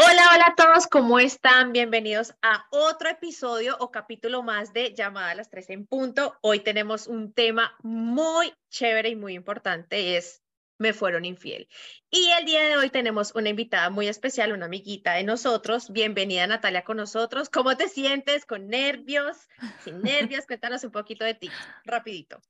Hola, 0.00 0.22
hola 0.32 0.46
a 0.46 0.54
todos, 0.54 0.86
¿cómo 0.86 1.18
están? 1.18 1.72
Bienvenidos 1.72 2.32
a 2.40 2.66
otro 2.70 3.08
episodio 3.08 3.76
o 3.80 3.90
capítulo 3.90 4.44
más 4.44 4.72
de 4.72 4.94
Llamada 4.94 5.30
a 5.30 5.34
las 5.34 5.50
3 5.50 5.70
en 5.70 5.86
punto. 5.88 6.36
Hoy 6.40 6.60
tenemos 6.60 7.08
un 7.08 7.32
tema 7.32 7.76
muy 7.82 8.54
chévere 8.70 9.08
y 9.08 9.16
muy 9.16 9.34
importante, 9.34 10.16
es 10.16 10.40
me 10.78 10.92
fueron 10.92 11.24
infiel. 11.24 11.68
Y 12.12 12.30
el 12.38 12.44
día 12.44 12.62
de 12.62 12.76
hoy 12.76 12.90
tenemos 12.90 13.34
una 13.34 13.48
invitada 13.48 13.90
muy 13.90 14.06
especial, 14.06 14.52
una 14.52 14.66
amiguita 14.66 15.14
de 15.14 15.24
nosotros. 15.24 15.90
Bienvenida 15.90 16.46
Natalia 16.46 16.84
con 16.84 16.98
nosotros. 16.98 17.50
¿Cómo 17.50 17.76
te 17.76 17.88
sientes? 17.88 18.46
¿Con 18.46 18.68
nervios? 18.68 19.48
¿Sin 19.82 20.00
nervios? 20.02 20.46
Cuéntanos 20.46 20.84
un 20.84 20.92
poquito 20.92 21.24
de 21.24 21.34
ti, 21.34 21.50
rapidito. 21.82 22.40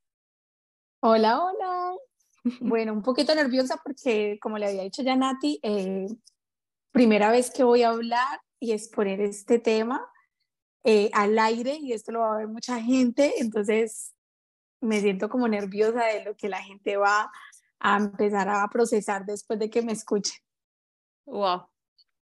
Hola, 1.00 1.42
hola. 1.42 1.94
Bueno, 2.60 2.92
un 2.92 3.02
poquito 3.02 3.34
nerviosa 3.34 3.80
porque, 3.82 4.38
como 4.38 4.58
le 4.58 4.66
había 4.66 4.82
dicho 4.82 5.02
ya 5.02 5.16
Nati, 5.16 5.60
eh, 5.62 6.08
primera 6.92 7.30
vez 7.30 7.50
que 7.50 7.64
voy 7.64 7.82
a 7.82 7.90
hablar 7.90 8.40
y 8.60 8.72
exponer 8.72 9.20
este 9.20 9.58
tema 9.58 10.06
eh, 10.84 11.10
al 11.12 11.38
aire 11.38 11.74
y 11.80 11.92
esto 11.92 12.12
lo 12.12 12.20
va 12.20 12.34
a 12.34 12.38
ver 12.38 12.48
mucha 12.48 12.80
gente, 12.80 13.34
entonces 13.38 14.14
me 14.80 15.00
siento 15.00 15.28
como 15.28 15.48
nerviosa 15.48 16.04
de 16.06 16.24
lo 16.24 16.36
que 16.36 16.48
la 16.48 16.62
gente 16.62 16.96
va 16.96 17.30
a 17.80 17.96
empezar 17.96 18.48
a 18.48 18.66
procesar 18.68 19.24
después 19.24 19.58
de 19.58 19.70
que 19.70 19.82
me 19.82 19.92
escuche. 19.92 20.34
Wow, 21.26 21.68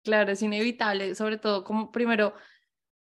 claro, 0.04 0.32
es 0.32 0.42
inevitable, 0.42 1.14
sobre 1.14 1.38
todo 1.38 1.64
como 1.64 1.90
primero 1.90 2.34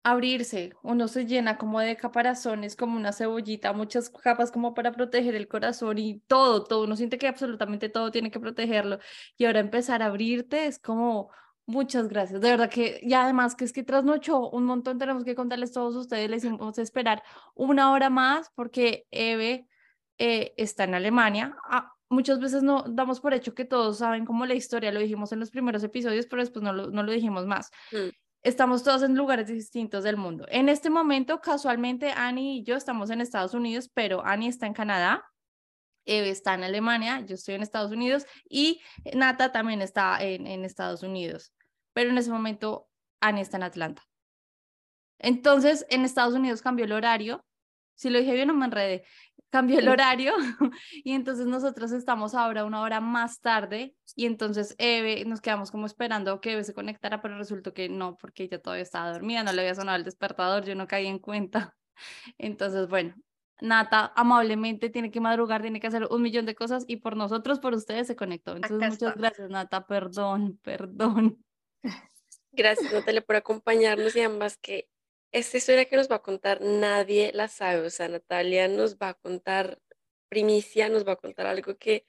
abrirse, 0.04 0.72
uno 0.82 1.08
se 1.08 1.26
llena 1.26 1.58
como 1.58 1.80
de 1.80 1.96
caparazones, 1.96 2.76
como 2.76 2.96
una 2.96 3.12
cebollita, 3.12 3.72
muchas 3.72 4.10
capas 4.10 4.50
como 4.50 4.74
para 4.74 4.92
proteger 4.92 5.34
el 5.34 5.48
corazón 5.48 5.98
y 5.98 6.20
todo, 6.26 6.64
todo, 6.64 6.84
uno 6.84 6.96
siente 6.96 7.18
que 7.18 7.28
absolutamente 7.28 7.88
todo 7.88 8.10
tiene 8.10 8.30
que 8.30 8.40
protegerlo 8.40 8.98
y 9.36 9.44
ahora 9.44 9.60
empezar 9.60 10.02
a 10.02 10.06
abrirte 10.06 10.66
es 10.66 10.78
como 10.78 11.30
Muchas 11.64 12.08
gracias, 12.08 12.40
de 12.40 12.50
verdad 12.50 12.68
que, 12.68 12.98
y 13.02 13.14
además 13.14 13.54
que 13.54 13.64
es 13.64 13.72
que 13.72 13.84
trasnochó 13.84 14.50
un 14.50 14.64
montón, 14.64 14.98
tenemos 14.98 15.22
que 15.24 15.36
contarles 15.36 15.72
todos 15.72 15.94
ustedes, 15.94 16.28
les 16.28 16.44
hicimos 16.44 16.76
esperar 16.78 17.22
una 17.54 17.92
hora 17.92 18.10
más 18.10 18.50
porque 18.56 19.06
Eve 19.12 19.68
eh, 20.18 20.54
está 20.56 20.84
en 20.84 20.94
Alemania. 20.94 21.56
Ah, 21.64 21.92
muchas 22.08 22.40
veces 22.40 22.64
no 22.64 22.84
damos 22.88 23.20
por 23.20 23.32
hecho 23.32 23.54
que 23.54 23.64
todos 23.64 23.98
saben 23.98 24.26
cómo 24.26 24.44
la 24.44 24.54
historia, 24.54 24.90
lo 24.90 24.98
dijimos 24.98 25.30
en 25.32 25.38
los 25.38 25.50
primeros 25.50 25.84
episodios, 25.84 26.26
pero 26.26 26.42
después 26.42 26.64
no 26.64 26.72
lo, 26.72 26.90
no 26.90 27.04
lo 27.04 27.12
dijimos 27.12 27.46
más. 27.46 27.70
Mm. 27.92 28.10
Estamos 28.42 28.82
todos 28.82 29.02
en 29.04 29.14
lugares 29.14 29.46
distintos 29.46 30.02
del 30.02 30.16
mundo. 30.16 30.46
En 30.48 30.68
este 30.68 30.90
momento, 30.90 31.40
casualmente, 31.40 32.10
Annie 32.10 32.58
y 32.58 32.64
yo 32.64 32.74
estamos 32.74 33.10
en 33.10 33.20
Estados 33.20 33.54
Unidos, 33.54 33.88
pero 33.94 34.24
Annie 34.24 34.48
está 34.48 34.66
en 34.66 34.74
Canadá, 34.74 35.24
Eve 36.04 36.30
está 36.30 36.54
en 36.54 36.64
Alemania, 36.64 37.20
yo 37.20 37.36
estoy 37.36 37.54
en 37.54 37.62
Estados 37.62 37.92
Unidos 37.92 38.26
y 38.48 38.80
Nata 39.14 39.52
también 39.52 39.80
está 39.80 40.20
en, 40.20 40.48
en 40.48 40.64
Estados 40.64 41.04
Unidos, 41.04 41.54
pero 41.92 42.10
en 42.10 42.18
ese 42.18 42.30
momento 42.30 42.88
Annie 43.20 43.42
está 43.42 43.58
en 43.58 43.62
Atlanta. 43.62 44.02
Entonces, 45.20 45.86
en 45.88 46.04
Estados 46.04 46.34
Unidos 46.34 46.62
cambió 46.62 46.84
el 46.84 46.92
horario. 46.92 47.44
Si 47.94 48.10
lo 48.10 48.18
dije 48.18 48.34
bien, 48.34 48.48
no 48.48 48.54
me 48.54 48.66
enredé. 48.66 49.04
Cambió 49.50 49.78
el 49.78 49.88
horario 49.88 50.32
y 51.04 51.12
entonces 51.12 51.46
nosotros 51.46 51.92
estamos 51.92 52.34
ahora 52.34 52.64
una 52.64 52.80
hora 52.80 53.00
más 53.00 53.40
tarde 53.40 53.94
y 54.16 54.26
entonces 54.26 54.74
Eve 54.78 55.24
nos 55.26 55.40
quedamos 55.40 55.70
como 55.70 55.86
esperando 55.86 56.40
que 56.40 56.52
Eve 56.52 56.64
se 56.64 56.72
conectara, 56.72 57.20
pero 57.20 57.36
resultó 57.36 57.74
que 57.74 57.88
no, 57.88 58.16
porque 58.16 58.44
ella 58.44 58.60
todavía 58.60 58.82
estaba 58.82 59.12
dormida, 59.12 59.42
no 59.42 59.52
le 59.52 59.60
había 59.60 59.74
sonado 59.74 59.98
el 59.98 60.04
despertador, 60.04 60.64
yo 60.64 60.74
no 60.74 60.86
caí 60.86 61.06
en 61.06 61.18
cuenta. 61.18 61.76
Entonces, 62.38 62.88
bueno, 62.88 63.14
Nata 63.60 64.12
amablemente 64.16 64.90
tiene 64.90 65.10
que 65.10 65.20
madrugar, 65.20 65.62
tiene 65.62 65.78
que 65.78 65.86
hacer 65.86 66.08
un 66.10 66.20
millón 66.20 66.46
de 66.46 66.56
cosas 66.56 66.84
y 66.88 66.96
por 66.96 67.16
nosotros, 67.16 67.60
por 67.60 67.74
ustedes 67.74 68.08
se 68.08 68.16
conectó. 68.16 68.56
Entonces, 68.56 68.90
muchas 68.90 69.16
gracias, 69.16 69.50
Nata. 69.50 69.86
Perdón, 69.86 70.58
perdón. 70.62 71.44
Gracias, 72.54 72.92
Natalia, 72.92 73.22
por 73.22 73.36
acompañarnos 73.36 74.14
y 74.14 74.20
ambas 74.20 74.58
que 74.58 74.86
esta 75.32 75.56
historia 75.58 75.86
que 75.86 75.96
nos 75.96 76.10
va 76.10 76.16
a 76.16 76.22
contar 76.22 76.60
nadie 76.60 77.32
la 77.34 77.48
sabe. 77.48 77.86
O 77.86 77.90
sea, 77.90 78.08
Natalia 78.08 78.68
nos 78.68 78.96
va 78.96 79.10
a 79.10 79.14
contar 79.14 79.80
primicia, 80.28 80.88
nos 80.88 81.06
va 81.06 81.12
a 81.12 81.16
contar 81.16 81.46
algo 81.46 81.76
que, 81.76 82.06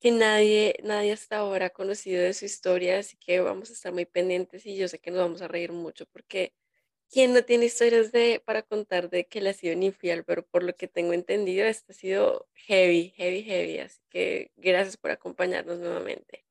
que 0.00 0.12
nadie, 0.12 0.76
nadie 0.84 1.12
hasta 1.12 1.38
ahora 1.38 1.66
ha 1.66 1.70
conocido 1.70 2.22
de 2.22 2.34
su 2.34 2.46
historia, 2.46 2.98
así 2.98 3.16
que 3.18 3.40
vamos 3.40 3.70
a 3.70 3.74
estar 3.74 3.92
muy 3.92 4.06
pendientes 4.06 4.66
y 4.66 4.76
yo 4.76 4.88
sé 4.88 4.98
que 5.00 5.10
nos 5.10 5.20
vamos 5.20 5.42
a 5.42 5.48
reír 5.48 5.72
mucho 5.72 6.06
porque 6.06 6.54
¿Quién 7.12 7.34
no 7.34 7.42
tiene 7.42 7.64
historias 7.64 8.12
de, 8.12 8.40
para 8.44 8.62
contar 8.62 9.10
de 9.10 9.26
que 9.26 9.40
le 9.40 9.50
ha 9.50 9.52
sido 9.52 9.72
infiel? 9.72 10.22
Pero 10.24 10.46
por 10.46 10.62
lo 10.62 10.76
que 10.76 10.86
tengo 10.86 11.12
entendido, 11.12 11.66
esto 11.66 11.90
ha 11.90 11.94
sido 11.94 12.46
heavy, 12.54 13.12
heavy, 13.16 13.42
heavy. 13.42 13.78
Así 13.80 14.00
que 14.08 14.52
gracias 14.56 14.96
por 14.96 15.10
acompañarnos 15.10 15.80
nuevamente. 15.80 16.46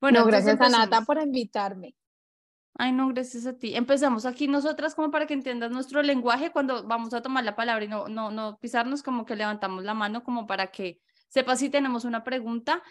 Bueno, 0.00 0.26
gracias 0.26 0.60
a 0.60 0.68
Nata 0.68 1.02
por 1.02 1.22
invitarme. 1.22 1.94
Ay, 2.74 2.92
no, 2.92 3.08
gracias 3.08 3.46
a 3.46 3.58
ti. 3.58 3.74
Empezamos 3.74 4.24
aquí 4.26 4.48
nosotras 4.48 4.94
como 4.94 5.10
para 5.10 5.26
que 5.26 5.34
entiendas 5.34 5.70
nuestro 5.70 6.02
lenguaje 6.02 6.50
cuando 6.50 6.86
vamos 6.86 7.12
a 7.14 7.22
tomar 7.22 7.44
la 7.44 7.56
palabra 7.56 7.84
y 7.84 7.88
no, 7.88 8.08
no, 8.08 8.30
no 8.30 8.58
pisarnos 8.58 9.02
como 9.02 9.26
que 9.26 9.36
levantamos 9.36 9.84
la 9.84 9.94
mano 9.94 10.22
como 10.22 10.46
para 10.46 10.68
que 10.68 11.00
sepas 11.28 11.58
si 11.58 11.68
tenemos 11.68 12.04
una 12.04 12.24
pregunta 12.24 12.82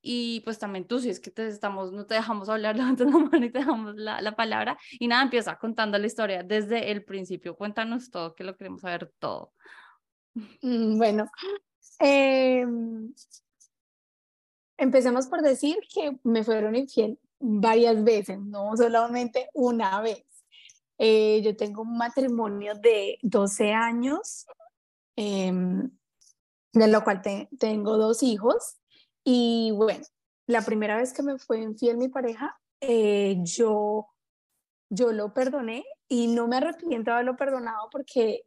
y 0.00 0.40
pues 0.40 0.58
también 0.58 0.86
tú, 0.86 1.00
si 1.00 1.10
es 1.10 1.20
que 1.20 1.30
te 1.30 1.46
estamos, 1.48 1.92
no 1.92 2.06
te 2.06 2.14
dejamos 2.14 2.48
hablar, 2.48 2.76
levantas 2.76 3.06
la 3.06 3.18
mano 3.18 3.44
y 3.44 3.50
te 3.50 3.58
dejamos 3.58 3.96
la, 3.96 4.20
la, 4.20 4.36
palabra. 4.36 4.78
Y 4.98 5.08
nada, 5.08 5.22
empieza 5.22 5.58
contando 5.58 5.98
la 5.98 6.06
historia 6.06 6.42
desde 6.42 6.90
el 6.90 7.04
principio. 7.04 7.56
Cuéntanos 7.56 8.10
todo, 8.10 8.34
que 8.34 8.44
lo 8.44 8.56
queremos 8.56 8.82
saber 8.82 9.12
todo. 9.18 9.52
Mm, 10.62 10.98
bueno, 10.98 11.26
eh, 12.00 12.64
empecemos 14.76 15.26
por 15.26 15.42
decir 15.42 15.78
que 15.92 16.18
me 16.22 16.44
fueron 16.44 16.76
infiel 16.76 17.18
varias 17.40 18.02
veces, 18.04 18.38
no 18.40 18.76
solamente 18.76 19.48
una 19.54 20.00
vez. 20.00 20.24
Eh, 20.98 21.40
yo 21.42 21.56
tengo 21.56 21.82
un 21.82 21.96
matrimonio 21.96 22.74
de 22.74 23.18
12 23.22 23.72
años, 23.72 24.46
eh, 25.16 25.52
de 26.72 26.88
lo 26.88 27.04
cual 27.04 27.22
te, 27.22 27.48
tengo 27.58 27.96
dos 27.96 28.22
hijos. 28.22 28.78
Y 29.24 29.72
bueno, 29.76 30.04
la 30.46 30.62
primera 30.62 30.96
vez 30.96 31.12
que 31.12 31.22
me 31.22 31.38
fue 31.38 31.60
infiel 31.60 31.98
mi 31.98 32.08
pareja, 32.08 32.58
eh, 32.80 33.36
yo, 33.42 34.08
yo 34.90 35.12
lo 35.12 35.34
perdoné 35.34 35.84
y 36.08 36.28
no 36.28 36.48
me 36.48 36.56
arrepiento 36.56 37.10
de 37.10 37.16
haberlo 37.16 37.36
perdonado 37.36 37.88
porque 37.90 38.44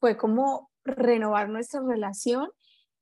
fue 0.00 0.16
como 0.16 0.70
renovar 0.84 1.48
nuestra 1.48 1.80
relación 1.80 2.50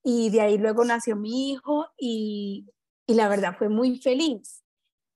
y 0.04 0.30
de 0.30 0.40
ahí 0.40 0.58
luego 0.58 0.84
nació 0.84 1.16
mi 1.16 1.50
hijo 1.50 1.86
y, 1.96 2.66
y 3.06 3.14
la 3.14 3.28
verdad 3.28 3.56
fue 3.56 3.68
muy 3.68 3.98
feliz. 3.98 4.61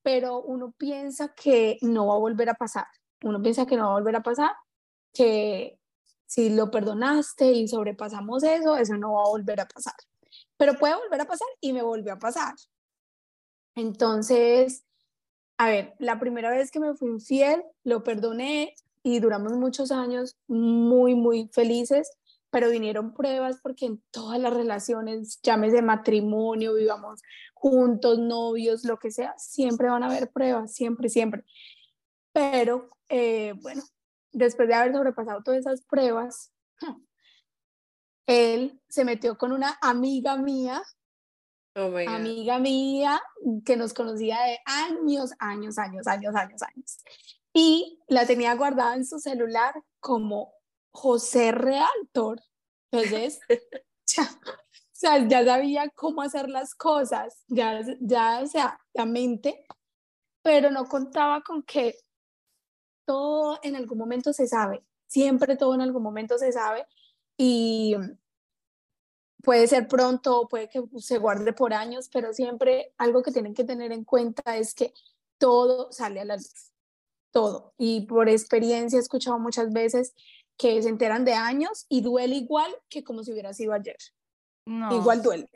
Pero 0.07 0.41
uno 0.41 0.73
piensa 0.79 1.35
que 1.35 1.79
no 1.83 2.07
va 2.07 2.15
a 2.15 2.19
volver 2.19 2.49
a 2.49 2.55
pasar, 2.55 2.87
uno 3.25 3.43
piensa 3.43 3.67
que 3.67 3.77
no 3.77 3.87
va 3.87 3.91
a 3.91 3.99
volver 3.99 4.15
a 4.15 4.23
pasar, 4.23 4.53
que 5.13 5.81
si 6.27 6.49
lo 6.49 6.71
perdonaste 6.71 7.51
y 7.51 7.67
sobrepasamos 7.67 8.45
eso, 8.45 8.77
eso 8.77 8.97
no 8.97 9.15
va 9.15 9.23
a 9.23 9.31
volver 9.31 9.61
a 9.61 9.67
pasar. 9.67 9.95
Pero 10.57 10.75
puede 10.75 10.95
volver 10.95 11.23
a 11.23 11.25
pasar 11.25 11.49
y 11.61 11.73
me 11.73 11.83
volvió 11.83 12.13
a 12.13 12.21
pasar. 12.21 12.55
Entonces, 13.75 14.85
a 15.59 15.71
ver, 15.71 15.95
la 15.99 16.21
primera 16.21 16.51
vez 16.51 16.71
que 16.71 16.79
me 16.79 16.95
fui 16.95 17.11
infiel, 17.11 17.65
lo 17.83 18.05
perdoné 18.05 18.77
y 19.03 19.19
duramos 19.19 19.55
muchos 19.55 19.91
años 19.91 20.37
muy, 20.47 21.17
muy 21.17 21.51
felices, 21.53 22.13
pero 22.51 22.71
vinieron 22.71 23.13
pruebas 23.13 23.59
porque 23.63 23.87
en 23.87 24.03
todas 24.11 24.41
las 24.41 24.53
relaciones, 24.53 25.41
llámese 25.43 25.83
matrimonio, 25.83 26.75
vivamos 26.75 27.23
juntos, 27.55 28.19
novios, 28.19 28.85
lo 28.85 28.99
que 28.99 29.11
sea, 29.11 29.35
siempre 29.39 29.89
van 29.89 30.03
a 30.03 30.07
haber 30.07 30.31
pruebas, 30.31 30.73
siempre, 30.73 31.09
siempre. 31.09 31.45
Pero 32.33 32.91
eh, 33.09 33.55
bueno, 33.63 33.83
después 34.33 34.69
de 34.69 34.75
haber 34.75 34.93
sobrepasado 34.93 35.43
todas 35.43 35.61
esas 35.61 35.83
pruebas, 35.83 36.53
él 38.27 38.81
se 38.89 39.05
metió 39.05 39.39
con 39.39 39.53
una 39.53 39.79
amiga 39.81 40.37
mía, 40.37 40.83
oh 41.75 41.97
amiga 42.09 42.59
mía 42.59 43.21
que 43.65 43.77
nos 43.77 43.95
conocía 43.95 44.41
de 44.43 44.59
años, 44.67 45.33
años, 45.39 45.79
años, 45.79 46.07
años, 46.07 46.35
años, 46.35 46.63
años. 46.63 46.99
Y 47.53 48.03
la 48.09 48.27
tenía 48.27 48.55
guardada 48.55 48.97
en 48.97 49.07
su 49.07 49.19
celular 49.19 49.75
como 49.99 50.53
José 50.97 51.53
Realtor. 51.53 52.41
Entonces, 52.91 53.41
sea, 54.97 55.29
ya 55.29 55.45
sabía 55.45 55.91
cómo 55.91 56.23
hacer 56.23 56.49
las 56.49 56.75
cosas, 56.75 57.45
ya, 57.49 57.81
ya, 58.01 58.41
o 58.43 58.47
sea, 58.47 58.81
la 58.95 59.05
mente, 59.05 59.65
pero 60.43 60.71
no 60.71 60.87
contaba 60.87 61.43
con 61.43 61.63
que 61.63 61.97
todo 63.05 63.59
en 63.63 63.77
algún 63.77 63.99
momento 63.99 64.33
se 64.33 64.47
sabe, 64.47 64.85
siempre 65.07 65.57
todo 65.57 65.75
en 65.75 65.83
algún 65.83 66.03
momento 66.03 66.39
se 66.39 66.51
sabe 66.51 66.87
y 67.37 67.95
puede 69.43 69.67
ser 69.67 69.87
pronto, 69.87 70.49
puede 70.49 70.69
que 70.69 70.83
se 70.99 71.19
guarde 71.19 71.53
por 71.53 71.75
años, 71.75 72.09
pero 72.11 72.33
siempre 72.33 72.95
algo 72.97 73.23
que 73.23 73.33
tienen 73.33 73.55
que 73.55 73.65
tener 73.65 73.93
en 73.93 74.05
cuenta 74.05 74.57
es 74.57 74.75
que 74.75 74.95
todo 75.39 75.93
sale 75.93 76.21
a 76.21 76.25
la 76.25 76.37
luz, 76.37 76.73
todo. 77.31 77.75
Y 77.77 78.07
por 78.07 78.31
experiencia 78.31 78.97
he 78.97 79.01
escuchado 79.01 79.39
muchas 79.39 79.73
veces 79.73 80.15
que 80.57 80.83
se 80.83 80.89
enteran 80.89 81.25
de 81.25 81.35
años 81.35 81.87
y 81.89 82.01
duele 82.01 82.37
igual 82.37 82.75
que 82.89 83.05
como 83.05 83.23
si 83.23 83.33
hubiera 83.33 83.53
sido 83.53 83.73
ayer. 83.73 83.97
Igual 84.67 85.23
duele. 85.23 85.49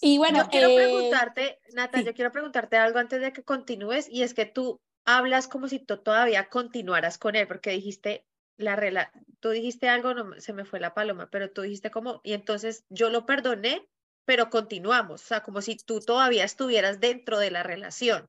Y 0.00 0.18
bueno, 0.18 0.42
yo 0.42 0.48
quiero 0.50 0.68
eh, 0.68 0.76
preguntarte, 0.76 1.60
Nata, 1.72 2.00
yo 2.02 2.14
quiero 2.14 2.30
preguntarte 2.30 2.76
algo 2.76 2.98
antes 2.98 3.20
de 3.20 3.32
que 3.32 3.42
continúes 3.42 4.08
y 4.08 4.22
es 4.22 4.34
que 4.34 4.44
tú 4.44 4.80
hablas 5.04 5.48
como 5.48 5.68
si 5.68 5.78
tú 5.78 5.96
todavía 5.98 6.48
continuaras 6.48 7.18
con 7.18 7.36
él, 7.36 7.46
porque 7.46 7.70
dijiste, 7.70 8.26
la 8.56 8.76
rela 8.76 9.10
tú 9.40 9.50
dijiste 9.50 9.88
algo, 9.88 10.14
no, 10.14 10.40
se 10.40 10.52
me 10.52 10.64
fue 10.64 10.80
la 10.80 10.94
paloma, 10.94 11.28
pero 11.30 11.50
tú 11.50 11.62
dijiste 11.62 11.90
como, 11.90 12.20
y 12.24 12.32
entonces 12.32 12.84
yo 12.88 13.10
lo 13.10 13.26
perdoné, 13.26 13.86
pero 14.24 14.48
continuamos, 14.48 15.22
o 15.22 15.26
sea, 15.26 15.42
como 15.42 15.60
si 15.60 15.76
tú 15.76 16.00
todavía 16.00 16.44
estuvieras 16.44 17.00
dentro 17.00 17.38
de 17.38 17.50
la 17.50 17.62
relación. 17.62 18.28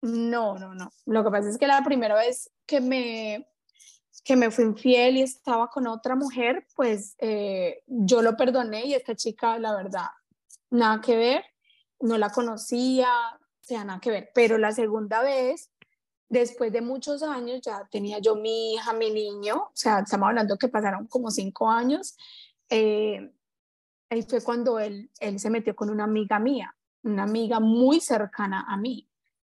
No, 0.00 0.58
no, 0.58 0.74
no. 0.74 0.92
Lo 1.06 1.24
que 1.24 1.30
pasa 1.30 1.48
es 1.48 1.58
que 1.58 1.66
la 1.66 1.82
primera 1.82 2.14
vez 2.14 2.52
que 2.66 2.80
me, 2.80 3.48
que 4.24 4.36
me 4.36 4.50
fui 4.50 4.64
infiel 4.64 5.16
y 5.16 5.22
estaba 5.22 5.68
con 5.68 5.86
otra 5.86 6.14
mujer, 6.14 6.66
pues 6.74 7.14
eh, 7.18 7.82
yo 7.86 8.22
lo 8.22 8.36
perdoné 8.36 8.86
y 8.86 8.94
esta 8.94 9.14
chica, 9.14 9.58
la 9.58 9.74
verdad, 9.74 10.08
nada 10.70 11.00
que 11.00 11.16
ver, 11.16 11.44
no 12.00 12.18
la 12.18 12.30
conocía, 12.30 13.08
o 13.34 13.64
sea, 13.64 13.84
nada 13.84 14.00
que 14.00 14.10
ver. 14.10 14.30
Pero 14.34 14.58
la 14.58 14.72
segunda 14.72 15.22
vez 15.22 15.70
Después 16.28 16.70
de 16.72 16.82
muchos 16.82 17.22
años 17.22 17.60
ya 17.62 17.88
tenía 17.90 18.18
yo 18.18 18.34
mi 18.34 18.74
hija, 18.74 18.92
mi 18.92 19.10
niño, 19.10 19.56
o 19.56 19.70
sea, 19.72 20.00
estamos 20.00 20.28
hablando 20.28 20.58
que 20.58 20.68
pasaron 20.68 21.06
como 21.06 21.30
cinco 21.30 21.70
años. 21.70 22.18
Eh, 22.68 23.32
ahí 24.10 24.22
fue 24.22 24.42
cuando 24.42 24.78
él, 24.78 25.10
él 25.20 25.40
se 25.40 25.48
metió 25.48 25.74
con 25.74 25.88
una 25.88 26.04
amiga 26.04 26.38
mía, 26.38 26.76
una 27.02 27.22
amiga 27.22 27.60
muy 27.60 28.00
cercana 28.00 28.66
a 28.68 28.76
mí. 28.76 29.08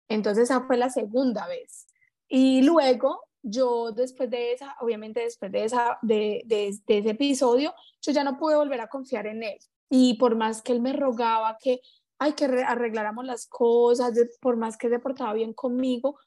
Entonces 0.08 0.46
esa 0.46 0.62
fue 0.62 0.78
la 0.78 0.90
segunda 0.90 1.46
vez. 1.46 1.86
Y 2.36 2.64
luego 2.64 3.22
yo 3.44 3.92
después 3.92 4.28
de 4.28 4.54
esa, 4.54 4.76
obviamente 4.80 5.20
después 5.20 5.52
de, 5.52 5.66
esa, 5.66 6.00
de, 6.02 6.42
de, 6.48 6.70
ese 6.88 7.10
episodio, 7.12 7.76
yo 8.02 8.12
ya 8.12 8.24
no 8.24 8.40
pude 8.40 8.56
volver 8.56 8.82
a 8.82 8.88
confiar 8.88 9.28
en 9.28 9.44
él. 9.44 9.60
Y 9.88 10.16
por 10.16 10.36
más 10.36 10.64
que 10.64 10.72
él 10.72 10.82
me 10.82 10.94
rogaba 10.94 11.60
que, 11.62 11.82
ay, 12.18 12.34
que 12.34 12.46
arregláramos 12.46 13.24
las 13.24 13.46
cosas, 13.46 14.18
por 14.42 14.58
más 14.58 14.78
que 14.78 14.90
se 14.90 14.98
portaba 14.98 15.32
bien 15.34 15.54
conmigo, 15.54 16.18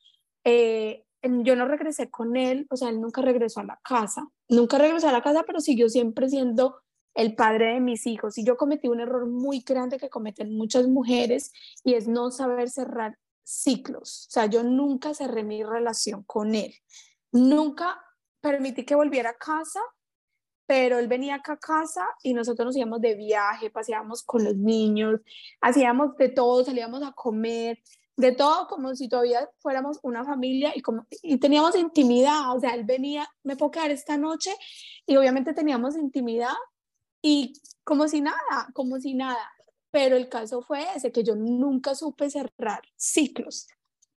eh, 0.44 1.04
yo 1.24 1.56
no 1.56 1.66
regresé 1.66 2.08
con 2.08 2.36
él, 2.36 2.68
o 2.70 2.76
sea, 2.76 2.90
él 2.90 3.00
nunca 3.00 3.20
regresó 3.20 3.58
a 3.58 3.64
la 3.64 3.80
casa, 3.82 4.28
nunca 4.48 4.78
regresó 4.78 5.08
a 5.08 5.12
la 5.12 5.22
casa, 5.22 5.42
pero 5.44 5.60
siguió 5.60 5.88
siempre 5.88 6.28
siendo 6.28 6.76
el 7.14 7.34
padre 7.34 7.74
de 7.74 7.80
mis 7.80 8.06
hijos. 8.06 8.38
Y 8.38 8.44
yo 8.44 8.56
cometí 8.56 8.86
un 8.86 9.00
error 9.00 9.26
muy 9.26 9.58
grande 9.66 9.98
que 9.98 10.08
cometen 10.08 10.56
muchas 10.56 10.86
mujeres 10.86 11.50
y 11.82 11.94
es 11.94 12.06
no 12.06 12.30
saber 12.30 12.70
cerrar 12.70 13.18
ciclos. 13.46 14.26
O 14.28 14.30
sea, 14.32 14.46
yo 14.46 14.64
nunca 14.64 15.14
cerré 15.14 15.44
mi 15.44 15.62
relación 15.62 16.24
con 16.24 16.54
él. 16.54 16.74
Nunca 17.30 18.02
permití 18.40 18.84
que 18.84 18.96
volviera 18.96 19.30
a 19.30 19.38
casa, 19.38 19.80
pero 20.66 20.98
él 20.98 21.06
venía 21.06 21.36
acá 21.36 21.52
a 21.52 21.58
casa 21.58 22.04
y 22.22 22.34
nosotros 22.34 22.66
nos 22.66 22.76
íbamos 22.76 23.00
de 23.00 23.14
viaje, 23.14 23.70
paseábamos 23.70 24.24
con 24.24 24.42
los 24.42 24.56
niños, 24.56 25.20
hacíamos 25.60 26.16
de 26.16 26.28
todo, 26.28 26.64
salíamos 26.64 27.02
a 27.04 27.12
comer, 27.12 27.78
de 28.16 28.32
todo 28.32 28.66
como 28.66 28.94
si 28.96 29.08
todavía 29.08 29.48
fuéramos 29.58 30.00
una 30.02 30.24
familia 30.24 30.72
y, 30.74 30.82
como, 30.82 31.06
y 31.22 31.38
teníamos 31.38 31.76
intimidad, 31.76 32.56
o 32.56 32.58
sea, 32.58 32.74
él 32.74 32.84
venía, 32.84 33.28
me 33.44 33.56
puedo 33.56 33.70
quedar 33.70 33.92
esta 33.92 34.16
noche 34.16 34.50
y 35.06 35.16
obviamente 35.16 35.54
teníamos 35.54 35.96
intimidad 35.96 36.54
y 37.22 37.52
como 37.84 38.08
si 38.08 38.20
nada, 38.20 38.68
como 38.72 38.98
si 38.98 39.14
nada, 39.14 39.52
pero 39.96 40.14
el 40.14 40.28
caso 40.28 40.60
fue 40.60 40.84
ese, 40.94 41.10
que 41.10 41.24
yo 41.24 41.34
nunca 41.34 41.94
supe 41.94 42.28
cerrar 42.28 42.82
ciclos 42.96 43.66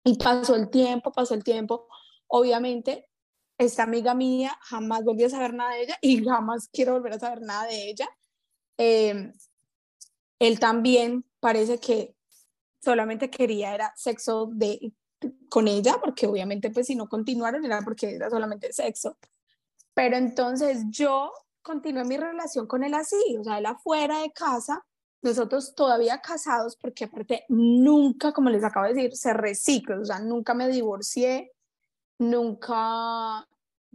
y 0.03 0.19
pasó 0.19 0.57
el 0.57 0.71
tiempo, 0.71 1.13
pasó 1.13 1.35
el 1.35 1.45
tiempo, 1.45 1.87
obviamente 2.27 3.09
esta 3.59 3.85
amiga 3.85 4.13
mía 4.13 4.59
jamás 4.63 5.05
volví 5.05 5.23
a 5.23 5.31
saber 5.31 5.55
nada 5.55 5.75
de 5.75 5.83
ella 5.83 5.99
y 6.01 6.25
jamás 6.25 6.69
quiero 6.73 6.95
volver 6.95 7.13
a 7.13 7.21
saber 7.21 7.43
nada 7.43 7.69
de 7.69 7.91
ella. 7.91 8.09
Em, 8.77 9.33
él 10.41 10.59
también 10.59 11.25
parece 11.39 11.79
que 11.79 12.17
solamente 12.83 13.31
quería 13.31 13.73
era 13.73 13.93
sexo 13.95 14.51
de, 14.53 14.93
con 15.49 15.69
ella, 15.69 15.99
porque 16.01 16.27
obviamente 16.27 16.71
pues 16.71 16.89
si 16.89 16.97
no 16.97 17.09
continuaron 17.09 17.65
era 17.65 17.83
porque 17.83 18.17
era 18.17 18.29
solamente 18.31 18.73
sexo. 18.73 19.17
Pero 19.95 20.17
entonces 20.17 20.87
yo 20.91 21.33
continué 21.63 22.05
mi 22.05 22.17
relación 22.17 22.67
con 22.67 22.83
él 22.83 22.95
así, 22.95 23.37
o 23.39 23.45
sea, 23.45 23.59
él 23.59 23.67
afuera 23.67 24.23
de 24.23 24.33
casa, 24.33 24.85
nosotros 25.23 25.75
todavía 25.75 26.21
casados, 26.21 26.77
porque 26.77 27.05
aparte 27.05 27.45
nunca, 27.49 28.33
como 28.33 28.51
les 28.51 28.65
acabo 28.65 28.87
de 28.87 28.95
decir, 28.95 29.17
se 29.17 29.33
recicla, 29.33 29.99
o 30.01 30.05
sea, 30.05 30.21
nunca 30.21 30.55
me 30.55 30.69
divorcié, 30.69 31.53
nunca, 32.19 33.41
o 33.41 33.47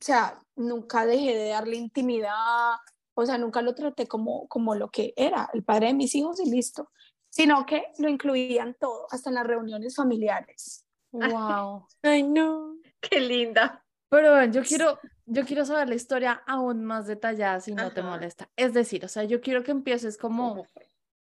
sea, 0.02 0.42
nunca 0.56 1.06
dejé 1.06 1.36
de 1.36 1.50
darle 1.50 1.78
intimidad, 1.78 2.76
o 3.16 3.26
sea, 3.26 3.38
nunca 3.38 3.62
lo 3.62 3.76
traté 3.76 4.08
como, 4.08 4.48
como 4.48 4.76
lo 4.76 4.90
que 4.90 5.14
era, 5.16 5.50
el 5.54 5.64
padre 5.64 5.88
de 5.88 5.94
mis 5.94 6.16
hijos 6.16 6.40
y 6.40 6.50
listo 6.50 6.90
sino 7.34 7.66
que 7.66 7.86
lo 7.98 8.10
incluían 8.10 8.76
todo, 8.80 9.08
hasta 9.10 9.32
en 9.32 9.36
las 9.36 9.48
reuniones 9.48 9.96
familiares. 9.96 10.86
Wow. 11.12 11.88
Ay, 12.04 12.22
no. 12.22 12.78
Qué 13.02 13.20
linda. 13.20 13.84
Pero 14.10 14.46
yo 14.46 14.62
quiero, 14.62 15.00
yo 15.26 15.44
quiero 15.44 15.66
saber 15.66 15.90
la 15.90 15.96
historia 15.96 16.44
aún 16.46 16.86
más 16.86 17.08
detallada 17.08 17.60
si 17.60 17.74
no 17.74 17.92
te 17.92 18.04
molesta. 18.04 18.52
Es 18.56 18.76
decir, 18.76 19.04
o 19.04 19.08
sea, 19.08 19.24
yo 19.24 19.42
quiero 19.42 19.64
que 19.64 19.72
empieces 19.72 20.16
como 20.16 20.68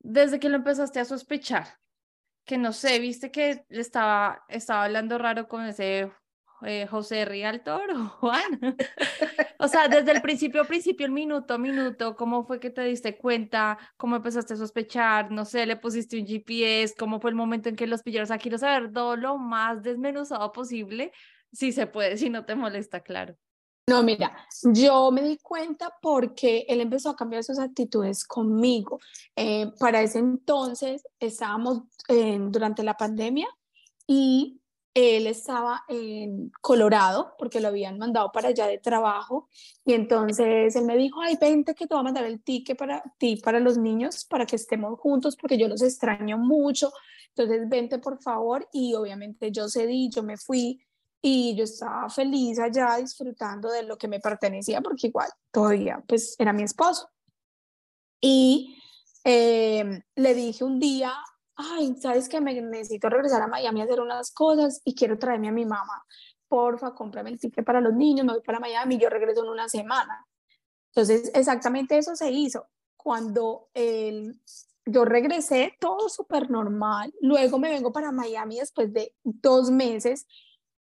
desde 0.07 0.39
que 0.39 0.47
lo 0.47 0.55
empezaste 0.55 1.01
a 1.01 1.05
sospechar, 1.05 1.67
que 2.45 2.57
no 2.57 2.71
sé, 2.71 2.97
viste 2.99 3.29
que 3.29 3.65
estaba, 3.69 4.45
estaba 4.47 4.85
hablando 4.85 5.17
raro 5.17 5.49
con 5.49 5.65
ese 5.65 6.09
eh, 6.61 6.87
José 6.87 7.25
Rialtor 7.25 7.91
o 7.91 8.07
Juan. 8.07 8.77
o 9.59 9.67
sea, 9.67 9.89
desde 9.89 10.13
el 10.13 10.21
principio, 10.21 10.63
principio, 10.65 11.05
el 11.05 11.11
minuto 11.11 11.55
a 11.55 11.57
minuto, 11.57 12.15
¿cómo 12.15 12.45
fue 12.45 12.61
que 12.61 12.69
te 12.69 12.83
diste 12.83 13.17
cuenta? 13.17 13.77
¿Cómo 13.97 14.15
empezaste 14.15 14.53
a 14.53 14.57
sospechar? 14.57 15.29
No 15.29 15.43
sé, 15.43 15.65
le 15.65 15.75
pusiste 15.75 16.17
un 16.17 16.25
GPS, 16.25 16.95
¿cómo 16.97 17.19
fue 17.19 17.31
el 17.31 17.35
momento 17.35 17.67
en 17.67 17.75
que 17.75 17.85
los 17.85 18.01
pillaron? 18.01 18.23
O 18.23 18.27
sea, 18.27 18.37
quiero 18.37 18.57
saber 18.57 18.93
todo 18.93 19.17
lo 19.17 19.37
más 19.37 19.83
desmenuzado 19.83 20.53
posible, 20.53 21.11
si 21.51 21.73
se 21.73 21.85
puede, 21.85 22.15
si 22.15 22.29
no 22.29 22.45
te 22.45 22.55
molesta, 22.55 23.01
claro. 23.01 23.35
No, 23.89 24.03
mira, 24.03 24.35
yo 24.63 25.11
me 25.11 25.21
di 25.21 25.37
cuenta 25.37 25.95
porque 26.01 26.65
él 26.67 26.81
empezó 26.81 27.09
a 27.09 27.15
cambiar 27.15 27.45
sus 27.45 27.57
actitudes 27.57 28.25
conmigo. 28.25 28.99
Eh, 29.33 29.71
para 29.79 30.01
ese 30.01 30.19
entonces 30.19 31.07
estábamos 31.21 31.83
durante 32.49 32.83
la 32.83 32.97
pandemia 32.97 33.47
y 34.05 34.59
él 34.93 35.27
estaba 35.27 35.83
en 35.87 36.51
Colorado 36.59 37.35
porque 37.37 37.61
lo 37.61 37.69
habían 37.69 37.97
mandado 37.97 38.29
para 38.33 38.49
allá 38.49 38.67
de 38.67 38.77
trabajo. 38.77 39.47
Y 39.85 39.93
entonces 39.93 40.75
él 40.75 40.83
me 40.83 40.97
dijo, 40.97 41.21
ay, 41.21 41.37
vente 41.39 41.73
que 41.73 41.87
te 41.87 41.93
voy 41.93 42.01
a 42.01 42.03
mandar 42.03 42.25
el 42.25 42.43
ticket 42.43 42.77
para 42.77 43.01
ti, 43.17 43.37
para 43.37 43.61
los 43.61 43.77
niños, 43.77 44.25
para 44.25 44.45
que 44.45 44.57
estemos 44.57 44.99
juntos 44.99 45.37
porque 45.37 45.57
yo 45.57 45.69
los 45.69 45.81
extraño 45.81 46.37
mucho, 46.37 46.91
entonces 47.29 47.69
vente 47.69 47.99
por 47.99 48.21
favor 48.21 48.67
y 48.73 48.95
obviamente 48.95 49.49
yo 49.51 49.69
cedí, 49.69 50.09
yo 50.09 50.23
me 50.23 50.35
fui 50.35 50.81
y 51.21 51.55
yo 51.55 51.63
estaba 51.63 52.09
feliz 52.09 52.59
allá 52.59 52.97
disfrutando 52.97 53.69
de 53.69 53.83
lo 53.83 53.97
que 53.97 54.07
me 54.07 54.19
pertenecía 54.19 54.81
porque 54.81 55.07
igual 55.07 55.29
todavía 55.51 56.03
pues 56.07 56.35
era 56.39 56.53
mi 56.53 56.63
esposo. 56.63 57.09
Y 58.21 58.77
eh, 59.23 60.01
le 60.15 60.33
dije 60.33 60.63
un 60.63 60.79
día 60.79 61.13
ay, 61.57 61.95
¿sabes 61.99 62.29
que 62.29 62.39
Me 62.39 62.59
necesito 62.61 63.09
regresar 63.09 63.41
a 63.41 63.47
Miami 63.47 63.81
a 63.81 63.85
hacer 63.85 63.99
unas 63.99 64.31
cosas 64.31 64.81
y 64.85 64.95
quiero 64.95 65.17
traerme 65.17 65.49
a 65.49 65.51
mi 65.51 65.65
mamá. 65.65 66.05
Porfa, 66.47 66.93
cómprame 66.93 67.31
el 67.31 67.39
ticket 67.39 67.65
para 67.65 67.81
los 67.81 67.93
niños, 67.93 68.25
me 68.25 68.33
voy 68.33 68.41
para 68.41 68.59
Miami 68.59 68.95
y 68.95 68.99
yo 68.99 69.09
regreso 69.09 69.43
en 69.43 69.49
una 69.49 69.67
semana. 69.67 70.25
Entonces, 70.91 71.31
exactamente 71.33 71.97
eso 71.97 72.15
se 72.15 72.31
hizo. 72.31 72.67
Cuando 72.95 73.69
el, 73.73 74.39
yo 74.85 75.03
regresé, 75.03 75.75
todo 75.79 76.07
súper 76.09 76.49
normal. 76.49 77.13
Luego 77.21 77.59
me 77.59 77.69
vengo 77.69 77.91
para 77.91 78.11
Miami 78.11 78.59
después 78.59 78.93
de 78.93 79.13
dos 79.23 79.69
meses 79.69 80.25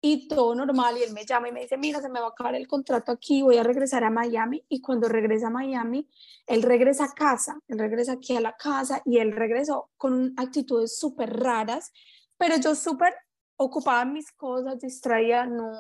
y 0.08 0.28
todo 0.28 0.54
normal 0.54 0.98
y 1.00 1.04
él 1.04 1.14
me 1.14 1.26
llama 1.26 1.50
y 1.50 1.52
me 1.52 1.62
dice, 1.62 1.78
mira, 1.78 2.00
se 2.00 2.10
me 2.10 2.20
va 2.20 2.28
a 2.28 2.30
acabar 2.30 2.54
el 2.54 2.68
contrato 2.68 3.12
aquí, 3.12 3.42
voy 3.42 3.58
a 3.58 3.64
regresar 3.64 4.04
a 4.04 4.12
Miami 4.12 4.64
y 4.70 4.80
cuando 4.80 5.08
regresa 5.10 5.48
a 5.48 5.50
Miami, 5.50 6.08
él 6.46 6.62
regresa 6.62 7.06
a 7.06 7.14
casa, 7.14 7.60
él 7.68 7.80
regresa 7.80 8.14
aquí 8.14 8.36
a 8.36 8.42
la 8.42 8.56
casa 8.56 9.02
y 9.04 9.18
él 9.18 9.32
regresó 9.32 9.90
con 9.98 10.34
actitudes 10.38 11.00
súper 11.00 11.36
raras, 11.40 11.92
pero 12.38 12.56
yo 12.58 12.76
súper 12.76 13.16
ocupada 13.58 14.04
en 14.04 14.14
mis 14.14 14.32
cosas, 14.32 14.80
distraía, 14.80 15.48
no, 15.48 15.72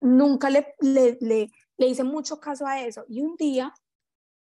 nunca 0.00 0.48
le, 0.48 0.74
le, 0.80 1.18
le, 1.20 1.50
le 1.76 1.86
hice 1.86 2.02
mucho 2.02 2.40
caso 2.40 2.66
a 2.66 2.80
eso 2.80 3.04
y 3.08 3.20
un 3.20 3.36
día 3.36 3.74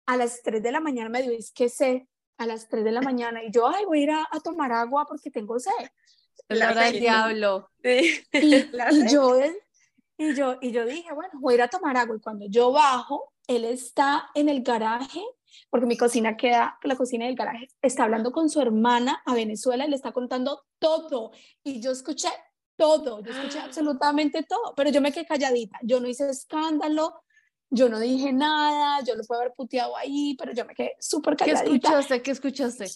a 0.06 0.16
las 0.16 0.42
3 0.42 0.60
de 0.62 0.72
la 0.72 0.80
mañana 0.80 1.10
me 1.10 1.22
dio, 1.22 1.30
es 1.30 1.52
que 1.52 1.68
sé, 1.68 2.08
a 2.38 2.46
las 2.46 2.68
3 2.68 2.84
de 2.84 2.92
la 2.92 3.02
mañana, 3.02 3.42
y 3.44 3.50
yo, 3.50 3.68
ay, 3.68 3.84
voy 3.84 4.00
a 4.00 4.02
ir 4.02 4.10
a, 4.10 4.26
tomar 4.42 4.72
agua 4.72 5.06
porque 5.06 5.30
tengo 5.30 5.58
sed. 5.58 5.72
La 6.48 6.70
hora 6.70 6.84
del 6.84 7.00
diablo. 7.00 7.70
Y, 7.82 8.20
y, 8.32 9.10
yo, 9.10 9.40
y, 10.18 10.34
yo, 10.34 10.56
y 10.60 10.72
yo 10.72 10.84
dije, 10.84 11.12
bueno, 11.14 11.32
voy 11.40 11.54
a 11.54 11.56
ir 11.56 11.62
a 11.62 11.68
tomar 11.68 11.96
agua, 11.96 12.16
y 12.16 12.20
cuando 12.20 12.46
yo 12.48 12.72
bajo, 12.72 13.32
él 13.46 13.64
está 13.64 14.30
en 14.34 14.48
el 14.48 14.62
garaje, 14.62 15.22
porque 15.70 15.86
mi 15.86 15.96
cocina 15.96 16.36
queda, 16.36 16.78
la 16.82 16.96
cocina 16.96 17.26
del 17.26 17.36
garaje, 17.36 17.68
está 17.82 18.04
hablando 18.04 18.32
con 18.32 18.50
su 18.50 18.60
hermana 18.60 19.22
a 19.24 19.34
Venezuela 19.34 19.86
y 19.86 19.90
le 19.90 19.96
está 19.96 20.12
contando 20.12 20.64
todo. 20.78 21.32
Y 21.62 21.80
yo 21.80 21.92
escuché 21.92 22.28
todo, 22.76 23.22
yo 23.22 23.32
escuché 23.32 23.58
absolutamente 23.60 24.42
todo, 24.42 24.74
pero 24.76 24.90
yo 24.90 25.00
me 25.00 25.12
quedé 25.12 25.26
calladita, 25.26 25.78
yo 25.82 26.00
no 26.00 26.08
hice 26.08 26.28
escándalo, 26.28 27.22
yo 27.70 27.88
no 27.88 27.98
dije 27.98 28.32
nada, 28.32 29.02
yo 29.04 29.16
lo 29.16 29.24
puedo 29.24 29.40
haber 29.40 29.54
puteado 29.54 29.96
ahí, 29.96 30.36
pero 30.38 30.52
yo 30.52 30.64
me 30.64 30.74
quedé 30.74 30.96
súper 31.00 31.36
calladita. 31.36 31.64
¿Qué 31.64 31.74
escuchaste? 31.74 32.22
¿Qué 32.22 32.30
escuchaste? 32.30 32.86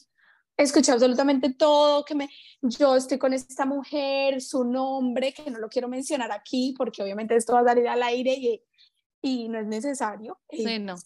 Escuché 0.61 0.93
absolutamente 0.93 1.55
todo, 1.55 2.05
que 2.05 2.15
me, 2.15 2.29
yo 2.61 2.95
estoy 2.95 3.19
con 3.19 3.33
esta 3.33 3.65
mujer, 3.65 4.43
su 4.43 4.63
nombre, 4.63 5.33
que 5.33 5.51
no 5.51 5.59
lo 5.59 5.71
quiero 5.71 5.89
mencionar 5.89 6.31
aquí, 6.33 6.75
porque 6.77 7.03
obviamente 7.03 7.35
esto 7.35 7.55
va 7.55 7.61
a 7.61 7.65
salir 7.65 7.89
al 7.89 8.03
aire 8.03 8.35
y, 8.35 8.63
y 9.23 9.49
no 9.49 9.59
es 9.59 9.67
necesario. 9.67 10.39
Sí, 10.51 10.79
no. 10.79 10.97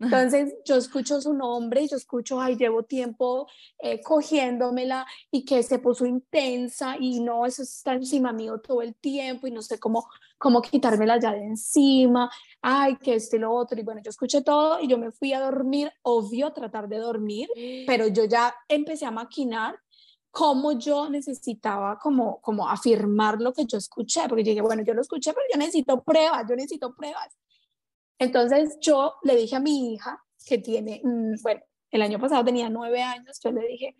Entonces 0.00 0.54
yo 0.64 0.76
escucho 0.76 1.20
su 1.20 1.34
nombre 1.34 1.86
yo 1.88 1.96
escucho, 1.96 2.40
ay, 2.40 2.56
llevo 2.56 2.84
tiempo 2.84 3.48
eh, 3.78 4.00
cogiéndomela 4.00 5.06
y 5.30 5.44
que 5.44 5.62
se 5.62 5.78
puso 5.78 6.06
intensa 6.06 6.96
y 6.98 7.20
no, 7.20 7.46
eso 7.46 7.62
está 7.62 7.94
encima 7.94 8.32
mío 8.32 8.60
todo 8.60 8.82
el 8.82 8.94
tiempo 8.94 9.46
y 9.46 9.50
no 9.50 9.62
sé 9.62 9.78
cómo, 9.78 10.08
cómo 10.36 10.62
quitármela 10.62 11.18
ya 11.18 11.32
de 11.32 11.44
encima, 11.44 12.30
ay, 12.62 12.96
que 12.96 13.14
esto 13.14 13.36
y 13.36 13.40
lo 13.40 13.52
otro. 13.52 13.78
Y 13.78 13.82
bueno, 13.82 14.00
yo 14.04 14.10
escuché 14.10 14.42
todo 14.42 14.80
y 14.80 14.88
yo 14.88 14.98
me 14.98 15.10
fui 15.10 15.32
a 15.32 15.40
dormir, 15.40 15.90
obvio, 16.02 16.52
tratar 16.52 16.88
de 16.88 16.98
dormir, 16.98 17.48
pero 17.86 18.06
yo 18.06 18.24
ya 18.24 18.54
empecé 18.68 19.06
a 19.06 19.10
maquinar 19.10 19.78
cómo 20.30 20.72
yo 20.72 21.08
necesitaba 21.08 21.98
como, 21.98 22.40
como 22.40 22.68
afirmar 22.68 23.40
lo 23.40 23.52
que 23.52 23.64
yo 23.64 23.78
escuché, 23.78 24.28
porque 24.28 24.44
dije, 24.44 24.60
bueno, 24.60 24.82
yo 24.84 24.94
lo 24.94 25.00
escuché, 25.00 25.32
pero 25.32 25.46
yo 25.52 25.58
necesito 25.58 26.02
pruebas, 26.02 26.44
yo 26.48 26.54
necesito 26.54 26.94
pruebas. 26.94 27.36
Entonces 28.18 28.78
yo 28.80 29.14
le 29.22 29.36
dije 29.36 29.56
a 29.56 29.60
mi 29.60 29.94
hija, 29.94 30.22
que 30.46 30.58
tiene, 30.58 31.00
mm, 31.04 31.42
bueno, 31.42 31.60
el 31.90 32.02
año 32.02 32.18
pasado 32.18 32.44
tenía 32.44 32.68
nueve 32.68 33.02
años, 33.02 33.38
yo 33.42 33.50
le 33.52 33.66
dije 33.66 33.96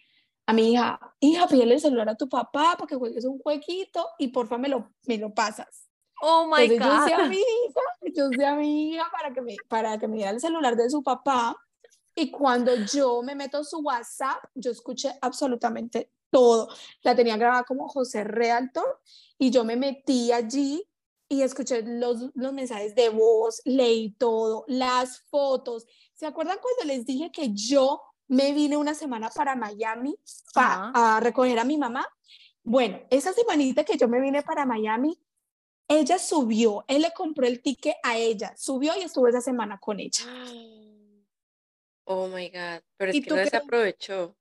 a 0.47 0.53
mi 0.53 0.73
hija, 0.73 0.99
hija, 1.21 1.47
pídele 1.47 1.75
el 1.75 1.81
celular 1.81 2.09
a 2.09 2.15
tu 2.15 2.29
papá 2.29 2.75
para 2.79 2.87
que 2.87 2.97
juegues 2.97 3.25
un 3.27 3.39
jueguito 3.39 4.07
y 4.19 4.29
porfa 4.29 4.57
me 4.57 4.69
lo, 4.69 4.91
me 5.07 5.19
lo 5.19 5.33
pasas. 5.35 5.89
Oh 6.23 6.47
my 6.47 6.67
God. 6.79 6.87
Yo 6.87 7.07
sé 7.07 7.15
a 7.15 7.29
mi 7.29 7.37
hija, 7.37 8.33
yo 8.39 8.47
a 8.47 8.55
mi 8.55 8.91
hija 8.91 9.05
para 9.13 9.33
que, 9.33 9.41
me, 9.41 9.57
para 9.69 9.99
que 9.99 10.09
me 10.09 10.17
diera 10.17 10.31
el 10.31 10.41
celular 10.41 10.75
de 10.75 10.89
su 10.91 11.03
papá. 11.03 11.57
Y 12.15 12.31
cuando 12.31 12.75
yo 12.75 13.23
me 13.23 13.35
meto 13.35 13.59
a 13.59 13.65
su 13.65 13.79
WhatsApp, 13.81 14.43
yo 14.55 14.71
escuché 14.71 15.13
absolutamente 15.21 16.11
todo. 16.31 16.69
La 17.03 17.15
tenía 17.15 17.37
grabada 17.37 17.65
como 17.65 17.87
José 17.89 18.25
Realtor 18.25 19.01
y 19.39 19.51
yo 19.51 19.65
me 19.65 19.77
metí 19.77 20.33
allí 20.33 20.83
y 21.29 21.43
escuché 21.43 21.83
los, 21.83 22.31
los 22.35 22.53
mensajes 22.53 22.95
de 22.95 23.11
voz, 23.11 23.61
leí 23.65 24.13
todo, 24.13 24.65
las 24.67 25.21
fotos. 25.31 25.87
¿Se 26.15 26.27
acuerdan 26.27 26.59
cuando 26.61 26.93
les 26.93 27.05
dije 27.05 27.31
que 27.31 27.53
yo 27.53 28.03
me 28.27 28.53
vine 28.53 28.77
una 28.77 28.95
semana 28.95 29.31
para 29.31 29.55
Miami 29.55 30.17
a 30.55 31.21
recoger 31.23 31.59
a 31.59 31.65
mi 31.65 31.77
mamá? 31.77 32.07
Bueno, 32.63 33.01
esa 33.11 33.33
semanita 33.33 33.85
que 33.85 33.97
yo 33.97 34.09
me 34.09 34.21
vine 34.21 34.43
para 34.43 34.67
Miami, 34.67 35.19
ella 35.87 36.19
subió, 36.19 36.85
él 36.87 37.03
le 37.03 37.13
compró 37.13 37.47
el 37.47 37.63
ticket 37.63 37.97
a 38.03 38.17
ella, 38.17 38.55
subió 38.57 38.95
y 38.97 39.03
estuvo 39.03 39.29
esa 39.29 39.41
semana 39.41 39.79
con 39.79 40.01
ella. 40.01 40.25
Oh 42.11 42.27
my 42.27 42.49
God, 42.49 42.81
pero 42.97 43.13
es 43.13 43.23
que 43.23 43.31
no 43.31 43.45
se 43.45 43.55
aprovechó. 43.55 44.35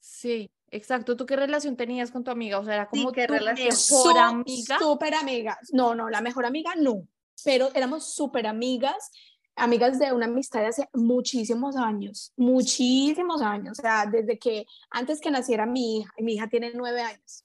Sí. 0.00 0.50
Exacto, 0.72 1.18
¿tú 1.18 1.26
qué 1.26 1.36
relación 1.36 1.76
tenías 1.76 2.10
con 2.10 2.24
tu 2.24 2.30
amiga? 2.30 2.58
O 2.58 2.64
sea, 2.64 2.74
era 2.74 2.88
como 2.88 3.12
que 3.12 3.26
relación 3.26 3.68
mejor 3.68 4.18
amiga. 4.18 4.78
Súper 4.78 5.14
amigas. 5.14 5.58
No, 5.70 5.94
no, 5.94 6.08
la 6.08 6.22
mejor 6.22 6.46
amiga 6.46 6.72
no, 6.74 7.06
pero 7.44 7.68
éramos 7.74 8.14
súper 8.14 8.46
amigas, 8.46 9.10
amigas 9.54 9.98
de 9.98 10.14
una 10.14 10.24
amistad 10.24 10.60
de 10.60 10.68
hace 10.68 10.88
muchísimos 10.94 11.76
años, 11.76 12.32
muchísimos 12.36 13.42
años, 13.42 13.78
o 13.78 13.82
sea, 13.82 14.06
desde 14.06 14.38
que 14.38 14.64
antes 14.90 15.20
que 15.20 15.30
naciera 15.30 15.66
mi 15.66 15.98
hija, 15.98 16.12
y 16.16 16.24
mi 16.24 16.34
hija 16.34 16.48
tiene 16.48 16.72
nueve 16.74 17.02
años. 17.02 17.44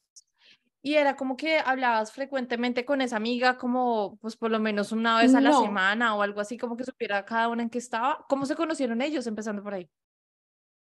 Y 0.81 0.93
era 0.93 1.17
como 1.17 1.36
que 1.36 1.60
hablabas 1.60 2.13
frecuentemente 2.13 2.86
con 2.86 3.01
esa 3.01 3.17
amiga, 3.17 3.57
como 3.57 4.17
pues 4.22 4.38
por 4.38 4.51
lo 4.51 4.60
menos 4.60 4.93
una 4.93 5.17
vez 5.17 5.36
a 5.36 5.41
la 5.41 5.51
semana 5.51 6.15
o 6.15 6.22
algo 6.22 6.39
así, 6.39 6.57
como 6.57 6.77
que 6.77 6.86
supiera 6.86 7.25
cada 7.25 7.50
una 7.50 7.63
en 7.63 7.69
qué 7.69 7.79
estaba. 7.79 8.25
¿Cómo 8.29 8.46
se 8.46 8.55
conocieron 8.55 9.01
ellos, 9.01 9.27
empezando 9.27 9.62
por 9.62 9.74
ahí? 9.74 9.89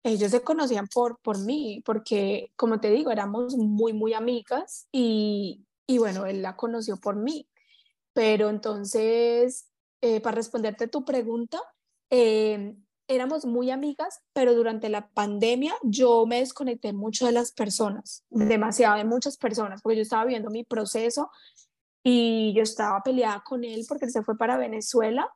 Ellos 0.04 0.30
se 0.30 0.42
conocían 0.42 0.86
por, 0.86 1.18
por 1.20 1.38
mí, 1.38 1.82
porque 1.84 2.52
como 2.56 2.78
te 2.78 2.90
digo, 2.90 3.10
éramos 3.10 3.56
muy, 3.56 3.94
muy 3.94 4.12
amigas 4.12 4.86
y, 4.92 5.64
y 5.86 5.98
bueno, 5.98 6.26
él 6.26 6.42
la 6.42 6.56
conoció 6.56 6.98
por 6.98 7.16
mí. 7.16 7.48
Pero 8.12 8.50
entonces, 8.50 9.70
eh, 10.02 10.20
para 10.20 10.36
responderte 10.36 10.88
tu 10.88 11.04
pregunta, 11.04 11.58
eh, 12.10 12.76
éramos 13.08 13.46
muy 13.46 13.70
amigas, 13.70 14.20
pero 14.34 14.54
durante 14.54 14.90
la 14.90 15.08
pandemia 15.08 15.74
yo 15.82 16.26
me 16.26 16.40
desconecté 16.40 16.92
mucho 16.92 17.24
de 17.24 17.32
las 17.32 17.52
personas, 17.52 18.24
demasiado 18.28 18.98
de 18.98 19.04
muchas 19.04 19.38
personas, 19.38 19.80
porque 19.82 19.96
yo 19.96 20.02
estaba 20.02 20.26
viendo 20.26 20.50
mi 20.50 20.64
proceso 20.64 21.30
y 22.02 22.52
yo 22.54 22.62
estaba 22.62 23.02
peleada 23.02 23.42
con 23.44 23.64
él 23.64 23.86
porque 23.88 24.10
se 24.10 24.22
fue 24.22 24.36
para 24.36 24.58
Venezuela 24.58 25.30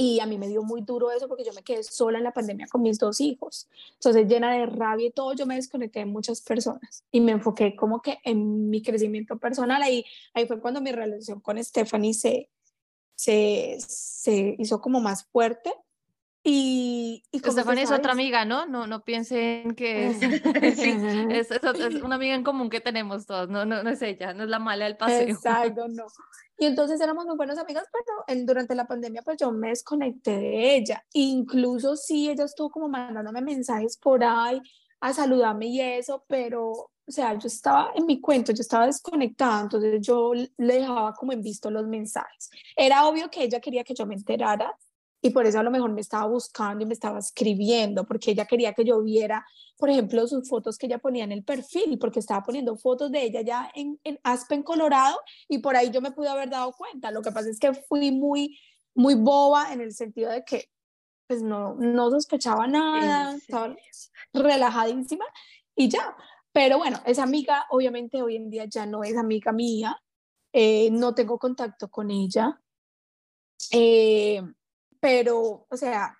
y 0.00 0.18
a 0.18 0.24
mí 0.24 0.38
me 0.38 0.48
dio 0.48 0.62
muy 0.62 0.80
duro 0.80 1.10
eso 1.10 1.28
porque 1.28 1.44
yo 1.44 1.52
me 1.52 1.62
quedé 1.62 1.82
sola 1.82 2.16
en 2.16 2.24
la 2.24 2.32
pandemia 2.32 2.66
con 2.68 2.80
mis 2.80 2.98
dos 2.98 3.20
hijos. 3.20 3.68
Entonces, 3.92 4.26
llena 4.26 4.54
de 4.54 4.64
rabia 4.64 5.08
y 5.08 5.10
todo, 5.10 5.34
yo 5.34 5.44
me 5.44 5.56
desconecté 5.56 5.98
de 5.98 6.06
muchas 6.06 6.40
personas 6.40 7.04
y 7.12 7.20
me 7.20 7.32
enfoqué 7.32 7.76
como 7.76 8.00
que 8.00 8.18
en 8.24 8.70
mi 8.70 8.80
crecimiento 8.80 9.38
personal. 9.38 9.82
Ahí, 9.82 10.02
ahí 10.32 10.46
fue 10.46 10.58
cuando 10.58 10.80
mi 10.80 10.90
relación 10.90 11.40
con 11.40 11.62
Stephanie 11.62 12.14
se, 12.14 12.48
se, 13.14 13.76
se 13.86 14.56
hizo 14.58 14.80
como 14.80 15.00
más 15.00 15.24
fuerte 15.24 15.70
y, 16.42 17.22
y 17.30 17.38
Stephanie 17.38 17.82
es 17.82 17.90
otra 17.90 18.12
amiga, 18.12 18.46
¿no? 18.46 18.64
No, 18.64 18.86
no 18.86 19.04
piensen 19.04 19.74
que 19.74 20.08
es, 20.08 20.22
es, 21.42 21.50
es, 21.50 21.62
una 22.02 22.14
amiga 22.14 22.34
en 22.34 22.44
común 22.44 22.70
que 22.70 22.80
tenemos 22.80 23.26
todos, 23.26 23.48
no, 23.50 23.66
no, 23.66 23.82
no 23.82 23.90
es 23.90 24.00
ella, 24.00 24.32
no 24.32 24.44
es 24.44 24.48
la 24.48 24.58
mala 24.58 24.86
del 24.86 24.96
paseo. 24.96 25.28
Exacto, 25.28 25.86
no. 25.88 26.06
Y 26.56 26.66
entonces 26.66 27.00
éramos 27.00 27.26
muy 27.26 27.36
buenas 27.36 27.58
amigas, 27.58 27.84
pero 27.92 28.24
en, 28.26 28.46
durante 28.46 28.74
la 28.74 28.86
pandemia 28.86 29.22
pues 29.22 29.36
yo 29.38 29.52
me 29.52 29.68
desconecté 29.68 30.38
de 30.38 30.76
ella. 30.76 31.04
Incluso 31.12 31.96
sí, 31.96 32.30
ella 32.30 32.44
estuvo 32.44 32.70
como 32.70 32.88
mandándome 32.88 33.42
mensajes 33.42 33.98
por 33.98 34.24
ahí 34.24 34.60
a 35.00 35.12
saludarme 35.12 35.66
y 35.66 35.80
eso, 35.80 36.24
pero, 36.26 36.70
o 36.70 36.90
sea, 37.06 37.34
yo 37.38 37.48
estaba 37.48 37.92
en 37.94 38.06
mi 38.06 38.20
cuento, 38.20 38.52
yo 38.52 38.60
estaba 38.60 38.86
desconectada, 38.86 39.62
entonces 39.62 40.00
yo 40.00 40.32
le 40.34 40.74
dejaba 40.74 41.14
como 41.14 41.32
en 41.32 41.42
visto 41.42 41.70
los 41.70 41.86
mensajes. 41.86 42.50
Era 42.76 43.06
obvio 43.06 43.30
que 43.30 43.42
ella 43.42 43.60
quería 43.60 43.84
que 43.84 43.94
yo 43.94 44.06
me 44.06 44.14
enterara 44.14 44.74
y 45.22 45.30
por 45.30 45.46
eso 45.46 45.58
a 45.58 45.62
lo 45.62 45.70
mejor 45.70 45.92
me 45.92 46.00
estaba 46.00 46.26
buscando 46.26 46.82
y 46.82 46.86
me 46.86 46.94
estaba 46.94 47.18
escribiendo, 47.18 48.04
porque 48.06 48.30
ella 48.30 48.46
quería 48.46 48.72
que 48.72 48.84
yo 48.84 49.02
viera, 49.02 49.44
por 49.76 49.90
ejemplo, 49.90 50.26
sus 50.26 50.48
fotos 50.48 50.78
que 50.78 50.86
ella 50.86 50.98
ponía 50.98 51.24
en 51.24 51.32
el 51.32 51.44
perfil, 51.44 51.98
porque 51.98 52.20
estaba 52.20 52.42
poniendo 52.42 52.76
fotos 52.76 53.10
de 53.10 53.24
ella 53.24 53.42
ya 53.42 53.70
en, 53.74 54.00
en 54.04 54.18
Aspen, 54.22 54.62
Colorado, 54.62 55.18
y 55.48 55.58
por 55.58 55.76
ahí 55.76 55.90
yo 55.90 56.00
me 56.00 56.12
pude 56.12 56.28
haber 56.28 56.48
dado 56.48 56.72
cuenta. 56.72 57.10
Lo 57.10 57.22
que 57.22 57.32
pasa 57.32 57.50
es 57.50 57.58
que 57.58 57.74
fui 57.74 58.10
muy, 58.10 58.58
muy 58.94 59.14
boba 59.14 59.72
en 59.72 59.80
el 59.80 59.92
sentido 59.92 60.30
de 60.30 60.44
que 60.44 60.70
pues 61.26 61.42
no, 61.42 61.74
no 61.74 62.10
sospechaba 62.10 62.66
nada, 62.66 63.36
estaba 63.36 63.76
relajadísima 64.32 65.24
y 65.76 65.88
ya. 65.88 66.16
Pero 66.52 66.78
bueno, 66.78 66.98
esa 67.06 67.22
amiga 67.22 67.66
obviamente 67.70 68.20
hoy 68.20 68.34
en 68.34 68.50
día 68.50 68.64
ya 68.64 68.84
no 68.84 69.04
es 69.04 69.16
amiga 69.16 69.52
mía, 69.52 69.96
eh, 70.52 70.90
no 70.90 71.14
tengo 71.14 71.38
contacto 71.38 71.88
con 71.88 72.10
ella. 72.10 72.60
Eh, 73.70 74.42
pero, 75.00 75.66
o 75.68 75.76
sea, 75.76 76.16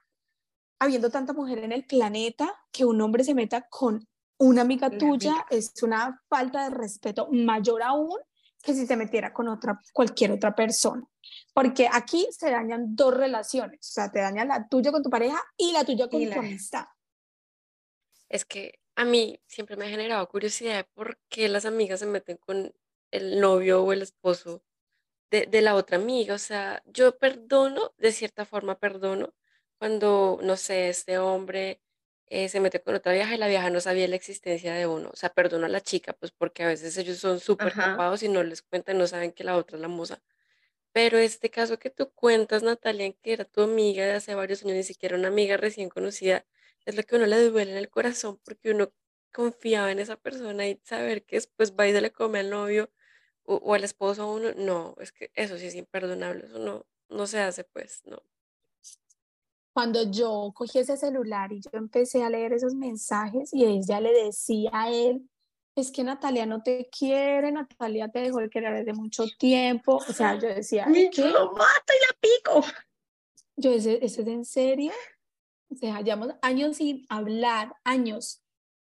habiendo 0.79 1.11
tanta 1.11 1.33
mujer 1.33 1.59
en 1.59 1.73
el 1.73 1.85
planeta, 1.85 2.55
que 2.73 2.85
un 2.85 3.01
hombre 3.01 3.25
se 3.25 3.35
meta 3.35 3.69
con 3.69 4.09
una 4.39 4.63
amiga 4.63 4.91
tuya 4.91 5.47
es 5.51 5.75
una 5.83 6.23
falta 6.29 6.65
de 6.65 6.75
respeto 6.75 7.29
mayor 7.31 7.83
aún 7.83 8.19
que 8.63 8.75
si 8.75 8.87
se 8.87 8.97
metiera 8.97 9.33
con 9.33 9.49
otra, 9.49 9.81
cualquier 9.93 10.33
otra 10.33 10.55
persona. 10.55 11.07
Porque 11.53 11.89
aquí 11.91 12.27
se 12.31 12.51
dañan 12.51 12.95
dos 12.97 13.15
relaciones, 13.15 13.81
o 13.81 13.93
sea, 13.93 14.11
te 14.11 14.21
daña 14.21 14.45
la 14.45 14.67
tuya 14.69 14.93
con 14.93 15.03
tu 15.03 15.11
pareja 15.11 15.41
y 15.57 15.73
la 15.73 15.85
tuya 15.85 16.09
con 16.09 16.25
tu 16.25 16.39
amistad. 16.39 16.87
Es 18.29 18.45
que 18.45 18.81
a 18.97 19.05
mí 19.05 19.41
siempre 19.47 19.77
me 19.77 19.87
ha 19.87 19.89
generado 19.89 20.27
curiosidad 20.29 20.77
de 20.77 20.85
por 20.85 21.19
qué 21.29 21.49
las 21.49 21.65
amigas 21.65 22.01
se 22.01 22.07
meten 22.07 22.39
con 22.39 22.73
el 23.11 23.41
novio 23.41 23.83
o 23.83 23.93
el 23.93 24.03
esposo 24.03 24.63
de, 25.31 25.63
la 25.63 25.75
otra 25.75 25.97
amiga. 25.97 26.35
O 26.35 26.39
sea, 26.39 26.83
yo 26.87 27.19
perdono, 27.19 27.95
de 27.99 28.13
cierta 28.13 28.45
forma 28.45 28.79
perdono, 28.79 29.35
cuando, 29.79 30.39
no 30.43 30.57
sé, 30.57 30.89
este 30.89 31.19
hombre 31.19 31.81
eh, 32.27 32.49
se 32.49 32.61
mete 32.61 32.83
con 32.83 32.95
otra 32.95 33.13
vieja 33.13 33.35
y 33.35 33.39
la 33.39 33.49
vieja 33.49 33.71
no 33.71 33.81
sabía 33.81 34.09
la 34.09 34.17
existencia 34.17 34.75
de 34.75 34.87
uno. 34.87 35.11
O 35.13 35.17
sea, 35.17 35.31
perdono 35.33 35.67
a 35.67 35.69
la 35.69 35.81
chica, 35.81 36.13
pues 36.15 36.33
porque 36.33 36.65
a 36.65 36.69
veces 36.69 36.97
ellos 36.99 37.19
son 37.19 37.41
súper 37.41 37.75
tapados 37.75 38.23
y 38.23 38.29
no 38.29 38.43
les 38.43 38.63
cuentan, 38.63 38.99
no 38.99 39.07
saben 39.07 39.33
que 39.33 39.45
la 39.45 39.57
otra 39.57 39.77
es 39.77 39.83
la 39.83 39.89
musa. 39.89 40.23
Pero 40.93 41.19
este 41.19 41.51
caso 41.51 41.79
que 41.79 41.91
tú 41.91 42.11
cuentas, 42.13 42.63
Natalia, 42.63 43.13
que 43.23 43.33
era 43.33 43.45
tu 43.45 43.63
amiga 43.63 44.05
de 44.05 44.13
hace 44.13 44.35
varios 44.35 44.65
años, 44.65 44.77
ni 44.77 44.83
siquiera 44.83 45.17
una 45.17 45.29
amiga 45.29 45.57
recién 45.57 45.89
conocida, 45.89 46.47
es 46.85 46.97
lo 46.97 47.03
que 47.05 47.15
a 47.15 47.19
uno 47.19 47.27
le 47.27 47.43
duele 47.49 47.73
en 47.73 47.79
el 47.79 47.91
corazón 47.91 48.41
porque 48.45 48.73
uno 48.73 48.93
confiaba 49.33 49.93
en 49.93 50.01
esa 50.01 50.17
persona 50.17 50.67
y 50.69 50.81
saber 50.85 51.25
que 51.25 51.37
después 51.37 51.75
va 51.79 51.87
y 51.89 51.93
se 51.93 52.01
le 52.01 52.13
come 52.13 52.41
al 52.41 52.51
novio 52.51 52.91
o, 53.45 53.57
o 53.57 53.75
al 53.75 53.85
esposo 53.85 54.23
a 54.23 54.27
uno, 54.27 54.51
no, 54.57 54.95
es 55.01 55.13
que 55.13 55.31
eso 55.35 55.57
sí 55.59 55.67
es 55.67 55.75
imperdonable, 55.75 56.47
eso 56.47 56.59
no, 56.59 56.87
no 57.09 57.27
se 57.27 57.41
hace 57.41 57.65
pues, 57.65 58.03
no. 58.05 58.23
Cuando 59.73 60.11
yo 60.11 60.53
cogí 60.55 60.81
ese 60.81 60.97
celular 60.97 61.53
y 61.53 61.61
yo 61.61 61.71
empecé 61.73 62.23
a 62.25 62.31
leer 62.31 62.53
esos 62.53 62.75
mensajes 62.75 63.53
y 63.53 63.65
ella 63.65 64.01
le 64.01 64.13
decía 64.25 64.71
a 64.73 64.91
él, 64.91 65.29
es 65.77 65.91
que 65.93 66.03
Natalia 66.03 66.47
no 66.47 66.63
te 66.63 66.89
quiere, 66.91 67.53
Natalia 67.53 68.09
te 68.09 68.21
dejó 68.21 68.41
de 68.41 68.51
querer 68.51 68.79
desde 68.79 68.93
mucho 68.93 69.25
tiempo. 69.39 69.97
O 69.97 70.13
sea, 70.13 70.35
yo 70.35 70.49
decía, 70.49 70.87
Yo 71.13 71.29
lo 71.29 71.53
mato 71.53 71.93
y 71.93 72.01
la 72.07 72.19
pico. 72.21 72.67
Yo, 73.57 73.73
¿eso 73.73 73.91
es 73.91 74.19
en 74.19 74.45
serio? 74.45 74.93
O 75.71 75.77
sea, 75.77 76.01
llevamos 76.01 76.35
años 76.43 76.77
sin 76.77 77.07
hablar, 77.09 77.75
años. 77.85 78.43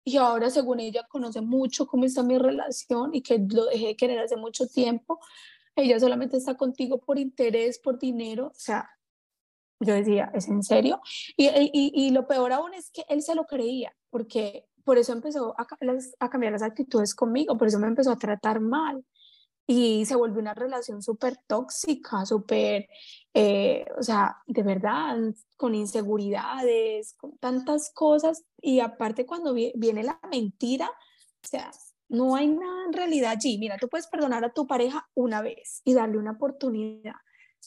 Y 0.08 0.18
ahora, 0.18 0.50
según 0.50 0.78
ella, 0.78 1.04
conoce 1.08 1.40
mucho 1.40 1.88
cómo 1.88 2.04
está 2.04 2.22
mi 2.22 2.38
relación 2.38 3.12
y 3.12 3.22
que 3.22 3.38
lo 3.38 3.66
dejé 3.66 3.88
de 3.88 3.96
querer 3.96 4.20
hace 4.20 4.36
mucho 4.36 4.68
tiempo. 4.68 5.18
Ella 5.74 5.98
solamente 5.98 6.36
está 6.36 6.56
contigo 6.56 6.98
por 6.98 7.18
interés, 7.18 7.80
por 7.80 7.98
dinero. 7.98 8.46
O 8.46 8.54
sea, 8.54 8.88
yo 9.80 9.94
decía, 9.94 10.30
¿es 10.32 10.46
en 10.46 10.62
serio? 10.62 11.00
Y, 11.36 11.48
y, 11.48 11.90
y 11.92 12.10
lo 12.10 12.28
peor 12.28 12.52
aún 12.52 12.72
es 12.72 12.92
que 12.92 13.04
él 13.08 13.20
se 13.20 13.34
lo 13.34 13.46
creía, 13.46 13.96
porque 14.08 14.68
por 14.84 14.96
eso 14.96 15.12
empezó 15.12 15.56
a, 15.58 15.66
a, 16.20 16.30
cambiar 16.30 16.52
las 16.52 16.62
actitudes 16.62 17.12
conmigo, 17.12 17.58
por 17.58 17.66
eso 17.66 17.80
me 17.80 17.88
empezó 17.88 18.12
a 18.12 18.16
tratar 18.16 18.60
mal. 18.60 19.04
Y 19.66 20.06
se 20.06 20.14
volvió 20.14 20.40
una 20.40 20.54
relación 20.54 21.02
súper 21.02 21.38
tóxica, 21.46 22.24
súper, 22.24 22.88
eh, 23.34 23.84
o 23.98 24.02
sea, 24.02 24.36
de 24.46 24.62
verdad, 24.62 25.16
con 25.56 25.74
inseguridades, 25.74 27.14
con 27.14 27.36
tantas 27.38 27.92
cosas. 27.92 28.44
Y 28.60 28.80
aparte 28.80 29.26
cuando 29.26 29.54
viene 29.54 30.04
la 30.04 30.20
mentira, 30.30 30.88
o 30.88 31.48
sea, 31.48 31.70
no 32.08 32.36
hay 32.36 32.48
nada 32.48 32.84
en 32.86 32.92
realidad 32.92 33.32
allí. 33.32 33.58
Mira, 33.58 33.76
tú 33.78 33.88
puedes 33.88 34.06
perdonar 34.06 34.44
a 34.44 34.52
tu 34.52 34.66
pareja 34.66 35.08
una 35.14 35.42
vez 35.42 35.80
y 35.84 35.94
darle 35.94 36.18
una 36.18 36.32
oportunidad, 36.32 37.14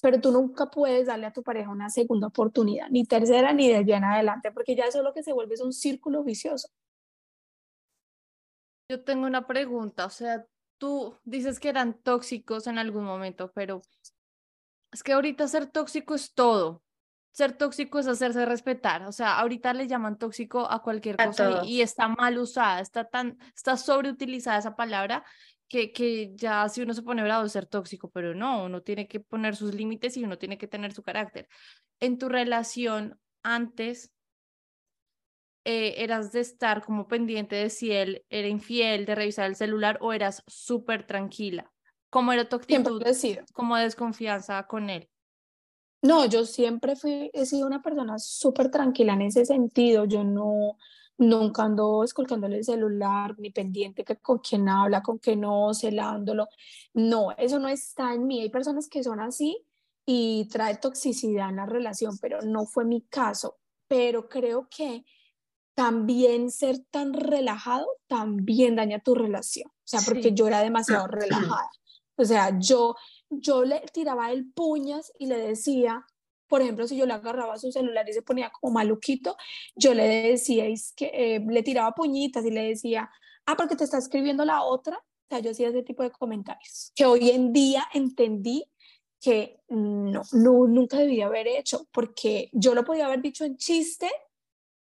pero 0.02 0.22
tú 0.22 0.32
nunca 0.32 0.70
puedes 0.70 1.08
darle 1.08 1.28
a 1.28 1.34
tu 1.34 1.44
pareja 1.44 1.70
una 1.70 1.90
segunda 1.90 2.28
oportunidad, 2.28 2.90
ni 2.90 3.06
tercera, 3.06 3.54
ni 3.54 3.68
de 3.68 3.78
allá 3.78 3.98
en 3.98 4.04
adelante, 4.06 4.52
porque 4.52 4.76
ya 4.76 4.86
eso 4.86 5.04
lo 5.04 5.14
que 5.14 5.24
se 5.24 5.34
vuelve 5.34 5.56
es 5.56 5.62
un 5.62 5.74
círculo 5.74 6.24
vicioso. 6.24 6.70
Yo 8.90 9.04
tengo 9.04 9.28
una 9.28 9.46
pregunta, 9.46 10.06
o 10.06 10.10
sea, 10.10 10.46
tú 10.80 11.16
dices 11.24 11.60
que 11.60 11.70
eran 11.70 11.94
tóxicos 12.02 12.66
en 12.66 12.80
algún 12.80 13.04
momento, 13.04 13.52
pero 13.54 13.82
es 14.92 15.04
que 15.04 15.14
ahorita 15.14 15.48
ser 15.48 15.68
tóxico 15.68 16.16
es 16.16 16.34
todo. 16.34 16.82
Ser 17.32 17.56
tóxico 17.56 18.00
es 18.00 18.08
hacerse 18.08 18.44
respetar, 18.46 19.04
o 19.04 19.12
sea, 19.12 19.38
ahorita 19.38 19.74
le 19.74 19.88
llaman 19.88 20.18
tóxico 20.18 20.70
a 20.70 20.82
cualquier 20.82 21.16
cosa 21.16 21.62
y, 21.64 21.82
está 21.82 22.08
mal 22.08 22.40
usada, 22.40 22.82
está 22.82 23.06
tan, 23.06 23.38
está 23.56 23.78
sobreutilizada 23.78 24.58
esa 24.58 24.76
palabra 24.76 25.24
que, 25.68 25.94
que 25.94 26.32
ya 26.36 26.68
si 26.70 26.82
uno 26.82 26.94
se 26.96 27.04
pone 27.04 27.22
bravo 27.22 27.46
es 27.46 27.52
ser 27.52 27.68
tóxico, 27.68 28.10
pero 28.10 28.34
no, 28.34 28.66
uno 28.66 28.82
tiene 28.82 29.08
que 29.08 29.20
poner 29.20 29.56
sus 29.56 29.76
límites 29.76 30.18
y 30.18 30.24
uno 30.24 30.40
tiene 30.40 30.58
que 30.58 30.68
tener 30.68 30.92
su 30.92 31.04
carácter. 31.04 31.48
En 32.00 32.18
tu 32.18 32.30
relación 32.30 33.20
antes, 33.44 34.12
eh, 35.66 35.96
eras 35.98 36.32
de 36.32 36.42
estar 36.42 36.84
como 36.84 37.08
pendiente 37.08 37.56
de 37.56 37.70
si 37.70 37.92
él 37.92 38.26
era 38.30 38.48
infiel, 38.48 39.06
de 39.06 39.16
revisar 39.16 39.46
el 39.46 39.56
celular 39.56 39.98
o 40.02 40.14
eras 40.14 40.44
súper 40.48 41.06
tranquila? 41.06 41.72
¿Cómo 42.10 42.34
era 42.34 42.50
tu 42.50 42.56
actitud 42.56 43.04
como 43.54 43.76
desconfianza 43.78 44.66
con 44.68 44.90
él? 44.90 45.10
No, 46.02 46.26
yo 46.26 46.46
siempre 46.46 46.96
fui, 46.96 47.30
he 47.34 47.46
sido 47.46 47.68
una 47.68 47.82
persona 47.82 48.18
súper 48.20 48.72
tranquila 48.72 49.14
en 49.14 49.24
ese 49.24 49.46
sentido. 49.46 50.06
Yo 50.06 50.24
no, 50.24 50.78
nunca 51.18 51.64
ando 51.64 52.04
escoltándole 52.04 52.58
el 52.58 52.64
celular, 52.64 53.36
ni 53.38 53.52
pendiente 53.52 54.04
que 54.04 54.18
con 54.18 54.40
quién 54.40 54.70
habla, 54.70 55.04
con 55.04 55.18
quién 55.20 55.42
no, 55.42 55.74
celándolo. 55.74 56.48
No, 56.94 57.32
eso 57.38 57.60
no 57.60 57.68
está 57.68 58.14
en 58.14 58.26
mí. 58.26 58.42
Hay 58.42 58.50
personas 58.50 58.88
que 58.88 59.04
son 59.04 59.20
así 59.20 59.66
y 60.06 60.48
trae 60.50 60.78
toxicidad 60.78 61.50
en 61.50 61.58
la 61.58 61.66
relación, 61.66 62.18
pero 62.20 62.42
no 62.42 62.66
fue 62.66 62.86
mi 62.86 63.02
caso. 63.02 63.58
Pero 63.88 64.30
creo 64.30 64.68
que 64.70 65.04
también 65.80 66.52
ser 66.52 66.80
tan 66.92 67.14
relajado 67.14 67.88
también 68.08 68.76
daña 68.76 69.00
tu 69.00 69.16
relación. 69.16 69.70
O 69.70 69.86
sea, 69.86 70.02
porque 70.06 70.34
yo 70.34 70.46
era 70.46 70.62
demasiado 70.62 71.08
relajada. 71.08 71.70
O 72.18 72.26
sea, 72.26 72.60
yo, 72.60 72.98
yo 73.30 73.64
le 73.64 73.80
tiraba 73.94 74.30
el 74.34 74.52
puñas 74.52 75.14
y 75.18 75.28
le 75.28 75.38
decía, 75.38 76.06
por 76.50 76.62
ejemplo, 76.62 76.86
si 76.86 76.98
yo 76.98 77.06
le 77.06 77.14
agarraba 77.14 77.58
su 77.58 77.72
celular 77.72 78.10
y 78.10 78.12
se 78.12 78.22
ponía 78.22 78.50
como 78.50 78.74
maluquito, 78.74 79.38
yo 79.74 79.94
le 79.94 80.06
decía, 80.06 80.66
es 80.66 80.92
que 80.98 81.12
eh, 81.14 81.46
le 81.48 81.64
tiraba 81.64 81.96
puñitas 81.96 82.44
y 82.44 82.52
le 82.52 82.68
decía, 82.68 83.10
ah, 83.46 83.56
porque 83.56 83.78
te 83.78 83.86
está 83.86 84.00
escribiendo 84.00 84.44
la 84.44 84.64
otra. 84.64 84.98
O 84.98 85.28
sea, 85.30 85.40
yo 85.40 85.52
hacía 85.52 85.70
ese 85.70 85.84
tipo 85.84 86.04
de 86.04 86.12
comentarios 86.12 86.92
que 86.94 87.06
hoy 87.06 87.30
en 87.30 87.54
día 87.54 87.88
entendí 87.94 88.66
que 89.22 89.62
no, 89.70 90.24
no, 90.34 90.68
nunca 90.68 90.98
debía 90.98 91.28
haber 91.28 91.48
hecho, 91.48 91.88
porque 91.94 92.50
yo 92.52 92.76
lo 92.76 92.84
podía 92.84 93.06
haber 93.06 93.22
dicho 93.22 93.46
en 93.46 93.56
chiste 93.56 94.12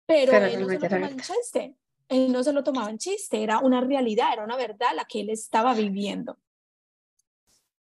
pero, 0.06 0.32
él 0.36 0.60
no 0.60 0.68
se 0.68 0.78
lo 0.78 0.88
tomaba 0.88 1.08
en 1.08 1.20
chiste. 1.20 1.76
Él 2.08 2.32
no 2.32 2.44
se 2.44 2.52
lo 2.52 2.62
tomaba 2.62 2.90
en 2.90 2.98
chiste, 2.98 3.42
era 3.42 3.58
una 3.58 3.80
realidad, 3.80 4.32
era 4.32 4.44
una 4.44 4.56
verdad 4.56 4.88
la 4.94 5.04
que 5.04 5.20
él 5.20 5.30
estaba 5.30 5.74
viviendo. 5.74 6.38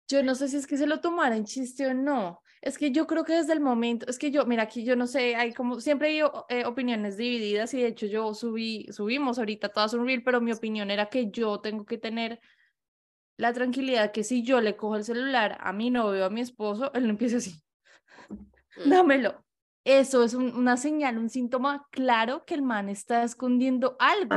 Yo 0.07 0.23
no 0.23 0.35
sé 0.35 0.47
si 0.47 0.57
es 0.57 0.67
que 0.67 0.77
se 0.77 0.87
lo 0.87 1.01
tomara 1.01 1.35
en 1.35 1.45
chiste 1.45 1.87
o 1.87 1.93
no. 1.93 2.41
Es 2.61 2.77
que 2.77 2.91
yo 2.91 3.07
creo 3.07 3.25
que 3.25 3.33
desde 3.33 3.51
el 3.51 3.59
momento, 3.59 4.05
es 4.09 4.17
que 4.17 4.31
yo, 4.31 4.45
mira, 4.45 4.63
aquí 4.63 4.85
yo 4.85 4.95
no 4.95 5.07
sé, 5.07 5.35
hay 5.35 5.53
como, 5.53 5.81
siempre 5.81 6.07
hay 6.09 6.29
eh, 6.47 6.65
opiniones 6.65 7.17
divididas 7.17 7.73
y 7.73 7.81
de 7.81 7.87
hecho 7.87 8.05
yo 8.05 8.33
subí, 8.33 8.87
subimos 8.91 9.37
ahorita 9.37 9.67
todas 9.69 9.93
un 9.93 10.05
reel, 10.05 10.23
pero 10.23 10.39
mi 10.39 10.53
opinión 10.53 10.89
era 10.89 11.07
que 11.07 11.29
yo 11.29 11.59
tengo 11.59 11.85
que 11.85 11.97
tener 11.97 12.39
la 13.35 13.51
tranquilidad 13.51 14.11
que 14.13 14.23
si 14.23 14.43
yo 14.43 14.61
le 14.61 14.77
cojo 14.77 14.95
el 14.95 15.03
celular 15.03 15.57
a 15.59 15.73
mi 15.73 15.89
novio, 15.89 16.23
a 16.23 16.29
mi 16.29 16.39
esposo, 16.39 16.93
él 16.93 17.03
no 17.03 17.09
empieza 17.09 17.37
así, 17.37 17.61
mm. 18.29 18.89
dámelo. 18.89 19.43
Eso 19.83 20.23
es 20.23 20.33
una 20.33 20.77
señal, 20.77 21.17
un 21.17 21.29
síntoma 21.29 21.87
claro 21.91 22.45
que 22.45 22.53
el 22.53 22.61
man 22.61 22.87
está 22.87 23.23
escondiendo 23.23 23.97
algo. 23.99 24.35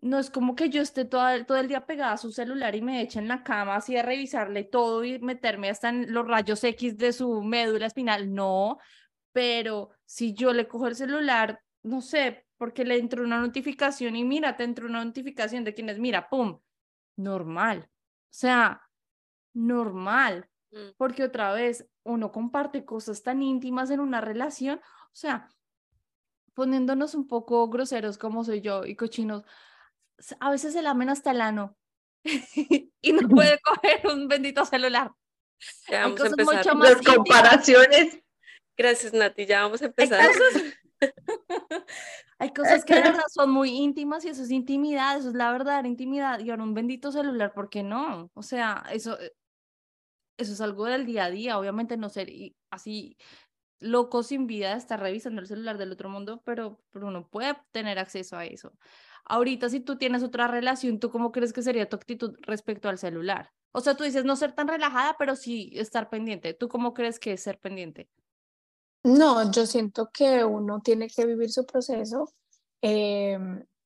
No 0.00 0.18
es 0.18 0.30
como 0.30 0.54
que 0.54 0.68
yo 0.68 0.82
esté 0.82 1.04
todo, 1.04 1.44
todo 1.44 1.58
el 1.58 1.68
día 1.68 1.86
pegada 1.86 2.12
a 2.12 2.18
su 2.18 2.32
celular 2.32 2.74
y 2.74 2.82
me 2.82 3.00
eche 3.02 3.18
en 3.18 3.28
la 3.28 3.42
cama 3.42 3.76
así 3.76 3.96
a 3.96 4.02
revisarle 4.02 4.64
todo 4.64 5.04
y 5.04 5.18
meterme 5.20 5.70
hasta 5.70 5.88
en 5.88 6.12
los 6.12 6.26
rayos 6.26 6.62
X 6.62 6.96
de 6.98 7.12
su 7.12 7.42
médula 7.42 7.86
espinal. 7.86 8.32
No, 8.32 8.78
pero 9.32 9.90
si 10.04 10.34
yo 10.34 10.52
le 10.52 10.66
cojo 10.66 10.88
el 10.88 10.96
celular, 10.96 11.60
no 11.82 12.00
sé, 12.00 12.46
porque 12.56 12.84
le 12.84 12.98
entró 12.98 13.22
una 13.22 13.40
notificación 13.40 14.16
y 14.16 14.24
mira, 14.24 14.56
te 14.56 14.64
entró 14.64 14.86
una 14.86 15.04
notificación 15.04 15.64
de 15.64 15.74
quién 15.74 15.88
es, 15.88 15.98
mira, 15.98 16.28
pum, 16.28 16.58
normal. 17.16 17.88
O 17.88 18.34
sea, 18.34 18.82
normal. 19.54 20.48
Mm. 20.70 20.90
Porque 20.96 21.24
otra 21.24 21.52
vez, 21.52 21.88
uno 22.08 22.32
comparte 22.32 22.84
cosas 22.84 23.22
tan 23.22 23.42
íntimas 23.42 23.90
en 23.90 24.00
una 24.00 24.20
relación, 24.20 24.80
o 24.80 25.16
sea, 25.16 25.48
poniéndonos 26.54 27.14
un 27.14 27.28
poco 27.28 27.68
groseros 27.68 28.18
como 28.18 28.44
soy 28.44 28.60
yo 28.60 28.84
y 28.84 28.96
cochinos, 28.96 29.44
a 30.40 30.50
veces 30.50 30.72
se 30.72 30.82
lamen 30.82 31.10
hasta 31.10 31.30
el 31.30 31.40
ano 31.40 31.76
y 33.00 33.12
no 33.12 33.28
puede 33.28 33.60
coger 33.62 34.06
un 34.06 34.28
bendito 34.28 34.64
celular. 34.64 35.12
Ya 35.88 36.02
vamos 36.02 36.20
a 36.20 36.26
empezar. 36.26 36.56
Mucho 36.56 36.74
más 36.74 36.90
Las 36.90 37.02
comparaciones. 37.02 38.18
Gracias, 38.76 39.12
Nati, 39.12 39.46
ya 39.46 39.62
vamos 39.62 39.82
a 39.82 39.86
empezar. 39.86 40.30
Hay 42.40 42.52
cosas, 42.52 42.84
que 42.84 42.94
de 42.94 43.02
verdad 43.02 43.24
son 43.28 43.50
muy 43.50 43.70
íntimas 43.70 44.24
y 44.24 44.28
eso 44.28 44.44
es 44.44 44.52
intimidad, 44.52 45.18
eso 45.18 45.30
es 45.30 45.34
la 45.34 45.50
verdadera 45.50 45.88
intimidad. 45.88 46.38
Y 46.38 46.50
ahora 46.50 46.62
un 46.62 46.74
bendito 46.74 47.10
celular, 47.10 47.52
¿por 47.52 47.68
qué 47.68 47.82
no? 47.82 48.30
O 48.34 48.42
sea, 48.44 48.84
eso, 48.92 49.18
eso 50.38 50.52
es 50.52 50.60
algo 50.60 50.86
del 50.86 51.04
día 51.04 51.24
a 51.24 51.30
día, 51.30 51.58
obviamente 51.58 51.96
no 51.96 52.08
ser 52.08 52.30
así 52.70 53.16
loco 53.80 54.22
sin 54.22 54.46
vida, 54.46 54.72
estar 54.72 55.00
revisando 55.00 55.40
el 55.40 55.46
celular 55.46 55.78
del 55.78 55.92
otro 55.92 56.08
mundo, 56.08 56.42
pero, 56.44 56.80
pero 56.90 57.08
uno 57.08 57.28
puede 57.28 57.56
tener 57.72 57.98
acceso 57.98 58.36
a 58.36 58.44
eso. 58.44 58.72
Ahorita, 59.24 59.68
si 59.68 59.80
tú 59.80 59.98
tienes 59.98 60.22
otra 60.22 60.48
relación, 60.48 60.98
¿tú 60.98 61.10
cómo 61.10 61.32
crees 61.32 61.52
que 61.52 61.62
sería 61.62 61.88
tu 61.88 61.96
actitud 61.96 62.34
respecto 62.42 62.88
al 62.88 62.98
celular? 62.98 63.52
O 63.72 63.80
sea, 63.80 63.94
tú 63.94 64.04
dices 64.04 64.24
no 64.24 64.36
ser 64.36 64.52
tan 64.52 64.68
relajada, 64.68 65.16
pero 65.18 65.36
sí 65.36 65.70
estar 65.74 66.08
pendiente. 66.08 66.54
¿Tú 66.54 66.68
cómo 66.68 66.94
crees 66.94 67.18
que 67.18 67.34
es 67.34 67.42
ser 67.42 67.58
pendiente? 67.58 68.08
No, 69.04 69.50
yo 69.52 69.66
siento 69.66 70.10
que 70.12 70.44
uno 70.44 70.80
tiene 70.80 71.08
que 71.08 71.26
vivir 71.26 71.50
su 71.50 71.66
proceso. 71.66 72.32
Eh, 72.80 73.38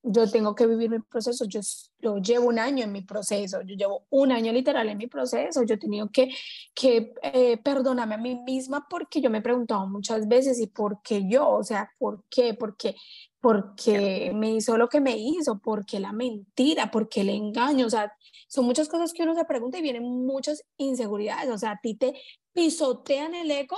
yo 0.02 0.28
tengo 0.30 0.54
que 0.54 0.66
vivir 0.66 0.90
mi 0.90 0.98
proceso, 0.98 1.44
yo, 1.44 1.60
yo 2.00 2.18
llevo 2.18 2.48
un 2.48 2.58
año 2.58 2.84
en 2.84 2.92
mi 2.92 3.02
proceso, 3.02 3.62
yo 3.62 3.76
llevo 3.76 4.06
un 4.10 4.32
año 4.32 4.52
literal 4.52 4.88
en 4.88 4.98
mi 4.98 5.06
proceso, 5.06 5.62
yo 5.62 5.74
he 5.74 5.78
tenido 5.78 6.10
que, 6.10 6.30
que 6.74 7.14
eh, 7.22 7.56
perdonarme 7.58 8.16
a 8.16 8.18
mí 8.18 8.34
misma 8.34 8.86
porque 8.90 9.20
yo 9.20 9.30
me 9.30 9.38
he 9.38 9.42
preguntado 9.42 9.86
muchas 9.86 10.26
veces 10.26 10.60
y 10.60 10.66
por 10.66 11.02
qué 11.02 11.28
yo, 11.28 11.48
o 11.48 11.62
sea, 11.62 11.90
por 11.98 12.24
qué, 12.28 12.54
porque 12.54 12.96
porque 13.40 14.30
me 14.32 14.52
hizo 14.52 14.78
lo 14.78 14.88
que 14.88 15.00
me 15.00 15.18
hizo, 15.18 15.58
porque 15.58 15.98
la 15.98 16.12
mentira, 16.12 16.92
porque 16.92 17.22
el 17.22 17.28
engaño, 17.28 17.86
o 17.86 17.90
sea, 17.90 18.12
son 18.46 18.64
muchas 18.66 18.88
cosas 18.88 19.12
que 19.12 19.24
uno 19.24 19.34
se 19.34 19.44
pregunta 19.44 19.78
y 19.78 19.82
vienen 19.82 20.04
muchas 20.04 20.64
inseguridades, 20.76 21.50
o 21.50 21.58
sea, 21.58 21.72
a 21.72 21.80
ti 21.82 21.96
te 21.96 22.14
pisotean 22.52 23.34
el 23.34 23.50
ego 23.50 23.76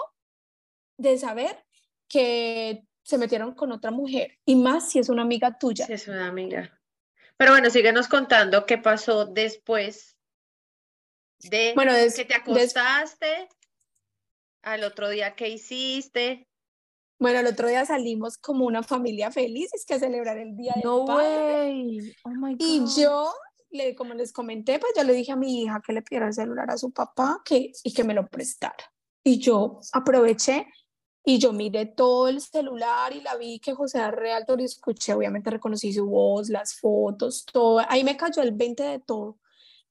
de 0.98 1.16
saber 1.16 1.64
que 2.08 2.84
se 3.04 3.18
metieron 3.18 3.54
con 3.54 3.70
otra 3.70 3.90
mujer 3.90 4.38
y 4.44 4.56
más 4.56 4.90
si 4.90 4.98
es 4.98 5.08
una 5.08 5.22
amiga 5.22 5.58
tuya. 5.58 5.86
es 5.88 6.08
una 6.08 6.26
amiga. 6.26 6.80
Pero 7.36 7.52
bueno, 7.52 7.70
síguenos 7.70 8.08
contando 8.08 8.64
qué 8.64 8.78
pasó 8.78 9.26
después 9.26 10.16
de 11.38 11.72
bueno, 11.74 11.92
que 11.92 12.24
te 12.24 12.34
acostaste, 12.34 13.48
al 14.62 14.84
otro 14.84 15.10
día 15.10 15.34
qué 15.34 15.48
hiciste. 15.48 16.48
Bueno, 17.18 17.40
el 17.40 17.46
otro 17.46 17.68
día 17.68 17.84
salimos 17.84 18.38
como 18.38 18.64
una 18.64 18.82
familia 18.82 19.30
feliz, 19.30 19.72
es 19.74 19.84
que 19.84 19.94
a 19.94 19.98
celebrar 19.98 20.38
el 20.38 20.56
día 20.56 20.74
no 20.82 21.04
del 21.04 21.16
Way. 21.16 22.16
Oh 22.24 22.30
my 22.30 22.52
God. 22.52 22.60
Y 22.60 22.82
yo, 22.98 23.32
le, 23.70 23.94
como 23.94 24.14
les 24.14 24.32
comenté, 24.32 24.78
pues 24.78 24.92
yo 24.96 25.04
le 25.04 25.12
dije 25.12 25.32
a 25.32 25.36
mi 25.36 25.62
hija 25.62 25.82
que 25.84 25.92
le 25.92 26.02
pidiera 26.02 26.28
el 26.28 26.34
celular 26.34 26.70
a 26.70 26.78
su 26.78 26.92
papá 26.92 27.42
que, 27.44 27.72
y 27.82 27.92
que 27.92 28.04
me 28.04 28.14
lo 28.14 28.26
prestara. 28.26 28.92
Y 29.22 29.38
yo 29.38 29.80
aproveché 29.92 30.66
y 31.24 31.38
yo 31.38 31.52
miré 31.52 31.87
todo 31.87 32.28
el 32.28 32.40
celular 32.40 33.14
y 33.14 33.22
la 33.22 33.37
vi 33.37 33.58
que 33.58 33.74
José 33.74 34.10
Realtor 34.10 34.60
y 34.60 34.64
escuché, 34.64 35.14
obviamente 35.14 35.50
reconocí 35.50 35.92
su 35.92 36.04
voz, 36.06 36.50
las 36.50 36.78
fotos, 36.78 37.46
todo. 37.50 37.80
Ahí 37.88 38.04
me 38.04 38.16
cayó 38.16 38.42
el 38.42 38.52
20 38.52 38.82
de 38.82 38.98
todo. 39.00 39.38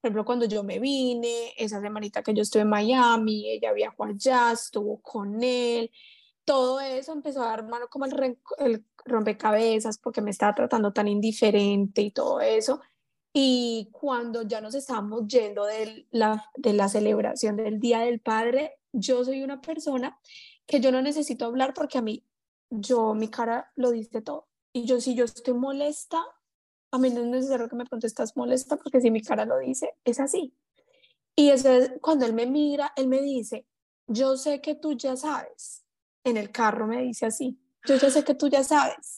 Por 0.00 0.08
ejemplo, 0.08 0.24
cuando 0.24 0.46
yo 0.46 0.62
me 0.62 0.78
vine, 0.78 1.52
esa 1.56 1.80
semanita 1.80 2.22
que 2.22 2.34
yo 2.34 2.42
estuve 2.42 2.62
en 2.62 2.68
Miami, 2.68 3.50
ella 3.50 3.72
viajó 3.72 4.04
allá, 4.04 4.52
estuvo 4.52 5.00
con 5.02 5.42
él. 5.42 5.90
Todo 6.44 6.78
eso 6.80 7.12
empezó 7.12 7.42
a 7.42 7.46
dar 7.46 7.66
mano 7.66 7.88
como 7.88 8.04
el, 8.04 8.38
el 8.58 8.84
rompecabezas 9.04 9.98
porque 9.98 10.20
me 10.20 10.30
estaba 10.30 10.54
tratando 10.54 10.92
tan 10.92 11.08
indiferente 11.08 12.02
y 12.02 12.12
todo 12.12 12.40
eso. 12.40 12.80
Y 13.32 13.88
cuando 13.90 14.42
ya 14.42 14.60
nos 14.60 14.76
estábamos 14.76 15.26
yendo 15.26 15.64
de 15.64 16.06
la, 16.12 16.48
de 16.56 16.74
la 16.74 16.88
celebración 16.88 17.56
del 17.56 17.80
Día 17.80 18.00
del 18.00 18.20
Padre, 18.20 18.78
yo 18.92 19.24
soy 19.24 19.42
una 19.42 19.60
persona 19.60 20.20
que 20.66 20.80
yo 20.80 20.90
no 20.92 21.02
necesito 21.02 21.44
hablar 21.44 21.74
porque 21.74 21.98
a 21.98 22.02
mí, 22.02 22.24
yo, 22.70 23.14
mi 23.14 23.28
cara 23.28 23.70
lo 23.76 23.90
dice 23.90 24.22
todo. 24.22 24.48
Y 24.72 24.86
yo, 24.86 25.00
si 25.00 25.14
yo 25.14 25.24
estoy 25.24 25.54
molesta, 25.54 26.24
a 26.90 26.98
mí 26.98 27.10
no 27.10 27.20
es 27.20 27.26
necesario 27.26 27.68
que 27.68 27.76
me 27.76 27.84
pregunte, 27.84 28.06
¿estás 28.06 28.36
molesta? 28.36 28.76
Porque 28.76 29.00
si 29.00 29.10
mi 29.10 29.22
cara 29.22 29.44
lo 29.44 29.58
dice, 29.58 29.94
es 30.04 30.20
así. 30.20 30.54
Y 31.36 31.50
eso 31.50 31.70
es 31.70 31.92
cuando 32.00 32.26
él 32.26 32.32
me 32.32 32.46
mira, 32.46 32.92
él 32.96 33.08
me 33.08 33.20
dice, 33.20 33.66
yo 34.06 34.36
sé 34.36 34.60
que 34.60 34.74
tú 34.74 34.92
ya 34.92 35.16
sabes. 35.16 35.84
En 36.24 36.36
el 36.36 36.50
carro 36.50 36.86
me 36.86 37.02
dice 37.02 37.26
así, 37.26 37.58
yo 37.86 37.96
ya 37.96 38.10
sé 38.10 38.24
que 38.24 38.34
tú 38.34 38.48
ya 38.48 38.64
sabes. 38.64 39.16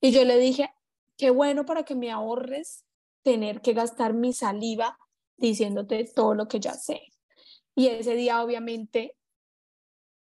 Y 0.00 0.12
yo 0.12 0.24
le 0.24 0.38
dije, 0.38 0.70
qué 1.16 1.30
bueno 1.30 1.64
para 1.64 1.82
que 1.82 1.94
me 1.94 2.10
ahorres 2.10 2.84
tener 3.22 3.60
que 3.60 3.72
gastar 3.72 4.14
mi 4.14 4.32
saliva 4.32 4.98
diciéndote 5.36 6.04
todo 6.14 6.34
lo 6.34 6.46
que 6.46 6.60
ya 6.60 6.74
sé. 6.74 7.02
Y 7.74 7.88
ese 7.88 8.14
día 8.14 8.42
obviamente 8.42 9.17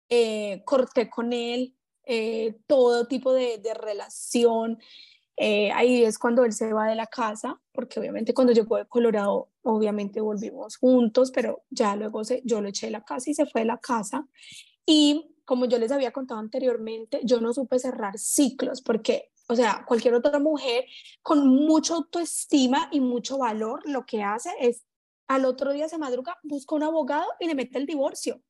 eh, 0.09 0.63
corté 0.65 1.09
con 1.09 1.33
él, 1.33 1.75
eh, 2.03 2.57
todo 2.67 3.07
tipo 3.07 3.33
de, 3.33 3.59
de 3.59 3.73
relación. 3.73 4.79
Eh, 5.37 5.71
ahí 5.71 6.03
es 6.03 6.19
cuando 6.19 6.43
él 6.43 6.51
se 6.51 6.73
va 6.73 6.87
de 6.87 6.95
la 6.95 7.07
casa, 7.07 7.61
porque 7.71 7.99
obviamente 7.99 8.33
cuando 8.33 8.51
llegó 8.51 8.75
de 8.77 8.87
Colorado, 8.87 9.49
obviamente 9.61 10.19
volvimos 10.19 10.75
juntos, 10.75 11.31
pero 11.31 11.63
ya 11.69 11.95
luego 11.95 12.25
se, 12.25 12.41
yo 12.43 12.59
lo 12.59 12.67
eché 12.67 12.87
de 12.87 12.91
la 12.91 13.05
casa 13.05 13.29
y 13.29 13.33
se 13.33 13.45
fue 13.45 13.61
de 13.61 13.67
la 13.67 13.77
casa. 13.77 14.27
Y 14.85 15.35
como 15.45 15.65
yo 15.65 15.77
les 15.79 15.91
había 15.91 16.11
contado 16.11 16.39
anteriormente, 16.39 17.21
yo 17.23 17.39
no 17.39 17.53
supe 17.53 17.79
cerrar 17.79 18.17
ciclos, 18.19 18.81
porque, 18.81 19.31
o 19.47 19.55
sea, 19.55 19.85
cualquier 19.87 20.13
otra 20.15 20.39
mujer 20.39 20.85
con 21.21 21.47
mucha 21.47 21.93
autoestima 21.93 22.89
y 22.91 22.99
mucho 22.99 23.37
valor, 23.37 23.81
lo 23.85 24.05
que 24.05 24.23
hace 24.23 24.49
es 24.59 24.83
al 25.27 25.45
otro 25.45 25.71
día 25.71 25.87
se 25.87 25.97
madruga, 25.97 26.37
busca 26.43 26.75
un 26.75 26.83
abogado 26.83 27.27
y 27.39 27.47
le 27.47 27.55
mete 27.55 27.77
el 27.77 27.85
divorcio. 27.85 28.41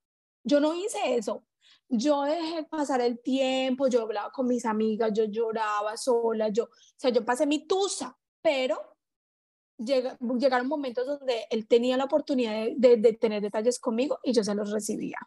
Yo 0.44 0.60
no 0.60 0.74
hice 0.74 1.16
eso. 1.16 1.44
Yo 1.90 2.24
dejé 2.24 2.64
pasar 2.64 3.02
el 3.02 3.20
tiempo, 3.20 3.88
yo 3.88 4.04
hablaba 4.04 4.32
con 4.32 4.48
mis 4.48 4.66
amigas, 4.66 5.12
yo 5.14 5.26
lloraba 5.26 5.98
sola, 5.98 6.50
yo, 6.50 6.66
o 6.66 6.70
sea, 6.96 7.10
yo 7.10 7.26
pasé 7.26 7.48
mi 7.48 7.66
tusa, 7.66 8.16
pero 8.42 8.96
llega, 9.78 10.18
llegaron 10.38 10.68
momentos 10.68 11.08
donde 11.08 11.46
él 11.50 11.68
tenía 11.68 11.98
la 11.98 12.06
oportunidad 12.06 12.68
de, 12.76 12.98
de, 12.98 13.14
tener 13.14 13.42
detalles 13.42 13.80
conmigo 13.80 14.20
y 14.24 14.34
yo 14.34 14.44
se 14.44 14.54
los 14.54 14.72
recibía. 14.72 15.18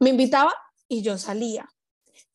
Me 0.00 0.10
invitaba 0.10 0.54
y 0.88 1.02
yo 1.02 1.18
salía. 1.18 1.68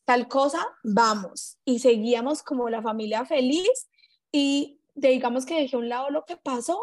Tal 0.05 0.27
cosa, 0.27 0.65
vamos. 0.83 1.57
Y 1.65 1.79
seguíamos 1.79 2.43
como 2.43 2.69
la 2.69 2.81
familia 2.81 3.25
feliz 3.25 3.89
y 4.31 4.79
digamos 4.93 5.45
que 5.45 5.59
dejé 5.59 5.75
a 5.75 5.79
un 5.79 5.89
lado 5.89 6.09
lo 6.09 6.25
que 6.25 6.37
pasó 6.37 6.79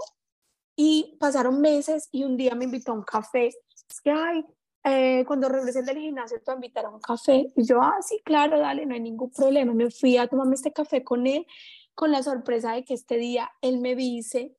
y 0.74 1.16
pasaron 1.20 1.60
meses 1.60 2.08
y 2.10 2.24
un 2.24 2.36
día 2.36 2.54
me 2.54 2.64
invitó 2.64 2.92
a 2.92 2.94
un 2.96 3.02
café. 3.02 3.48
Es 3.48 4.00
que, 4.00 4.10
ay, 4.10 4.44
eh, 4.84 5.24
cuando 5.26 5.48
regresé 5.48 5.82
del 5.82 5.98
gimnasio 5.98 6.40
te 6.40 6.52
invitaron 6.52 6.92
a 6.92 6.96
un 6.96 7.02
café 7.02 7.46
y 7.54 7.66
yo, 7.66 7.82
ah, 7.82 7.98
sí, 8.00 8.20
claro, 8.24 8.58
dale, 8.58 8.86
no 8.86 8.94
hay 8.94 9.00
ningún 9.00 9.30
problema. 9.30 9.74
Me 9.74 9.90
fui 9.90 10.16
a 10.16 10.26
tomarme 10.26 10.54
este 10.54 10.72
café 10.72 11.04
con 11.04 11.26
él 11.26 11.46
con 11.94 12.10
la 12.10 12.22
sorpresa 12.22 12.72
de 12.72 12.84
que 12.84 12.94
este 12.94 13.18
día 13.18 13.50
él 13.60 13.78
me 13.78 13.94
dice, 13.94 14.56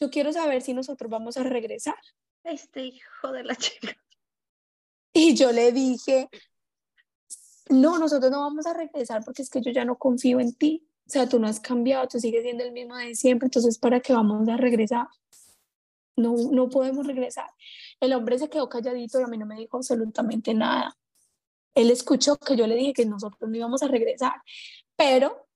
yo 0.00 0.10
quiero 0.10 0.32
saber 0.32 0.62
si 0.62 0.74
nosotros 0.74 1.10
vamos 1.10 1.36
a 1.36 1.44
regresar. 1.44 1.94
Este 2.42 2.84
hijo 2.84 3.32
de 3.32 3.44
la 3.44 3.54
chica. 3.54 3.96
Y 5.12 5.34
yo 5.34 5.52
le 5.52 5.72
dije, 5.72 6.28
no, 7.68 7.98
nosotros 7.98 8.30
no 8.30 8.40
vamos 8.40 8.66
a 8.66 8.74
regresar 8.74 9.24
porque 9.24 9.42
es 9.42 9.50
que 9.50 9.60
yo 9.60 9.70
ya 9.70 9.84
no 9.84 9.98
confío 9.98 10.40
en 10.40 10.54
ti. 10.54 10.84
O 11.06 11.10
sea, 11.10 11.28
tú 11.28 11.38
no 11.38 11.46
has 11.46 11.60
cambiado, 11.60 12.06
tú 12.06 12.20
sigues 12.20 12.42
siendo 12.42 12.64
el 12.64 12.72
mismo 12.72 12.96
de 12.96 13.14
siempre, 13.14 13.46
entonces 13.46 13.78
¿para 13.78 14.00
qué 14.00 14.12
vamos 14.12 14.48
a 14.48 14.56
regresar? 14.56 15.06
No, 16.16 16.34
no 16.50 16.68
podemos 16.68 17.06
regresar. 17.06 17.48
El 18.00 18.12
hombre 18.12 18.38
se 18.38 18.48
quedó 18.48 18.68
calladito 18.68 19.20
y 19.20 19.24
a 19.24 19.26
mí 19.26 19.38
no 19.38 19.46
me 19.46 19.56
dijo 19.56 19.76
absolutamente 19.76 20.54
nada. 20.54 20.96
Él 21.74 21.90
escuchó 21.90 22.36
que 22.36 22.56
yo 22.56 22.66
le 22.66 22.76
dije 22.76 22.92
que 22.92 23.06
nosotros 23.06 23.48
no 23.48 23.56
íbamos 23.56 23.82
a 23.82 23.88
regresar, 23.88 24.34
pero 24.96 25.48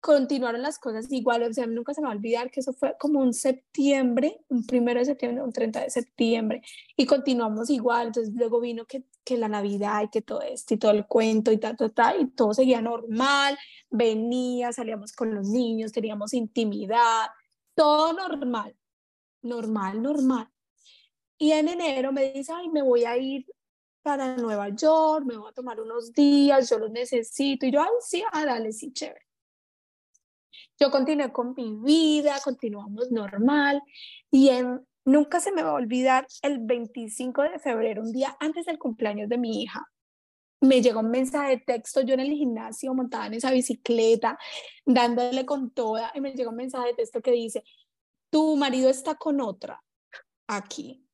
continuaron 0.00 0.62
las 0.62 0.78
cosas 0.78 1.06
igual, 1.12 1.42
o 1.42 1.52
sea, 1.52 1.66
nunca 1.66 1.92
se 1.92 2.00
me 2.00 2.06
va 2.06 2.12
a 2.12 2.16
olvidar 2.16 2.50
que 2.50 2.60
eso 2.60 2.72
fue 2.72 2.96
como 2.98 3.20
un 3.20 3.34
septiembre, 3.34 4.40
un 4.48 4.66
primero 4.66 4.98
de 4.98 5.04
septiembre, 5.04 5.42
un 5.42 5.52
30 5.52 5.82
de 5.82 5.90
septiembre, 5.90 6.62
y 6.96 7.04
continuamos 7.06 7.68
igual, 7.70 8.08
entonces 8.08 8.34
luego 8.34 8.60
vino 8.60 8.86
que, 8.86 9.04
que 9.24 9.36
la 9.36 9.48
Navidad 9.48 10.02
y 10.04 10.08
que 10.08 10.22
todo 10.22 10.40
esto 10.40 10.74
y 10.74 10.78
todo 10.78 10.92
el 10.92 11.06
cuento 11.06 11.52
y 11.52 11.58
ta, 11.58 11.76
ta, 11.76 11.90
ta, 11.90 12.16
y 12.16 12.28
todo 12.30 12.54
seguía 12.54 12.80
normal, 12.80 13.58
venía, 13.90 14.72
salíamos 14.72 15.12
con 15.12 15.34
los 15.34 15.48
niños, 15.48 15.92
teníamos 15.92 16.32
intimidad, 16.32 17.26
todo 17.74 18.14
normal, 18.14 18.74
normal, 19.42 20.02
normal. 20.02 20.48
Y 21.42 21.52
en 21.52 21.68
enero 21.68 22.12
me 22.12 22.32
dice, 22.32 22.52
ay, 22.54 22.68
me 22.68 22.82
voy 22.82 23.06
a 23.06 23.16
ir 23.16 23.46
para 24.02 24.36
Nueva 24.36 24.68
York, 24.68 25.24
me 25.24 25.38
voy 25.38 25.48
a 25.48 25.54
tomar 25.54 25.80
unos 25.80 26.12
días, 26.12 26.68
yo 26.68 26.78
los 26.78 26.90
necesito. 26.90 27.64
Y 27.64 27.72
yo, 27.72 27.80
ay, 27.80 27.88
sí, 28.00 28.22
ah, 28.30 28.44
dale, 28.44 28.72
sí, 28.72 28.92
chévere. 28.92 29.22
Yo 30.78 30.90
continué 30.90 31.32
con 31.32 31.54
mi 31.56 31.76
vida, 31.76 32.38
continuamos 32.44 33.10
normal. 33.10 33.82
Y 34.30 34.50
en, 34.50 34.86
nunca 35.06 35.40
se 35.40 35.50
me 35.50 35.62
va 35.62 35.70
a 35.70 35.74
olvidar 35.74 36.26
el 36.42 36.58
25 36.58 37.42
de 37.44 37.58
febrero, 37.58 38.02
un 38.02 38.12
día 38.12 38.36
antes 38.38 38.66
del 38.66 38.78
cumpleaños 38.78 39.30
de 39.30 39.38
mi 39.38 39.62
hija. 39.62 39.82
Me 40.60 40.82
llegó 40.82 41.00
un 41.00 41.10
mensaje 41.10 41.52
de 41.52 41.62
texto, 41.64 42.02
yo 42.02 42.12
en 42.12 42.20
el 42.20 42.32
gimnasio 42.32 42.92
montada 42.92 43.28
en 43.28 43.34
esa 43.34 43.50
bicicleta, 43.50 44.38
dándole 44.84 45.46
con 45.46 45.70
toda, 45.70 46.12
y 46.14 46.20
me 46.20 46.34
llegó 46.34 46.50
un 46.50 46.56
mensaje 46.56 46.88
de 46.88 46.94
texto 46.96 47.22
que 47.22 47.32
dice, 47.32 47.64
tu 48.28 48.56
marido 48.56 48.90
está 48.90 49.14
con 49.14 49.40
otra 49.40 49.82
aquí. 50.46 51.06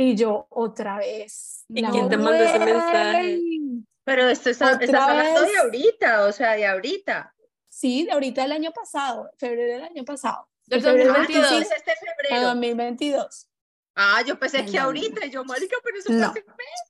Y 0.00 0.16
yo 0.16 0.46
otra 0.48 0.96
vez. 0.96 1.66
¿Y 1.68 1.84
quién 1.84 2.08
te 2.08 2.16
mandó 2.16 2.42
ese 2.42 2.58
mensaje? 2.58 3.38
Pero 4.02 4.30
esto 4.30 4.48
está, 4.48 4.72
estás 4.72 5.08
hablando 5.08 5.42
de 5.42 5.58
ahorita, 5.58 6.24
o 6.24 6.32
sea, 6.32 6.52
de 6.52 6.66
ahorita. 6.66 7.34
Sí, 7.68 8.06
de 8.06 8.12
ahorita 8.12 8.40
del 8.40 8.52
año 8.52 8.72
pasado, 8.72 9.30
febrero 9.36 9.74
del 9.74 9.82
año 9.84 10.02
pasado. 10.06 10.48
Del 10.64 10.80
febrero 10.80 11.12
2022. 11.12 11.50
26 11.50 11.76
este 11.76 11.92
febrero. 11.96 12.46
2022. 12.46 13.50
Ah, 13.94 14.22
yo 14.26 14.38
pensé 14.38 14.64
que 14.64 14.78
ahorita, 14.78 15.26
y 15.26 15.30
yo, 15.30 15.44
marica, 15.44 15.76
pero 15.84 15.98
eso 15.98 16.10
No. 16.12 16.30
fue 16.32 16.40
hace 16.40 16.50
un 16.50 16.56
mes. 16.56 16.80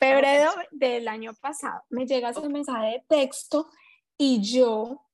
Febrero 0.00 0.50
del 0.72 1.06
año 1.06 1.34
pasado. 1.34 1.84
Me 1.88 2.04
llega 2.04 2.30
ese 2.30 2.48
mensaje 2.48 2.86
de 2.86 3.04
texto 3.08 3.70
y 4.18 4.42
yo 4.42 5.06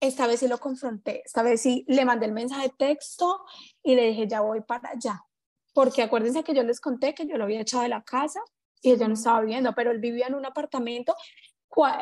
esta 0.00 0.26
vez 0.26 0.40
sí 0.40 0.48
lo 0.48 0.58
confronté. 0.58 1.22
Esta 1.24 1.44
vez 1.44 1.62
sí 1.62 1.84
le 1.86 2.04
mandé 2.04 2.26
el 2.26 2.32
mensaje 2.32 2.62
de 2.70 2.74
texto 2.76 3.44
y 3.84 3.94
le 3.94 4.06
dije, 4.06 4.26
ya 4.26 4.40
voy 4.40 4.62
para 4.62 4.90
allá. 4.90 5.24
Porque 5.78 6.02
acuérdense 6.02 6.42
que 6.42 6.54
yo 6.54 6.64
les 6.64 6.80
conté 6.80 7.14
que 7.14 7.24
yo 7.24 7.38
lo 7.38 7.44
había 7.44 7.60
echado 7.60 7.84
de 7.84 7.88
la 7.88 8.02
casa 8.02 8.40
y 8.82 8.90
ella 8.90 9.06
no 9.06 9.14
estaba 9.14 9.40
viviendo, 9.42 9.72
pero 9.76 9.92
él 9.92 10.00
vivía 10.00 10.26
en 10.26 10.34
un 10.34 10.44
apartamento 10.44 11.14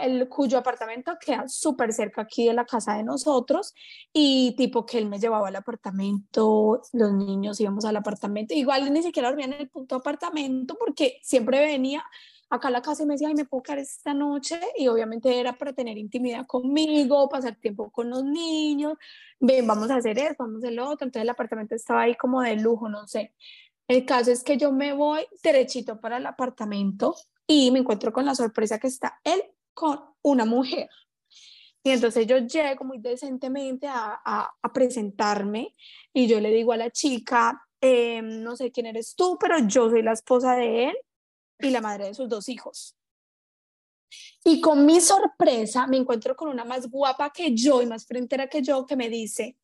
el, 0.01 0.31
cuyo 0.31 0.57
apartamento 0.57 1.13
queda 1.21 1.47
súper 1.47 1.93
cerca 1.93 2.23
aquí 2.23 2.47
de 2.47 2.55
la 2.55 2.65
casa 2.65 2.95
de 2.95 3.03
nosotros 3.03 3.75
y 4.15 4.55
tipo 4.57 4.87
que 4.87 4.97
él 4.97 5.05
me 5.05 5.19
llevaba 5.19 5.49
al 5.49 5.57
apartamento, 5.57 6.81
los 6.95 7.13
niños 7.13 7.61
íbamos 7.61 7.85
al 7.85 7.97
apartamento, 7.97 8.55
igual 8.55 8.91
ni 8.91 9.03
siquiera 9.03 9.29
dormía 9.29 9.45
en 9.45 9.53
el 9.53 9.69
punto 9.69 9.97
apartamento 9.97 10.79
porque 10.81 11.19
siempre 11.23 11.61
venía 11.61 12.03
acá 12.49 12.69
a 12.69 12.71
la 12.71 12.83
casa 12.83 13.03
y 13.03 13.07
me 13.07 13.15
decía, 13.15 13.29
ay, 13.29 13.35
me 13.35 13.45
puedo 13.45 13.63
quedar 13.63 13.79
esta 13.79 14.15
noche. 14.15 14.61
Y 14.77 14.89
obviamente 14.89 15.39
era 15.39 15.53
para 15.59 15.73
tener 15.73 15.99
intimidad 15.99 16.47
conmigo, 16.47 17.29
pasar 17.29 17.57
tiempo 17.57 17.91
con 17.91 18.11
los 18.11 18.25
niños, 18.25 18.95
ven, 19.41 19.67
vamos 19.67 19.91
a 19.91 19.97
hacer 19.97 20.19
eso, 20.19 20.37
vamos 20.39 20.57
a 20.57 20.59
hacer 20.59 20.73
lo 20.73 20.85
otro. 20.89 21.07
Entonces 21.07 21.23
el 21.23 21.31
apartamento 21.31 21.75
estaba 21.75 22.03
ahí 22.03 22.15
como 22.15 22.43
de 22.43 22.57
lujo, 22.57 22.89
no 22.89 23.07
sé. 23.07 23.35
El 23.89 24.05
caso 24.05 24.33
es 24.33 24.43
que 24.43 24.57
yo 24.57 24.73
me 24.73 24.93
voy 24.93 25.27
derechito 25.43 26.01
para 26.01 26.17
el 26.17 26.27
apartamento 26.27 27.15
y 27.47 27.71
me 27.71 27.79
encuentro 27.79 28.13
con 28.13 28.25
la 28.25 28.35
sorpresa 28.35 28.79
que 28.79 28.89
está 28.89 29.21
él 29.23 29.43
con 29.75 30.01
una 30.23 30.45
mujer. 30.45 30.89
Y 31.85 31.91
entonces 31.91 32.27
yo 32.27 32.39
llego 32.39 32.85
muy 32.85 32.99
decentemente 32.99 33.87
a, 33.89 34.53
presentarme 34.75 35.73
y 36.13 36.27
yo 36.27 36.41
le 36.41 36.51
digo 36.51 36.73
a 36.73 36.77
la 36.77 36.91
chica, 36.91 37.63
em, 37.81 38.43
no 38.43 38.57
sé 38.57 38.73
quién 38.73 38.87
eres 38.87 39.15
tú, 39.15 39.39
pero 39.39 39.59
yo 39.61 39.89
soy 39.89 40.03
la 40.03 40.13
esposa 40.13 40.57
de 40.57 40.89
él 40.89 40.97
y 41.61 41.71
la 41.71 41.81
madre 41.81 42.07
de 42.07 42.15
sus 42.15 42.29
dos 42.29 42.49
hijos. 42.49 42.97
Y 44.45 44.61
con 44.61 44.85
mi 44.85 45.01
sorpresa 45.01 45.87
me 45.87 45.97
encuentro 45.97 46.35
con 46.35 46.49
una 46.49 46.65
más 46.65 46.91
guapa 46.91 47.31
que 47.31 47.55
yo 47.55 47.81
y 47.81 47.87
más 47.87 48.05
frentera 48.05 48.49
que 48.49 48.63
yo 48.63 48.85
que 48.85 48.97
me 48.97 49.09
dice, 49.09 49.57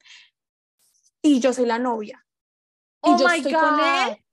y 1.21 1.41
yo 1.41 1.53
soy 1.53 1.67
la 1.67 1.79
novia. 1.79 2.25
Y 3.05 3.11
oh 3.11 3.19
yo 3.19 3.29
estoy 3.29 3.53
con 3.53 3.81
él. 3.81 4.25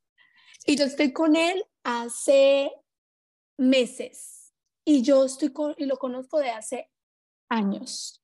Y 0.65 0.75
yo 0.75 0.85
estoy 0.85 1.13
con 1.13 1.35
él 1.35 1.63
hace 1.83 2.71
meses. 3.57 4.53
Y 4.85 5.01
yo 5.01 5.25
estoy 5.25 5.51
con, 5.51 5.73
y 5.77 5.85
lo 5.85 5.97
conozco 5.97 6.39
de 6.39 6.49
hace 6.49 6.89
años. 7.49 8.23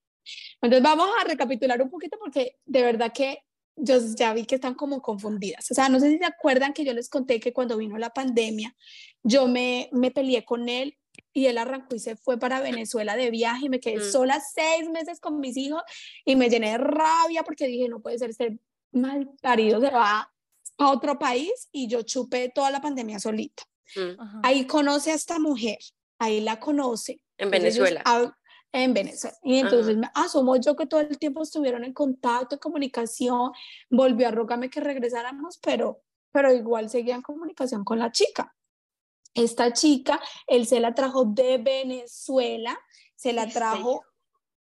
Entonces 0.61 0.83
vamos 0.83 1.09
a 1.19 1.23
recapitular 1.23 1.81
un 1.81 1.89
poquito 1.89 2.17
porque 2.19 2.57
de 2.65 2.83
verdad 2.83 3.11
que 3.13 3.43
yo 3.75 3.97
ya 4.15 4.33
vi 4.33 4.45
que 4.45 4.55
están 4.55 4.73
como 4.73 5.01
confundidas. 5.01 5.69
O 5.69 5.73
sea, 5.73 5.89
no 5.89 5.99
sé 5.99 6.11
si 6.11 6.17
se 6.17 6.25
acuerdan 6.25 6.73
que 6.73 6.85
yo 6.85 6.93
les 6.93 7.09
conté 7.09 7.39
que 7.39 7.53
cuando 7.53 7.77
vino 7.77 7.97
la 7.97 8.11
pandemia, 8.11 8.75
yo 9.21 9.47
me, 9.47 9.89
me 9.91 10.11
peleé 10.11 10.45
con 10.45 10.69
él 10.69 10.97
y 11.33 11.47
él 11.47 11.57
arrancó 11.57 11.95
y 11.95 11.99
se 11.99 12.15
fue 12.15 12.39
para 12.39 12.61
Venezuela 12.61 13.15
de 13.15 13.29
viaje 13.29 13.65
y 13.65 13.69
me 13.69 13.79
quedé 13.79 13.97
mm. 13.97 14.11
sola 14.11 14.39
seis 14.39 14.89
meses 14.89 15.19
con 15.19 15.39
mis 15.39 15.57
hijos 15.57 15.81
y 16.23 16.35
me 16.35 16.49
llené 16.49 16.71
de 16.71 16.77
rabia 16.77 17.43
porque 17.43 17.67
dije, 17.67 17.89
no 17.89 18.01
puede 18.01 18.17
ser, 18.17 18.29
este 18.29 18.59
mal 18.91 19.29
parido 19.41 19.81
se 19.81 19.89
va 19.89 20.33
a 20.77 20.91
otro 20.91 21.17
país 21.17 21.69
y 21.71 21.87
yo 21.87 22.01
chupé 22.01 22.51
toda 22.53 22.71
la 22.71 22.81
pandemia 22.81 23.19
solita. 23.19 23.63
Mm. 23.95 24.41
Ahí 24.43 24.67
conoce 24.67 25.11
a 25.11 25.15
esta 25.15 25.39
mujer, 25.39 25.77
ahí 26.19 26.41
la 26.41 26.59
conoce. 26.59 27.21
En 27.37 27.51
Venezuela 27.51 28.03
en 28.83 28.93
Venezuela. 28.93 29.37
Y 29.43 29.59
entonces 29.59 29.95
me 29.95 30.09
asumo 30.13 30.57
yo 30.57 30.75
que 30.75 30.85
todo 30.85 30.99
el 30.99 31.17
tiempo 31.17 31.41
estuvieron 31.41 31.85
en 31.85 31.93
contacto, 31.93 32.55
en 32.55 32.59
comunicación, 32.59 33.51
volvió 33.89 34.27
a 34.27 34.31
rogarme 34.31 34.69
que 34.69 34.81
regresáramos, 34.81 35.57
pero, 35.59 36.01
pero 36.31 36.53
igual 36.53 36.89
seguía 36.89 37.15
en 37.15 37.21
comunicación 37.21 37.85
con 37.85 37.99
la 37.99 38.11
chica. 38.11 38.53
Esta 39.33 39.71
chica, 39.71 40.19
él 40.45 40.67
se 40.67 40.81
la 40.81 40.93
trajo 40.93 41.23
de 41.23 41.57
Venezuela, 41.57 42.77
se 43.15 43.31
la 43.31 43.47
trajo, 43.47 44.03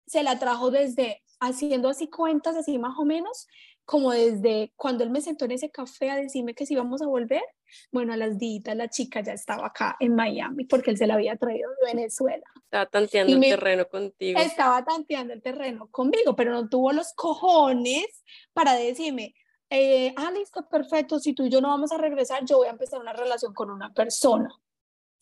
se 0.07 0.25
la 0.25 0.41
trajo 0.41 0.73
desde, 0.73 1.23
haciendo 1.39 1.89
así 1.89 2.09
cuentas, 2.09 2.57
así 2.57 2.79
más 2.79 2.99
o 2.99 3.05
menos, 3.05 3.47
como 3.91 4.13
desde 4.13 4.73
cuando 4.77 5.03
él 5.03 5.11
me 5.11 5.21
sentó 5.21 5.47
en 5.47 5.51
ese 5.51 5.69
café 5.69 6.11
a 6.11 6.17
decirme 6.17 6.55
que 6.55 6.65
si 6.65 6.75
íbamos 6.75 7.03
a 7.03 7.09
volver, 7.09 7.43
bueno, 7.91 8.13
a 8.13 8.17
las 8.17 8.39
ditas 8.39 8.77
la 8.77 8.89
chica 8.89 9.21
ya 9.21 9.33
estaba 9.33 9.67
acá 9.67 9.97
en 9.99 10.15
Miami 10.15 10.65
porque 10.65 10.93
él 10.93 10.97
se 10.97 11.09
la 11.09 11.15
había 11.15 11.35
traído 11.35 11.69
de 11.71 11.93
Venezuela. 11.93 12.47
Estaba 12.63 12.87
tanteando 12.87 13.35
el 13.35 13.41
terreno 13.41 13.89
contigo. 13.89 14.39
Estaba 14.39 14.85
tanteando 14.85 15.33
el 15.33 15.43
terreno 15.43 15.89
conmigo, 15.91 16.37
pero 16.37 16.53
no 16.53 16.69
tuvo 16.69 16.93
los 16.93 17.13
cojones 17.15 18.07
para 18.53 18.75
decirme, 18.75 19.35
eh, 19.71 20.15
ah, 20.17 20.31
listo, 20.31 20.69
perfecto, 20.69 21.19
si 21.19 21.33
tú 21.33 21.47
y 21.47 21.51
yo 21.51 21.61
no 21.61 21.67
vamos 21.67 21.91
a 21.91 21.99
regresar, 21.99 22.45
yo 22.45 22.59
voy 22.59 22.69
a 22.69 22.71
empezar 22.71 23.01
una 23.01 23.13
relación 23.13 23.53
con 23.53 23.71
una 23.73 23.93
persona. 23.93 24.55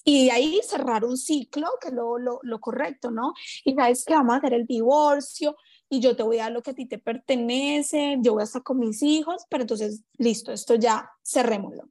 Y 0.05 0.27
de 0.27 0.33
ahí 0.33 0.61
cerrar 0.63 1.07
un 1.07 1.17
ciclo, 1.17 1.69
que 1.81 1.89
es 1.89 1.95
lo, 1.95 2.19
lo, 2.19 2.41
lo 2.43 2.61
correcto, 2.61 3.11
¿no? 3.11 3.33
Y 3.65 3.75
sabes 3.75 4.05
que 4.05 4.13
vamos 4.13 4.35
a 4.35 4.39
hacer 4.39 4.53
el 4.53 4.67
divorcio, 4.67 5.57
y 5.89 6.01
yo 6.01 6.17
te 6.17 6.23
voy 6.23 6.39
a 6.39 6.45
dar 6.45 6.53
lo 6.53 6.63
que 6.63 6.73
a 6.73 6.75
ti 6.75 6.87
te 6.87 6.99
pertenece, 6.99 8.19
yo 8.21 8.35
voy 8.35 8.43
a 8.43 8.45
estar 8.45 8.63
con 8.63 8.79
mis 8.79 9.03
hijos, 9.03 9.45
pero 9.49 9.63
entonces, 9.63 10.03
listo, 10.19 10.53
esto 10.53 10.75
ya 10.75 11.11
cerrémoslo. 11.25 11.89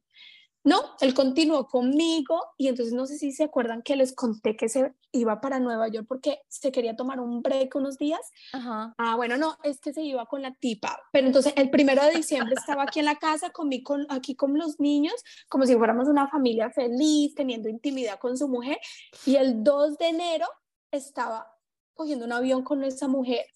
No, 0.64 0.82
él 1.00 1.14
continuó 1.14 1.66
conmigo 1.66 2.42
y 2.58 2.68
entonces 2.68 2.92
no 2.92 3.06
sé 3.06 3.16
si 3.16 3.32
se 3.32 3.44
acuerdan 3.44 3.80
que 3.80 3.96
les 3.96 4.14
conté 4.14 4.54
que 4.54 4.68
se 4.68 4.92
iba 5.12 5.40
para 5.40 5.60
Nueva 5.60 5.88
York 5.88 6.06
porque 6.06 6.40
se 6.48 6.72
quería 6.72 6.94
tomar 6.94 7.20
un 7.20 7.40
break 7.40 7.74
unos 7.76 7.96
días. 7.96 8.20
Ah, 8.52 9.14
bueno, 9.16 9.38
no, 9.38 9.56
es 9.62 9.80
que 9.80 9.94
se 9.94 10.02
iba 10.02 10.26
con 10.26 10.42
la 10.42 10.54
tipa. 10.54 11.00
Pero 11.10 11.26
entonces 11.26 11.54
el 11.56 11.70
primero 11.70 12.04
de 12.04 12.16
diciembre 12.16 12.54
estaba 12.54 12.82
aquí 12.82 12.98
en 12.98 13.06
la 13.06 13.16
casa 13.16 13.48
conmigo, 13.48 13.84
con, 13.84 14.06
aquí 14.10 14.34
con 14.34 14.58
los 14.58 14.78
niños, 14.78 15.14
como 15.48 15.64
si 15.64 15.74
fuéramos 15.74 16.06
una 16.06 16.28
familia 16.28 16.70
feliz, 16.70 17.34
teniendo 17.34 17.70
intimidad 17.70 18.18
con 18.18 18.36
su 18.36 18.46
mujer. 18.46 18.78
Y 19.24 19.36
el 19.36 19.64
2 19.64 19.96
de 19.96 20.08
enero 20.08 20.46
estaba 20.90 21.46
cogiendo 21.94 22.26
un 22.26 22.32
avión 22.32 22.62
con 22.62 22.84
esa 22.84 23.08
mujer 23.08 23.46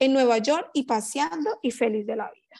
en 0.00 0.12
Nueva 0.12 0.38
York 0.38 0.70
y 0.72 0.84
paseando 0.84 1.60
y 1.62 1.70
feliz 1.70 2.06
de 2.06 2.16
la 2.16 2.30
vida. 2.32 2.56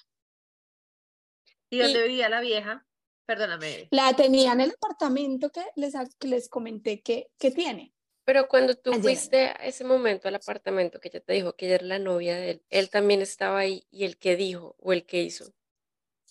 ¿Y 1.70 1.78
dónde 1.78 2.02
vivía 2.06 2.28
la 2.28 2.40
vieja? 2.40 2.86
Perdóname. 3.26 3.88
La 3.90 4.14
tenía 4.14 4.52
en 4.52 4.60
el 4.60 4.72
apartamento 4.72 5.50
que 5.50 5.64
les, 5.76 5.94
les 6.20 6.48
comenté 6.48 7.00
que, 7.00 7.30
que 7.38 7.50
tiene. 7.50 7.94
Pero 8.24 8.48
cuando 8.48 8.74
tú 8.74 8.92
fuiste 8.94 9.46
a 9.46 9.52
ese 9.64 9.84
momento 9.84 10.28
al 10.28 10.34
apartamento 10.34 11.00
que 11.00 11.08
ella 11.08 11.20
te 11.20 11.32
dijo 11.32 11.54
que 11.54 11.66
ella 11.66 11.76
era 11.76 11.86
la 11.86 11.98
novia 11.98 12.36
de 12.36 12.50
él, 12.50 12.62
él 12.68 12.90
también 12.90 13.22
estaba 13.22 13.60
ahí 13.60 13.86
y 13.90 14.04
el 14.04 14.18
que 14.18 14.36
dijo 14.36 14.76
o 14.78 14.92
el 14.92 15.06
que 15.06 15.22
hizo. 15.22 15.52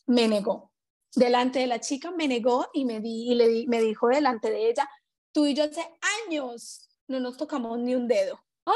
Me 0.05 0.27
negó. 0.27 0.71
Delante 1.15 1.59
de 1.59 1.67
la 1.67 1.79
chica 1.79 2.11
me 2.11 2.27
negó 2.27 2.69
y 2.73 2.85
me, 2.85 2.99
di, 2.99 3.31
y 3.31 3.35
le 3.35 3.47
di, 3.47 3.67
me 3.67 3.81
dijo 3.81 4.07
delante 4.07 4.51
de 4.51 4.69
ella, 4.69 4.87
tú 5.31 5.45
y 5.45 5.55
yo 5.55 5.63
hace 5.63 5.81
años 6.27 6.87
no 7.07 7.19
nos 7.19 7.37
tocamos 7.37 7.79
ni 7.79 7.95
un 7.95 8.07
dedo. 8.07 8.39
¡Ah! 8.65 8.73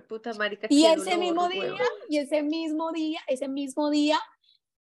Puta 0.00 0.32
marica. 0.34 0.68
Y 0.70 0.84
ese 0.86 1.16
mismo 1.16 1.48
día, 1.48 1.74
y 2.08 2.18
ese 2.18 2.42
mismo 2.42 2.92
día, 2.92 3.20
ese 3.26 3.48
mismo 3.48 3.90
día, 3.90 4.20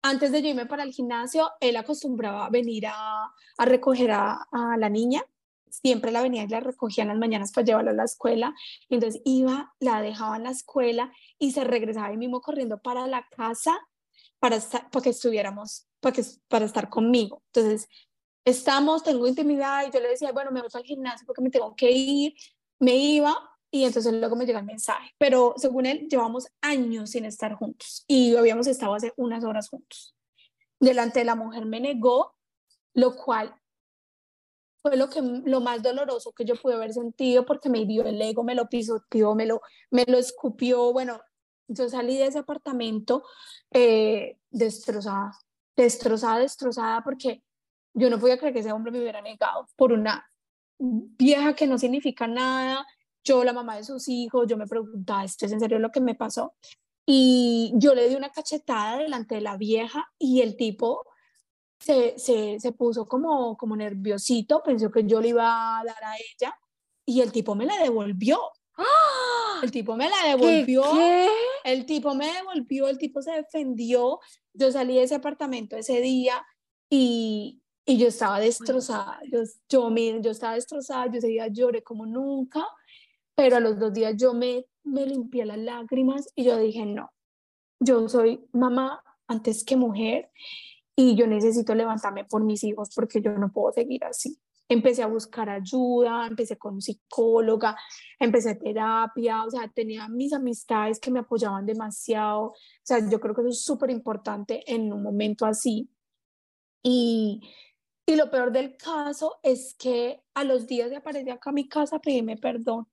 antes 0.01 0.31
de 0.31 0.41
yo 0.41 0.49
irme 0.49 0.65
para 0.65 0.83
el 0.83 0.93
gimnasio, 0.93 1.51
él 1.59 1.75
acostumbraba 1.75 2.49
venir 2.49 2.87
a, 2.87 3.33
a 3.57 3.65
recoger 3.65 4.11
a, 4.11 4.47
a, 4.51 4.77
la 4.77 4.89
niña. 4.89 5.23
Siempre 5.69 6.11
la 6.11 6.21
venía 6.21 6.43
y 6.43 6.47
la 6.47 6.61
recogía 6.61 7.01
en 7.01 7.09
las 7.09 7.17
mañanas 7.17 7.51
para 7.51 7.65
llevarla 7.65 7.91
a 7.91 7.95
la 7.95 8.03
escuela. 8.05 8.53
Y 8.87 8.95
entonces 8.95 9.21
iba, 9.25 9.73
la 9.79 10.01
dejaba 10.01 10.37
en 10.37 10.43
la 10.43 10.51
escuela 10.51 11.11
y 11.37 11.51
se 11.51 11.63
regresaba 11.63 12.07
ahí 12.07 12.17
mismo 12.17 12.39
corriendo 12.39 12.79
para 12.79 13.07
la 13.07 13.27
casa 13.35 13.77
para, 14.39 14.57
estar, 14.57 14.89
para 14.91 15.03
que 15.03 15.09
estuviéramos, 15.09 15.87
para, 15.99 16.15
que, 16.15 16.23
para 16.47 16.65
estar 16.65 16.89
conmigo. 16.89 17.41
Entonces, 17.53 17.89
estamos, 18.45 19.03
tengo 19.03 19.27
intimidad 19.27 19.87
y 19.87 19.91
yo 19.91 19.99
le 19.99 20.09
decía, 20.09 20.31
bueno, 20.31 20.51
me 20.51 20.61
voy 20.61 20.69
al 20.71 20.83
gimnasio 20.83 21.25
porque 21.25 21.41
me 21.41 21.49
tengo 21.49 21.75
que 21.75 21.91
ir. 21.91 22.33
Me 22.79 22.95
iba, 22.95 23.35
y 23.75 23.83
entonces 23.83 24.13
luego 24.13 24.37
me 24.37 24.45
llega 24.45 24.59
el 24.59 24.65
mensaje. 24.65 25.13
Pero 25.17 25.53
según 25.57 25.85
él, 25.85 26.07
llevamos 26.09 26.47
años 26.61 27.09
sin 27.09 27.25
estar 27.25 27.55
juntos 27.55 28.05
y 28.07 28.33
habíamos 28.37 28.67
estado 28.67 28.95
hace 28.95 29.11
unas 29.17 29.43
horas 29.43 29.67
juntos. 29.67 30.15
Delante 30.79 31.19
de 31.19 31.25
la 31.25 31.35
mujer 31.35 31.65
me 31.65 31.81
negó, 31.81 32.35
lo 32.93 33.17
cual 33.17 33.53
fue 34.81 34.95
lo, 34.95 35.09
que, 35.09 35.21
lo 35.21 35.59
más 35.59 35.83
doloroso 35.83 36.31
que 36.31 36.45
yo 36.45 36.55
pude 36.55 36.75
haber 36.75 36.93
sentido 36.93 37.45
porque 37.45 37.67
me 37.67 37.85
dio 37.85 38.03
el 38.03 38.21
ego, 38.21 38.45
me 38.45 38.55
lo 38.55 38.69
pisoteó, 38.69 39.35
me 39.35 39.45
lo, 39.45 39.61
me 39.91 40.05
lo 40.07 40.17
escupió. 40.17 40.93
Bueno, 40.93 41.19
yo 41.67 41.89
salí 41.89 42.17
de 42.17 42.27
ese 42.27 42.39
apartamento 42.39 43.25
eh, 43.71 44.37
destrozada, 44.51 45.37
destrozada, 45.75 46.39
destrozada 46.39 47.03
porque 47.03 47.43
yo 47.93 48.09
no 48.09 48.21
podía 48.21 48.37
creer 48.37 48.53
que 48.53 48.61
ese 48.61 48.71
hombre 48.71 48.93
me 48.93 48.99
hubiera 48.99 49.21
negado 49.21 49.67
por 49.75 49.91
una 49.91 50.31
vieja 50.77 51.55
que 51.55 51.67
no 51.67 51.77
significa 51.77 52.25
nada, 52.25 52.85
yo, 53.25 53.43
la 53.43 53.53
mamá 53.53 53.75
de 53.75 53.83
sus 53.83 54.07
hijos, 54.07 54.47
yo 54.47 54.55
me 54.55 54.67
preguntaba, 54.67 55.25
¿esto 55.25 55.45
es 55.45 55.51
en 55.51 55.59
serio 55.59 55.79
lo 55.79 55.91
que 55.91 55.99
me 55.99 56.15
pasó? 56.15 56.53
Y 57.05 57.73
yo 57.75 57.93
le 57.93 58.07
di 58.07 58.15
una 58.15 58.31
cachetada 58.31 58.97
delante 58.97 59.35
de 59.35 59.41
la 59.41 59.57
vieja 59.57 60.07
y 60.17 60.41
el 60.41 60.55
tipo 60.55 61.05
se, 61.79 62.17
se, 62.17 62.59
se 62.59 62.71
puso 62.71 63.07
como, 63.07 63.57
como 63.57 63.75
nerviosito, 63.75 64.61
pensó 64.63 64.91
que 64.91 65.03
yo 65.05 65.21
le 65.21 65.29
iba 65.29 65.79
a 65.79 65.83
dar 65.83 66.03
a 66.03 66.15
ella 66.15 66.55
y 67.05 67.21
el 67.21 67.31
tipo 67.31 67.55
me 67.55 67.65
la 67.65 67.77
devolvió. 67.77 68.39
¡Ah! 68.77 69.59
El 69.63 69.71
tipo 69.71 69.95
me 69.95 70.09
la 70.09 70.27
devolvió. 70.27 70.83
¿Qué, 70.93 71.27
El 71.63 71.85
tipo 71.85 72.13
me 72.13 72.31
devolvió, 72.31 72.87
el 72.87 72.97
tipo 72.97 73.21
se 73.21 73.31
defendió. 73.31 74.19
Yo 74.53 74.71
salí 74.71 74.95
de 74.95 75.03
ese 75.03 75.15
apartamento 75.15 75.75
ese 75.77 76.01
día 76.01 76.45
y, 76.89 77.61
y 77.85 77.97
yo 77.97 78.07
estaba 78.07 78.39
destrozada. 78.39 79.19
Yo, 79.31 79.41
yo, 79.69 79.95
yo 80.21 80.31
estaba 80.31 80.55
destrozada, 80.55 81.11
yo 81.11 81.21
seguía 81.21 81.47
lloré 81.47 81.83
como 81.83 82.05
nunca 82.05 82.65
pero 83.35 83.57
a 83.57 83.59
los 83.59 83.79
dos 83.79 83.93
días 83.93 84.15
yo 84.17 84.33
me, 84.33 84.65
me 84.83 85.05
limpié 85.05 85.45
las 85.45 85.57
lágrimas 85.57 86.27
y 86.35 86.45
yo 86.45 86.57
dije, 86.57 86.85
no, 86.85 87.11
yo 87.79 88.07
soy 88.09 88.47
mamá 88.53 89.03
antes 89.27 89.63
que 89.63 89.75
mujer 89.75 90.31
y 90.95 91.15
yo 91.15 91.27
necesito 91.27 91.75
levantarme 91.75 92.25
por 92.25 92.43
mis 92.43 92.63
hijos 92.63 92.89
porque 92.95 93.21
yo 93.21 93.37
no 93.37 93.51
puedo 93.51 93.73
seguir 93.73 94.03
así. 94.05 94.39
Empecé 94.67 95.03
a 95.03 95.07
buscar 95.07 95.49
ayuda, 95.49 96.25
empecé 96.27 96.57
con 96.57 96.81
psicóloga, 96.81 97.77
empecé 98.19 98.55
terapia, 98.55 99.43
o 99.45 99.51
sea, 99.51 99.67
tenía 99.69 100.07
mis 100.09 100.33
amistades 100.33 100.99
que 100.99 101.11
me 101.11 101.19
apoyaban 101.19 101.65
demasiado. 101.65 102.47
O 102.47 102.55
sea, 102.83 103.07
yo 103.09 103.19
creo 103.19 103.35
que 103.35 103.41
eso 103.41 103.49
es 103.51 103.63
súper 103.63 103.91
importante 103.91 104.63
en 104.73 104.91
un 104.91 105.03
momento 105.03 105.45
así. 105.45 105.89
Y, 106.83 107.41
Y 108.07 108.15
lo 108.15 108.29
peor 108.31 108.51
del 108.51 108.77
caso 108.77 109.39
es 109.43 109.75
que 109.77 110.23
a 110.35 110.43
los 110.43 110.67
días 110.67 110.89
de 110.89 110.97
aparecer 110.97 111.31
acá 111.33 111.49
a 111.51 111.53
mi 111.53 111.67
casa, 111.67 111.99
pedíme 111.99 112.37
perdón. 112.37 112.87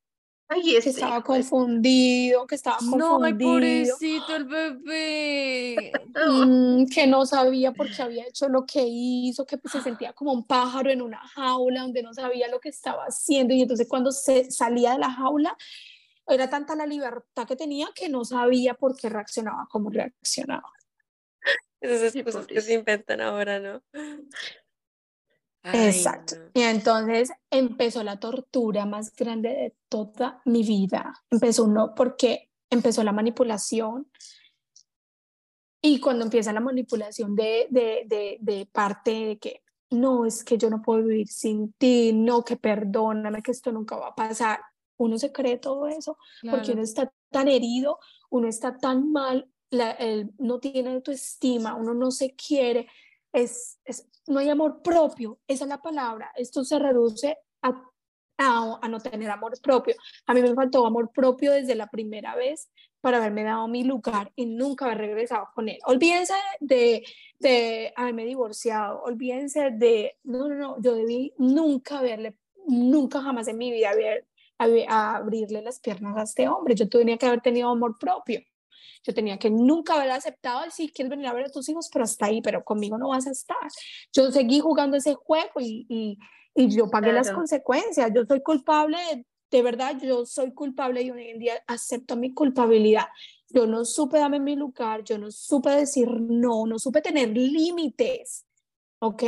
Ay, 0.54 0.62
Que 0.62 0.76
ese 0.78 0.90
estaba 0.90 1.18
hijo 1.18 1.32
de- 1.34 1.40
confundido, 1.40 2.46
que 2.46 2.54
estaba 2.54 2.76
No, 2.96 3.22
ay, 3.24 3.32
confundido. 3.32 3.96
pobrecito 3.96 4.36
el 4.36 4.44
bebé. 4.44 5.92
mm, 6.48 6.86
que 6.86 7.06
no 7.06 7.24
sabía 7.26 7.72
por 7.72 7.90
qué 7.94 8.02
había 8.02 8.26
hecho 8.26 8.48
lo 8.48 8.66
que 8.66 8.84
hizo, 8.86 9.46
que 9.46 9.58
pues, 9.58 9.72
se 9.72 9.80
sentía 9.82 10.12
como 10.12 10.32
un 10.32 10.46
pájaro 10.46 10.90
en 10.90 11.02
una 11.02 11.18
jaula 11.18 11.82
donde 11.82 12.02
no 12.02 12.12
sabía 12.14 12.48
lo 12.48 12.60
que 12.60 12.68
estaba 12.68 13.04
haciendo 13.04 13.54
y 13.54 13.62
entonces 13.62 13.86
cuando 13.88 14.12
se 14.12 14.50
salía 14.50 14.92
de 14.92 14.98
la 14.98 15.10
jaula 15.10 15.56
era 16.28 16.48
tanta 16.48 16.76
la 16.76 16.86
libertad 16.86 17.46
que 17.46 17.56
tenía 17.56 17.88
que 17.94 18.08
no 18.08 18.24
sabía 18.24 18.74
por 18.74 18.96
qué 18.96 19.08
reaccionaba 19.08 19.66
como 19.70 19.90
reaccionaba. 19.90 20.70
Esas 21.80 22.14
Ay, 22.14 22.20
excusas 22.20 22.46
que 22.46 22.54
se 22.60 22.60
pobrecito. 22.60 22.78
inventan 22.78 23.20
ahora, 23.20 23.58
¿no? 23.58 23.82
Ay, 25.62 25.88
Exacto. 25.88 26.36
no. 26.36 26.50
Y 26.54 26.62
entonces 26.62 27.30
empezó 27.50 28.02
la 28.02 28.18
tortura 28.18 28.84
más 28.86 29.14
grande 29.14 29.48
de 29.50 29.76
toda 29.88 30.40
mi 30.44 30.62
vida. 30.62 31.14
Empezó 31.30 31.64
uno 31.64 31.94
porque 31.94 32.50
empezó 32.70 33.04
la 33.04 33.12
manipulación. 33.12 34.10
Y 35.80 35.98
cuando 36.00 36.24
empieza 36.24 36.52
la 36.52 36.60
manipulación 36.60 37.34
de, 37.34 37.66
de, 37.70 38.04
de, 38.06 38.38
de 38.40 38.66
parte 38.66 39.10
de 39.10 39.38
que 39.38 39.62
no, 39.90 40.24
es 40.24 40.44
que 40.44 40.56
yo 40.56 40.70
no 40.70 40.80
puedo 40.80 41.02
vivir 41.04 41.28
sin 41.28 41.72
ti, 41.74 42.12
no, 42.14 42.44
que 42.44 42.56
perdóname, 42.56 43.42
que 43.42 43.50
esto 43.50 43.72
nunca 43.72 43.96
va 43.96 44.08
a 44.08 44.14
pasar. 44.14 44.60
Uno 44.96 45.18
se 45.18 45.32
cree 45.32 45.58
todo 45.58 45.86
eso 45.88 46.16
porque 46.42 46.66
Claro. 46.66 46.72
uno 46.74 46.82
está 46.82 47.12
tan 47.30 47.48
herido, 47.48 47.98
uno 48.30 48.48
está 48.48 48.76
tan 48.78 49.10
mal, 49.10 49.50
la, 49.70 49.90
el- 49.92 50.30
no 50.38 50.60
tiene 50.60 50.92
autoestima, 50.94 51.74
uno 51.74 51.94
no 51.94 52.10
se 52.10 52.34
quiere, 52.36 52.88
es, 53.32 53.78
es- 53.84 54.08
no 54.26 54.38
hay 54.38 54.48
amor 54.50 54.82
propio, 54.82 55.40
esa 55.48 55.64
es 55.64 55.68
la 55.68 55.82
palabra. 55.82 56.30
Esto 56.36 56.64
se 56.64 56.78
reduce 56.78 57.36
a, 57.62 57.82
a, 58.38 58.88
no 58.88 59.00
tener 59.00 59.30
amor 59.30 59.52
propio. 59.60 59.94
A 60.26 60.34
mí 60.34 60.42
me 60.42 60.54
faltó 60.54 60.86
amor 60.86 61.10
propio 61.12 61.52
desde 61.52 61.74
la 61.74 61.88
primera 61.88 62.36
vez 62.36 62.70
para 63.00 63.16
haberme 63.18 63.42
dado 63.42 63.66
mi 63.66 63.82
lugar 63.82 64.30
y 64.36 64.46
nunca 64.46 64.84
haber 64.84 64.98
regresado 64.98 65.48
con 65.54 65.68
él. 65.68 65.78
Olvídense 65.86 66.34
de, 66.60 67.02
de 67.40 67.92
haberme 67.96 68.24
divorciado, 68.24 69.02
olvídense 69.02 69.70
de, 69.72 70.18
no, 70.22 70.48
no, 70.48 70.54
no, 70.54 70.76
yo 70.80 70.94
debí 70.94 71.32
nunca 71.38 71.98
haberle, 71.98 72.36
nunca 72.68 73.20
jamás 73.22 73.48
en 73.48 73.58
mi 73.58 73.72
vida 73.72 73.90
haber, 73.90 74.28
haber- 74.58 74.86
abrirle 74.88 75.62
las 75.62 75.80
piernas 75.80 76.16
a 76.16 76.22
este 76.22 76.46
hombre. 76.46 76.76
Yo 76.76 76.88
tenía 76.88 77.18
que 77.18 77.26
haber 77.26 77.40
tenido 77.40 77.70
amor 77.70 77.98
propio. 77.98 78.40
Yo 79.04 79.12
tenía 79.14 79.38
que 79.38 79.50
nunca 79.50 79.94
haber 79.94 80.10
aceptado, 80.10 80.70
si 80.70 80.90
quieres 80.92 81.10
venir 81.10 81.26
a 81.26 81.32
ver 81.32 81.46
a 81.46 81.50
tus 81.50 81.68
hijos, 81.68 81.88
pero 81.92 82.04
hasta 82.04 82.26
ahí, 82.26 82.40
pero 82.42 82.64
conmigo 82.64 82.98
no 82.98 83.08
vas 83.08 83.26
a 83.26 83.30
estar. 83.30 83.56
Yo 84.12 84.30
seguí 84.30 84.60
jugando 84.60 84.96
ese 84.96 85.14
juego 85.14 85.60
y, 85.60 85.86
y, 85.88 86.18
y 86.54 86.74
yo 86.76 86.88
pagué 86.90 87.12
las 87.12 87.26
Claro. 87.28 87.38
consecuencias. 87.38 88.10
Yo 88.14 88.24
soy 88.26 88.42
culpable, 88.42 88.98
de, 89.10 89.26
de 89.50 89.62
verdad, 89.62 89.98
yo 90.00 90.24
soy 90.24 90.52
culpable 90.54 91.02
y 91.02 91.10
hoy 91.10 91.28
en 91.28 91.38
día 91.38 91.62
acepto 91.66 92.16
mi 92.16 92.32
culpabilidad. 92.32 93.06
Yo 93.50 93.66
no 93.66 93.84
supe 93.84 94.18
darme 94.18 94.40
mi 94.40 94.56
lugar, 94.56 95.04
yo 95.04 95.18
no 95.18 95.30
supe 95.30 95.70
decir 95.70 96.08
no, 96.10 96.66
no 96.66 96.78
supe 96.78 97.02
tener 97.02 97.28
límites, 97.36 98.46
¿ok? 98.98 99.22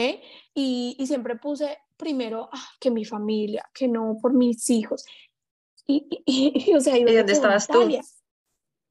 Y, 0.55 0.97
y 0.99 1.07
siempre 1.07 1.37
puse 1.37 1.77
primero 1.97 2.49
ah, 2.53 2.69
que 2.81 2.91
mi 2.91 3.05
familia, 3.05 3.69
que 3.75 3.87
no 3.87 4.17
por 4.21 4.33
mis 4.33 4.71
hijos. 4.71 5.05
Y, 5.87 6.07
y, 6.25 6.71
y, 6.71 6.75
o 6.75 6.81
sea, 6.81 6.97
¿y 6.97 7.05
dónde 7.05 7.33
estabas 7.33 7.69
tú? 7.69 7.87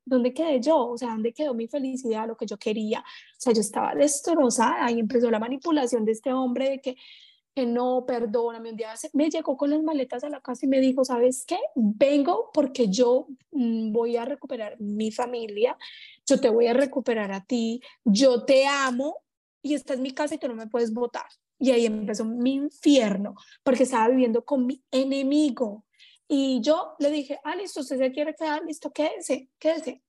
¿Dónde 0.05 0.33
quedé 0.33 0.59
yo? 0.59 0.89
O 0.89 0.97
sea, 0.97 1.09
¿dónde 1.09 1.33
quedó 1.33 1.53
mi 1.53 1.67
felicidad, 1.67 2.27
lo 2.27 2.35
que 2.35 2.45
yo 2.45 2.57
quería? 2.57 2.99
O 2.99 3.39
sea, 3.39 3.53
yo 3.53 3.61
estaba 3.61 3.95
destrozada 3.95 4.91
y 4.91 4.99
empezó 4.99 5.31
la 5.31 5.39
manipulación 5.39 6.05
de 6.05 6.11
este 6.11 6.33
hombre 6.33 6.69
de 6.71 6.81
que, 6.81 6.97
que 7.55 7.65
no, 7.65 8.05
perdóname. 8.05 8.71
Un 8.71 8.77
día 8.77 8.93
me 9.13 9.29
llegó 9.29 9.55
con 9.55 9.69
las 9.69 9.81
maletas 9.81 10.23
a 10.23 10.29
la 10.29 10.41
casa 10.41 10.65
y 10.65 10.69
me 10.69 10.79
dijo, 10.79 11.05
¿sabes 11.05 11.45
qué? 11.47 11.57
Vengo 11.75 12.49
porque 12.53 12.89
yo 12.89 13.27
mm, 13.51 13.91
voy 13.91 14.17
a 14.17 14.25
recuperar 14.25 14.79
mi 14.79 15.11
familia, 15.11 15.77
yo 16.25 16.39
te 16.39 16.49
voy 16.49 16.67
a 16.67 16.73
recuperar 16.73 17.31
a 17.31 17.45
ti, 17.45 17.81
yo 18.03 18.43
te 18.43 18.65
amo 18.65 19.17
y 19.61 19.73
esta 19.73 19.93
es 19.93 19.99
mi 19.99 20.11
casa 20.11 20.35
y 20.35 20.37
tú 20.37 20.47
no 20.47 20.55
me 20.55 20.67
puedes 20.67 20.93
votar. 20.93 21.25
Y 21.59 21.71
ahí 21.71 21.85
empezó 21.85 22.25
mi 22.25 22.55
infierno 22.55 23.35
porque 23.63 23.83
estaba 23.83 24.09
viviendo 24.09 24.43
con 24.43 24.65
mi 24.65 24.83
enemigo. 24.91 25.85
Y 26.35 26.61
yo 26.61 26.95
le 26.97 27.11
dije, 27.11 27.39
ah, 27.43 27.55
listo, 27.55 27.81
usted 27.81 27.99
se 27.99 28.11
quiere 28.11 28.33
quedar, 28.33 28.63
listo, 28.65 28.89
quédese, 28.91 29.49
quédese. 29.59 30.01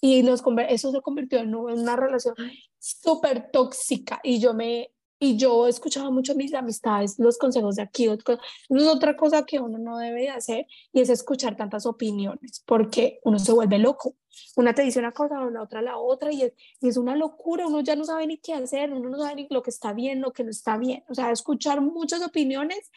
Y 0.00 0.22
nos, 0.22 0.40
eso 0.68 0.92
se 0.92 1.00
convirtió 1.00 1.40
en 1.40 1.52
una 1.56 1.96
relación 1.96 2.36
súper 2.78 3.50
tóxica. 3.50 4.20
Y 4.22 4.38
yo 4.38 4.54
me, 4.54 4.92
y 5.18 5.36
yo 5.36 5.66
escuchaba 5.66 6.12
mucho 6.12 6.36
mis 6.36 6.54
amistades, 6.54 7.18
los 7.18 7.36
consejos 7.36 7.74
de 7.74 7.82
aquí. 7.82 8.04
es 8.04 8.86
otra 8.86 9.16
cosa 9.16 9.44
que 9.44 9.58
uno 9.58 9.76
no 9.76 9.98
debe 9.98 10.20
de 10.20 10.28
hacer 10.28 10.68
y 10.92 11.00
es 11.00 11.08
escuchar 11.08 11.56
tantas 11.56 11.84
opiniones, 11.84 12.62
porque 12.64 13.18
uno 13.24 13.40
se 13.40 13.50
vuelve 13.50 13.80
loco. 13.80 14.14
Una 14.54 14.76
te 14.76 14.82
dice 14.82 15.00
una 15.00 15.10
cosa, 15.10 15.40
la 15.50 15.62
otra 15.62 15.82
la 15.82 15.98
otra, 15.98 16.32
y 16.32 16.42
es, 16.42 16.52
y 16.80 16.90
es 16.90 16.96
una 16.96 17.16
locura. 17.16 17.66
Uno 17.66 17.80
ya 17.80 17.96
no 17.96 18.04
sabe 18.04 18.28
ni 18.28 18.38
qué 18.38 18.54
hacer, 18.54 18.92
uno 18.92 19.08
no 19.08 19.18
sabe 19.18 19.34
ni 19.34 19.46
lo 19.50 19.64
que 19.64 19.70
está 19.70 19.92
bien, 19.92 20.20
lo 20.20 20.32
que 20.32 20.44
no 20.44 20.50
está 20.50 20.78
bien. 20.78 21.02
O 21.08 21.14
sea, 21.16 21.32
escuchar 21.32 21.80
muchas 21.80 22.22
opiniones 22.22 22.88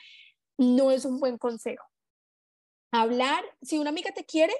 no 0.59 0.91
es 0.91 1.03
un 1.05 1.19
buen 1.19 1.39
consejo 1.39 1.83
hablar, 3.01 3.43
si 3.61 3.77
una 3.77 3.89
amiga 3.89 4.11
te 4.13 4.25
quiere, 4.25 4.53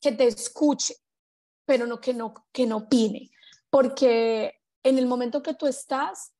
que 0.00 0.12
te 0.12 0.26
escuche, 0.26 0.94
pero 1.64 1.86
no 1.86 2.00
que 2.00 2.14
no, 2.14 2.34
que 2.52 2.66
no 2.66 2.78
opine, 2.78 3.30
porque 3.70 4.54
en 4.82 4.98
el 4.98 5.06
momento 5.06 5.42
que 5.42 5.54
tú 5.54 5.66
estás, 5.66 6.32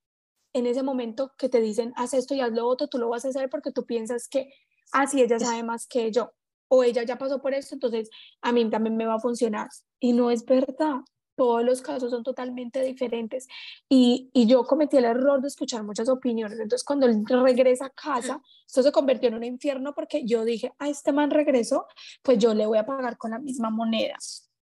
en 0.53 0.67
ese 0.67 0.83
momento 0.83 1.33
que 1.37 1.49
te 1.49 1.61
dicen, 1.61 1.93
haz 1.97 2.15
esto 2.15 2.35
y 2.35 2.41
haz 2.41 2.53
lo 2.53 2.67
otro, 2.67 2.89
tú 2.89 2.99
lo 2.99 3.09
vas 3.09 3.25
a 3.25 3.29
hacer 3.29 3.51
porque 3.51 3.73
tú 3.73 3.85
piensas 3.85 4.29
que, 4.29 4.53
así 4.93 5.21
ella 5.21 5.39
sabe 5.39 5.63
más 5.63 5.87
que 5.87 6.13
yo, 6.13 6.33
o 6.69 6.83
ella 6.83 7.03
ya 7.03 7.19
pasó 7.19 7.41
por 7.41 7.55
esto, 7.55 7.75
entonces 7.75 8.11
a 8.41 8.53
mí 8.53 8.69
también 8.71 8.97
me 8.97 9.07
va 9.07 9.15
a 9.15 9.21
funcionar. 9.21 9.69
Y 10.01 10.13
no 10.13 10.31
es 10.31 10.45
verdad. 10.45 11.01
Todos 11.37 11.63
los 11.63 11.83
casos 11.83 12.11
son 12.11 12.23
totalmente 12.23 12.83
diferentes. 12.83 13.47
Y, 13.89 14.31
y 14.33 14.47
yo 14.47 14.65
cometí 14.65 14.97
el 14.97 15.05
error 15.05 15.41
de 15.41 15.49
escuchar 15.49 15.85
muchas 15.85 16.09
opiniones. 16.09 16.59
Entonces, 16.59 16.85
cuando 16.85 17.07
él 17.07 17.25
regresa 17.29 17.87
a 17.87 17.91
casa, 17.91 18.43
esto 18.67 18.83
se 18.83 18.91
convirtió 18.91 19.29
en 19.29 19.37
un 19.37 19.45
infierno 19.45 19.95
porque 19.95 20.25
yo 20.25 20.45
dije, 20.45 20.73
a 20.79 20.89
este 20.89 21.13
man 21.13 21.31
regresó, 21.31 21.87
pues 22.23 22.39
yo 22.39 22.55
le 22.55 22.67
voy 22.67 22.79
a 22.79 22.87
pagar 22.87 23.19
con 23.19 23.31
la 23.31 23.39
misma 23.39 23.71
moneda. 23.71 24.17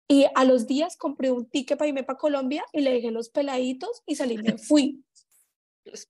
Y 0.08 0.26
a 0.34 0.44
los 0.44 0.66
días 0.66 0.96
compré 0.96 1.30
un 1.30 1.46
ticket 1.46 1.76
para 1.78 1.88
irme 1.88 2.04
para 2.04 2.18
Colombia 2.18 2.64
y 2.72 2.80
le 2.80 2.92
dejé 2.92 3.10
los 3.10 3.28
peladitos 3.28 4.02
y 4.06 4.14
salí, 4.14 4.38
me 4.38 4.56
fui. 4.58 5.02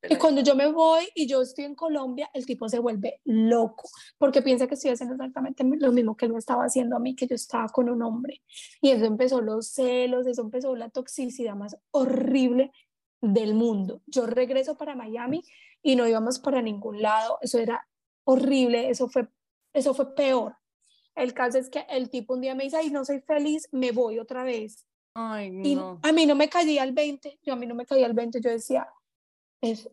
Y 0.09 0.17
cuando 0.17 0.41
yo 0.41 0.55
me 0.55 0.71
voy 0.71 1.09
y 1.15 1.27
yo 1.27 1.43
estoy 1.43 1.65
en 1.65 1.75
Colombia, 1.75 2.31
el 2.33 2.47
tipo 2.47 2.69
se 2.69 2.79
vuelve 2.79 3.21
loco 3.25 3.89
porque 4.19 4.43
piensa 4.43 4.67
que 4.67 4.75
estoy 4.75 4.91
haciendo 4.93 5.15
exactamente 5.15 5.65
lo 5.65 5.93
mismo 5.93 6.17
que 6.17 6.27
él 6.27 6.33
me 6.33 6.39
estaba 6.39 6.65
haciendo 6.65 6.97
a 6.97 6.99
mí, 6.99 7.15
que 7.15 7.27
yo 7.27 7.35
estaba 7.35 7.69
con 7.69 7.89
un 7.89 8.03
hombre. 8.03 8.43
Y 8.81 8.91
eso 8.91 9.05
empezó 9.05 9.41
los 9.41 9.69
celos, 9.69 10.27
eso 10.27 10.43
empezó 10.43 10.75
la 10.77 10.89
toxicidad 10.91 11.55
más 11.55 11.77
horrible 11.91 12.73
del 13.21 13.55
mundo. 13.55 14.03
Yo 14.07 14.27
regreso 14.27 14.77
para 14.77 14.95
Miami 14.95 15.43
y 15.83 15.97
no 15.97 16.07
íbamos 16.07 16.39
para 16.39 16.63
ningún 16.63 17.03
lado. 17.03 17.39
Eso 17.41 17.59
era 17.59 17.87
horrible, 18.25 18.91
eso 18.91 19.09
fue, 19.09 19.29
eso 19.73 19.95
fue 19.95 20.15
peor. 20.15 20.57
El 21.15 21.33
caso 21.33 21.59
es 21.59 21.71
que 21.71 21.87
el 21.89 22.11
tipo 22.11 22.35
un 22.35 22.43
día 22.43 22.55
me 22.55 22.65
dice, 22.65 22.77
ay, 22.77 22.91
no 22.91 23.05
soy 23.05 23.21
feliz, 23.21 23.69
me 23.73 23.93
voy 23.93 24.19
otra 24.19 24.45
vez. 24.45 24.85
Ay, 25.15 25.61
Y 25.65 25.75
no. 25.77 25.99
a 26.03 26.13
mí 26.13 26.27
no 26.27 26.35
me 26.35 26.51
caía 26.51 26.85
el 26.85 26.93
20, 26.93 27.39
yo 27.43 27.55
a 27.55 27.57
mí 27.57 27.67
no 27.67 27.75
me 27.75 27.87
caía 27.87 28.05
el 28.07 28.13
20, 28.13 28.39
yo 28.43 28.51
decía, 28.51 28.87
es, 29.71 29.89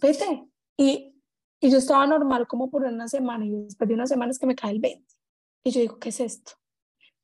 vete. 0.00 0.46
Y, 0.76 1.14
y 1.60 1.70
yo 1.70 1.78
estaba 1.78 2.06
normal 2.06 2.46
como 2.46 2.70
por 2.70 2.84
una 2.84 3.08
semana 3.08 3.44
y 3.44 3.50
después 3.50 3.88
de 3.88 3.94
unas 3.94 4.08
semanas 4.08 4.38
que 4.38 4.46
me 4.46 4.54
cae 4.54 4.72
el 4.72 4.80
20. 4.80 5.04
Y 5.64 5.70
yo 5.70 5.80
digo, 5.80 5.98
¿qué 5.98 6.10
es 6.10 6.20
esto? 6.20 6.52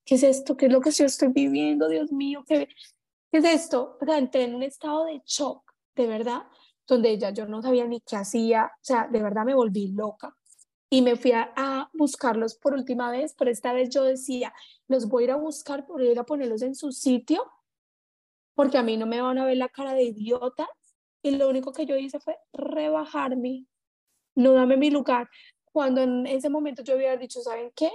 ¿Qué 0.04 0.14
es 0.14 0.22
esto? 0.22 0.56
¿Qué 0.56 0.66
es 0.66 0.72
lo 0.72 0.80
que 0.80 0.90
yo 0.90 1.04
estoy 1.04 1.28
viviendo? 1.28 1.88
Dios 1.88 2.10
mío, 2.10 2.44
¿qué, 2.46 2.68
qué 3.30 3.38
es 3.38 3.44
esto? 3.44 3.98
O 4.00 4.04
sea, 4.04 4.18
entré 4.18 4.44
en 4.44 4.54
un 4.54 4.62
estado 4.62 5.04
de 5.04 5.22
shock, 5.26 5.62
de 5.94 6.06
verdad, 6.06 6.42
donde 6.86 7.18
ya 7.18 7.30
yo 7.30 7.46
no 7.46 7.62
sabía 7.62 7.86
ni 7.86 8.00
qué 8.00 8.16
hacía, 8.16 8.72
o 8.74 8.84
sea, 8.84 9.08
de 9.08 9.22
verdad 9.22 9.44
me 9.44 9.54
volví 9.54 9.88
loca. 9.88 10.34
Y 10.92 11.02
me 11.02 11.14
fui 11.14 11.30
a, 11.32 11.52
a 11.54 11.90
buscarlos 11.92 12.56
por 12.56 12.72
última 12.72 13.12
vez, 13.12 13.34
pero 13.38 13.50
esta 13.50 13.72
vez 13.72 13.90
yo 13.90 14.02
decía, 14.02 14.52
los 14.88 15.08
voy 15.08 15.22
a 15.22 15.26
ir 15.26 15.30
a 15.32 15.36
buscar, 15.36 15.86
voy 15.86 16.08
a 16.08 16.12
ir 16.12 16.18
a 16.18 16.24
ponerlos 16.24 16.62
en 16.62 16.74
su 16.74 16.90
sitio, 16.90 17.44
porque 18.54 18.78
a 18.78 18.82
mí 18.82 18.96
no 18.96 19.06
me 19.06 19.20
van 19.20 19.38
a 19.38 19.44
ver 19.44 19.56
la 19.56 19.68
cara 19.68 19.94
de 19.94 20.02
idiota. 20.02 20.68
Y 21.22 21.32
lo 21.32 21.48
único 21.48 21.72
que 21.72 21.86
yo 21.86 21.96
hice 21.96 22.18
fue 22.20 22.38
rebajarme, 22.52 23.66
no 24.34 24.52
dame 24.52 24.76
mi 24.76 24.90
lugar. 24.90 25.28
Cuando 25.64 26.00
en 26.00 26.26
ese 26.26 26.48
momento 26.48 26.82
yo 26.82 26.94
había 26.94 27.16
dicho, 27.16 27.40
¿saben 27.40 27.72
qué? 27.74 27.90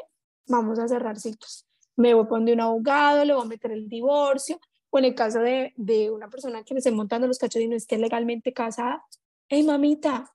Vamos 0.47 0.80
a 0.80 0.88
cerrar 0.88 1.19
ciclos. 1.19 1.65
Me 1.95 2.13
voy 2.13 2.26
a 2.26 2.28
poner 2.28 2.53
un 2.55 2.61
abogado, 2.61 3.26
le 3.26 3.34
voy 3.34 3.43
a 3.43 3.47
meter 3.47 3.71
el 3.71 3.89
divorcio. 3.89 4.59
O 4.91 4.99
en 4.99 5.05
el 5.05 5.15
caso 5.15 5.39
de, 5.39 5.73
de 5.76 6.11
una 6.11 6.30
persona 6.30 6.63
que 6.63 6.73
me 6.73 6.80
esté 6.80 6.91
montando 6.91 7.28
los 7.28 7.38
cachos 7.38 7.61
y 7.61 7.67
no 7.67 7.76
esté 7.76 7.97
legalmente 7.97 8.53
casada, 8.53 9.03
hey 9.49 9.63
mamita, 9.63 10.34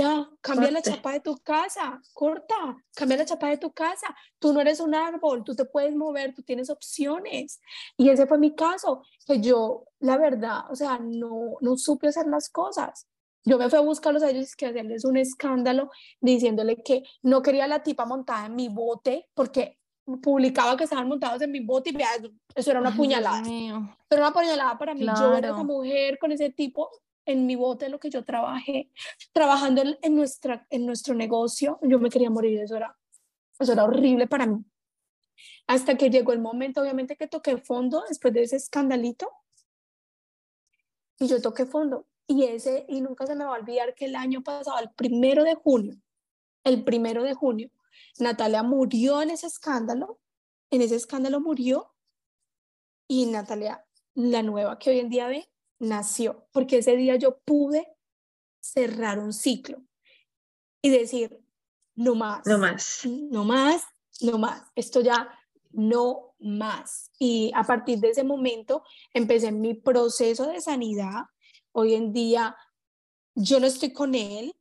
ya, 0.00 0.28
cambia 0.40 0.70
la 0.70 0.82
chapa 0.82 1.12
de 1.12 1.20
tu 1.20 1.36
casa, 1.38 2.00
corta, 2.14 2.76
cambia 2.94 3.18
la 3.18 3.24
chapa 3.24 3.48
de 3.48 3.58
tu 3.58 3.72
casa. 3.72 4.14
Tú 4.38 4.52
no 4.52 4.60
eres 4.60 4.80
un 4.80 4.94
árbol, 4.94 5.44
tú 5.44 5.54
te 5.54 5.64
puedes 5.64 5.94
mover, 5.94 6.34
tú 6.34 6.42
tienes 6.42 6.70
opciones. 6.70 7.60
Y 7.96 8.08
ese 8.08 8.26
fue 8.26 8.38
mi 8.38 8.54
caso, 8.54 9.02
que 9.26 9.40
yo, 9.40 9.84
la 9.98 10.16
verdad, 10.16 10.70
o 10.70 10.76
sea, 10.76 10.98
no, 10.98 11.56
no 11.60 11.76
supe 11.76 12.08
hacer 12.08 12.26
las 12.26 12.48
cosas. 12.48 13.06
Yo 13.44 13.58
me 13.58 13.68
fui 13.68 13.78
a 13.78 13.82
buscarlos 13.82 14.22
a 14.22 14.30
ellos 14.30 14.54
que 14.54 14.66
hacerles 14.66 15.04
un 15.04 15.16
escándalo 15.16 15.90
diciéndole 16.20 16.82
que 16.82 17.02
no 17.22 17.42
quería 17.42 17.66
la 17.66 17.82
tipa 17.82 18.04
montada 18.04 18.46
en 18.46 18.54
mi 18.54 18.68
bote 18.68 19.28
porque 19.34 19.78
publicaba 20.22 20.76
que 20.76 20.84
estaban 20.84 21.08
montados 21.08 21.40
en 21.42 21.50
mi 21.50 21.60
bote 21.60 21.90
y 21.90 21.92
vea, 21.92 22.08
eso 22.54 22.70
era 22.70 22.80
una 22.80 22.94
puñalada. 22.94 23.42
Pero 24.08 24.22
una 24.22 24.32
puñalada 24.32 24.78
para 24.78 24.94
mí. 24.94 25.06
Yo 25.06 25.36
era 25.36 25.50
esa 25.50 25.62
mujer 25.62 26.18
con 26.18 26.32
ese 26.32 26.50
tipo 26.50 26.90
en 27.26 27.46
mi 27.46 27.56
bote, 27.56 27.88
lo 27.88 28.00
que 28.00 28.10
yo 28.10 28.24
trabajé, 28.24 28.90
trabajando 29.32 29.82
en, 30.02 30.14
nuestra, 30.14 30.66
en 30.70 30.86
nuestro 30.86 31.14
negocio. 31.14 31.78
Yo 31.82 31.98
me 31.98 32.10
quería 32.10 32.30
morir, 32.30 32.60
eso 32.60 32.76
era, 32.76 32.96
eso 33.58 33.72
era 33.72 33.84
horrible 33.84 34.26
para 34.26 34.46
mí. 34.46 34.64
Hasta 35.66 35.96
que 35.96 36.10
llegó 36.10 36.32
el 36.32 36.40
momento, 36.40 36.82
obviamente, 36.82 37.16
que 37.16 37.28
toqué 37.28 37.56
fondo 37.58 38.04
después 38.08 38.34
de 38.34 38.42
ese 38.42 38.56
escandalito. 38.56 39.30
Y 41.18 41.28
yo 41.28 41.40
toqué 41.40 41.66
fondo. 41.66 42.06
Y, 42.26 42.44
ese, 42.44 42.86
y 42.88 43.00
nunca 43.00 43.26
se 43.26 43.34
me 43.34 43.44
va 43.44 43.56
a 43.56 43.60
olvidar 43.60 43.94
que 43.94 44.06
el 44.06 44.16
año 44.16 44.42
pasado, 44.42 44.78
el 44.78 44.90
primero 44.90 45.44
de 45.44 45.54
junio, 45.54 45.96
el 46.64 46.84
primero 46.84 47.22
de 47.22 47.34
junio, 47.34 47.70
Natalia 48.18 48.62
murió 48.62 49.20
en 49.22 49.30
ese 49.30 49.46
escándalo, 49.46 50.20
en 50.70 50.82
ese 50.82 50.96
escándalo 50.96 51.40
murió 51.40 51.92
y 53.08 53.26
Natalia, 53.26 53.84
la 54.14 54.42
nueva 54.42 54.78
que 54.78 54.90
hoy 54.90 55.00
en 55.00 55.08
día 55.08 55.26
ve, 55.26 55.50
nació, 55.80 56.46
porque 56.52 56.78
ese 56.78 56.96
día 56.96 57.16
yo 57.16 57.40
pude 57.40 57.88
cerrar 58.60 59.18
un 59.18 59.32
ciclo 59.32 59.82
y 60.82 60.90
decir, 60.90 61.42
no 61.96 62.14
más, 62.14 62.46
no 62.46 62.58
más, 62.58 63.06
no 63.06 63.44
más, 63.44 63.82
no 64.20 64.38
más, 64.38 64.62
esto 64.76 65.00
ya 65.00 65.28
no 65.72 66.34
más. 66.38 67.10
Y 67.18 67.50
a 67.54 67.64
partir 67.64 67.98
de 67.98 68.10
ese 68.10 68.24
momento 68.24 68.84
empecé 69.12 69.52
mi 69.52 69.74
proceso 69.74 70.46
de 70.46 70.60
sanidad. 70.60 71.24
Hoy 71.72 71.94
en 71.94 72.12
día 72.12 72.56
yo 73.34 73.60
no 73.60 73.66
estoy 73.66 73.92
con 73.92 74.14
él, 74.14 74.54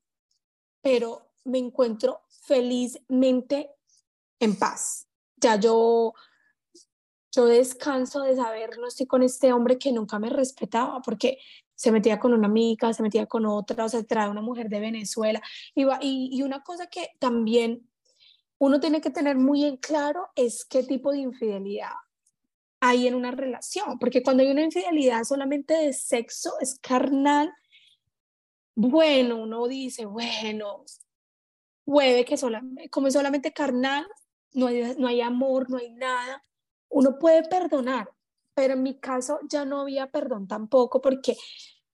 pero 0.82 1.32
me 1.46 1.58
encuentro 1.58 2.22
felizmente 2.30 3.72
en 4.40 4.58
paz. 4.58 5.08
Ya 5.38 5.56
yo, 5.56 6.14
yo 7.32 7.46
descanso 7.46 8.22
de 8.22 8.36
saber, 8.36 8.78
no 8.80 8.88
estoy 8.88 9.06
con 9.06 9.24
este 9.24 9.54
hombre 9.54 9.78
que 9.78 9.92
nunca 9.92 10.20
me 10.20 10.30
respetaba, 10.30 11.02
porque 11.02 11.38
se 11.76 11.92
metía 11.92 12.20
con 12.20 12.34
una 12.34 12.48
amiga, 12.48 12.94
se 12.94 13.04
metía 13.04 13.26
con 13.26 13.46
otra, 13.46 13.86
o 13.86 13.90
sea, 13.90 14.04
trae 14.04 14.30
una 14.30 14.42
mujer 14.42 14.70
de 14.70 14.80
Venezuela. 14.80 15.42
Y, 15.76 15.86
y, 16.02 16.30
y 16.32 16.42
una 16.42 16.62
cosa 16.64 16.88
que 16.88 17.10
también 17.20 17.90
uno 18.58 18.80
tiene 18.80 19.00
que 19.02 19.10
tener 19.10 19.38
muy 19.38 19.64
en 19.64 19.78
claro 19.78 20.28
es 20.36 20.66
qué 20.66 20.84
tipo 20.84 21.12
de 21.12 21.20
infidelidad 21.20 21.94
hay 22.82 23.08
en 23.08 23.16
una 23.16 23.32
relación, 23.32 24.00
porque 24.00 24.24
cuando 24.24 24.44
hay 24.44 24.52
una 24.52 24.62
infidelidad 24.62 25.24
solamente 25.24 25.74
de 25.74 25.94
sexo, 25.94 26.54
es 26.62 26.80
carnal, 26.80 27.54
bueno, 28.76 29.38
uno 29.38 29.68
dice, 29.68 30.06
bueno, 30.06 30.86
puede 31.84 32.24
que 32.24 32.38
solamente, 32.38 32.90
como 32.90 33.08
es 33.08 33.14
solamente 33.14 33.52
carnal, 33.52 34.08
no 34.54 34.68
hay, 34.68 34.96
no 34.98 35.08
hay 35.08 35.22
amor, 35.22 35.70
no 35.70 35.78
hay 35.78 35.92
nada, 35.92 36.46
uno 36.90 37.18
puede 37.20 37.44
perdonar, 37.44 38.10
pero 38.54 38.74
en 38.74 38.84
mi 38.84 39.00
caso 39.00 39.40
ya 39.50 39.66
no 39.66 39.82
había 39.82 40.08
perdón 40.08 40.48
tampoco 40.48 41.02
porque, 41.02 41.38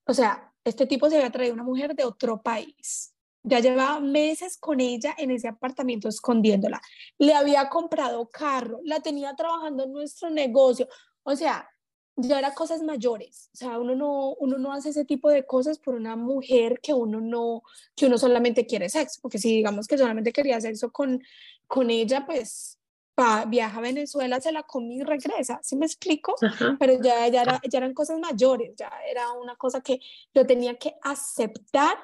o 0.05 0.13
sea, 0.13 0.53
este 0.63 0.87
tipo 0.87 1.09
se 1.09 1.17
había 1.17 1.31
traído 1.31 1.53
una 1.53 1.63
mujer 1.63 1.95
de 1.95 2.03
otro 2.03 2.41
país. 2.41 3.13
Ya 3.43 3.59
llevaba 3.59 3.99
meses 3.99 4.57
con 4.57 4.79
ella 4.79 5.13
en 5.19 5.29
ese 5.29 5.47
apartamento 5.47 6.09
escondiéndola. 6.09 6.81
Le 7.19 7.35
había 7.35 7.69
comprado 7.69 8.27
carro, 8.31 8.79
la 8.83 9.01
tenía 9.01 9.35
trabajando 9.35 9.83
en 9.83 9.93
nuestro 9.93 10.31
negocio. 10.31 10.87
O 11.21 11.35
sea, 11.35 11.69
ya 12.17 12.39
era 12.39 12.53
cosas 12.53 12.81
mayores, 12.81 13.49
o 13.53 13.57
sea, 13.57 13.77
uno 13.77 13.93
no, 13.93 14.35
uno 14.39 14.57
no 14.57 14.71
hace 14.71 14.89
ese 14.89 15.03
tipo 15.03 15.29
de 15.29 15.45
cosas 15.45 15.79
por 15.79 15.95
una 15.95 16.15
mujer 16.15 16.79
que 16.81 16.93
uno 16.93 17.19
no, 17.19 17.63
que 17.93 18.05
uno 18.05 18.17
solamente 18.17 18.65
quiere 18.65 18.89
sexo, 18.89 19.19
porque 19.21 19.37
si 19.37 19.49
digamos 19.53 19.85
que 19.87 19.97
solamente 19.97 20.31
quería 20.31 20.61
sexo 20.61 20.91
con, 20.91 21.21
con 21.67 21.89
ella, 21.89 22.25
pues 22.25 22.79
pa, 23.15 23.45
viaja 23.45 23.77
a 23.77 23.81
Venezuela, 23.81 24.39
se 24.41 24.51
la 24.51 24.63
come 24.63 24.95
y 24.95 25.03
regresa, 25.03 25.59
¿sí 25.63 25.75
me 25.75 25.85
explico? 25.85 26.35
Pero 26.79 27.01
ya, 27.01 27.27
ya, 27.29 27.41
era, 27.41 27.61
ya 27.63 27.77
eran 27.79 27.93
cosas 27.93 28.19
mayores, 28.19 28.75
ya 28.75 28.91
era 29.09 29.31
una 29.31 29.55
cosa 29.55 29.81
que 29.81 29.99
yo 30.33 30.45
tenía 30.45 30.75
que 30.75 30.95
aceptar 31.01 31.97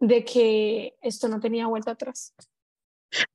de 0.00 0.24
que 0.24 0.96
esto 1.00 1.28
no 1.28 1.40
tenía 1.40 1.68
vuelta 1.68 1.92
atrás. 1.92 2.34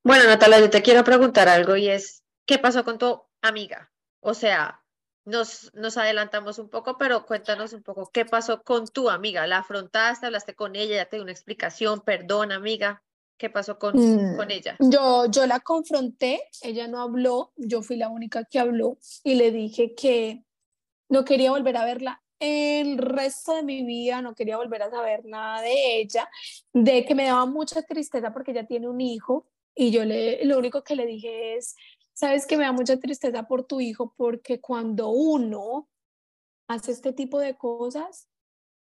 Bueno, 0.04 0.26
Natalia, 0.26 0.60
yo 0.60 0.70
te 0.70 0.82
quiero 0.82 1.04
preguntar 1.04 1.48
algo 1.48 1.76
y 1.76 1.90
es, 1.90 2.24
¿qué 2.46 2.58
pasó 2.58 2.84
con 2.84 2.98
tu 2.98 3.24
amiga? 3.42 3.92
O 4.20 4.34
sea, 4.34 4.84
nos, 5.26 5.74
nos 5.74 5.98
adelantamos 5.98 6.60
un 6.60 6.70
poco, 6.70 6.98
pero 6.98 7.26
cuéntanos 7.26 7.74
un 7.74 7.84
poco, 7.84 8.10
¿qué 8.12 8.26
pasó 8.26 8.62
con 8.64 8.88
tu 8.88 9.10
amiga? 9.10 9.48
¿La 9.48 9.60
afrontaste? 9.60 10.26
¿Hablaste 10.26 10.56
con 10.56 10.76
ella? 10.76 10.96
¿Ya 10.96 11.06
te 11.06 11.18
dio 11.18 11.24
una 11.24 11.32
explicación? 11.32 12.02
Perdón, 12.02 12.52
amiga. 12.52 13.04
¿Qué 13.38 13.50
pasó 13.50 13.78
con, 13.78 13.96
mm, 13.96 14.38
con 14.38 14.52
ella? 14.52 14.78
Yo, 14.80 15.26
yo 15.30 15.46
la 15.46 15.60
confronté, 15.60 16.42
ella 16.62 16.88
no 16.88 17.02
habló, 17.02 17.52
yo 17.58 17.82
fui 17.82 17.98
la 17.98 18.10
única 18.10 18.46
que 18.46 18.60
habló 18.60 18.98
y 19.24 19.36
le 19.36 19.52
dije 19.52 19.94
que 19.94 20.46
no 21.10 21.26
quería 21.26 21.52
volver 21.52 21.78
a 21.78 21.86
verla 21.86 22.22
el 22.40 22.98
resto 22.98 23.56
de 23.56 23.64
mi 23.64 23.84
vida, 23.84 24.22
no 24.22 24.36
quería 24.36 24.58
volver 24.58 24.84
a 24.84 24.90
saber 24.90 25.26
nada 25.26 25.62
de 25.62 26.00
ella, 26.00 26.30
de 26.74 27.06
que 27.06 27.16
me 27.16 27.26
daba 27.26 27.46
mucha 27.46 27.82
tristeza 27.82 28.34
porque 28.34 28.52
ella 28.52 28.66
tiene 28.66 28.88
un 28.88 29.02
hijo 29.02 29.48
y 29.74 29.92
yo 29.92 30.06
le, 30.06 30.44
lo 30.46 30.58
único 30.58 30.84
que 30.84 30.96
le 30.96 31.06
dije 31.06 31.56
es, 31.56 31.76
sabes 32.14 32.46
que 32.46 32.58
me 32.58 32.64
da 32.64 32.72
mucha 32.72 32.98
tristeza 32.98 33.44
por 33.44 33.66
tu 33.66 33.82
hijo 33.82 34.14
porque 34.16 34.62
cuando 34.62 35.10
uno 35.10 35.90
hace 36.68 36.92
este 36.92 37.14
tipo 37.14 37.40
de 37.40 37.56
cosas, 37.56 38.28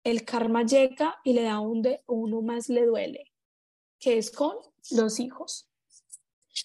el 0.04 0.24
karma 0.24 0.64
llega 0.64 1.16
y 1.24 1.32
le 1.32 1.42
da 1.42 1.60
un 1.60 1.82
de 1.82 2.02
uno 2.06 2.42
más 2.42 2.68
le 2.68 2.84
duele, 2.86 3.29
que 4.00 4.18
es 4.18 4.30
con 4.30 4.56
los 4.90 5.20
hijos. 5.20 5.68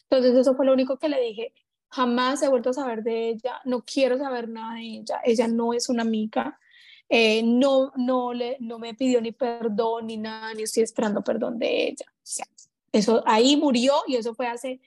Entonces 0.10 0.36
eso 0.36 0.56
fue 0.56 0.66
lo 0.66 0.74
único 0.74 0.98
que 0.98 1.10
le 1.10 1.22
dije. 1.22 1.54
Jamás 1.90 2.42
he 2.42 2.50
vuelto 2.50 2.72
a 2.72 2.74
saber 2.74 3.04
de 3.04 3.30
ella, 3.30 3.62
no 3.66 3.84
quiero 3.84 4.18
saber 4.18 4.50
nada 4.50 4.76
de 4.76 4.82
ella, 4.82 5.22
ella 5.24 5.48
no 5.48 5.74
es 5.74 5.88
una 5.88 6.02
amiga, 6.02 6.60
eh, 7.08 7.44
no, 7.44 7.94
no, 7.96 8.34
le, 8.34 8.58
no 8.60 8.80
me 8.80 8.96
pidió 8.96 9.22
ni 9.22 9.32
perdón 9.32 10.08
ni 10.08 10.18
nada, 10.18 10.54
ni 10.54 10.64
estoy 10.64 10.84
esperando 10.84 11.24
perdón 11.24 11.60
de 11.60 11.90
ella. 11.90 12.06
eso 12.92 13.24
ahí 13.26 13.56
murió 13.56 13.94
y 14.08 14.16
eso 14.16 14.34
fue 14.34 14.48
hace 14.48 14.82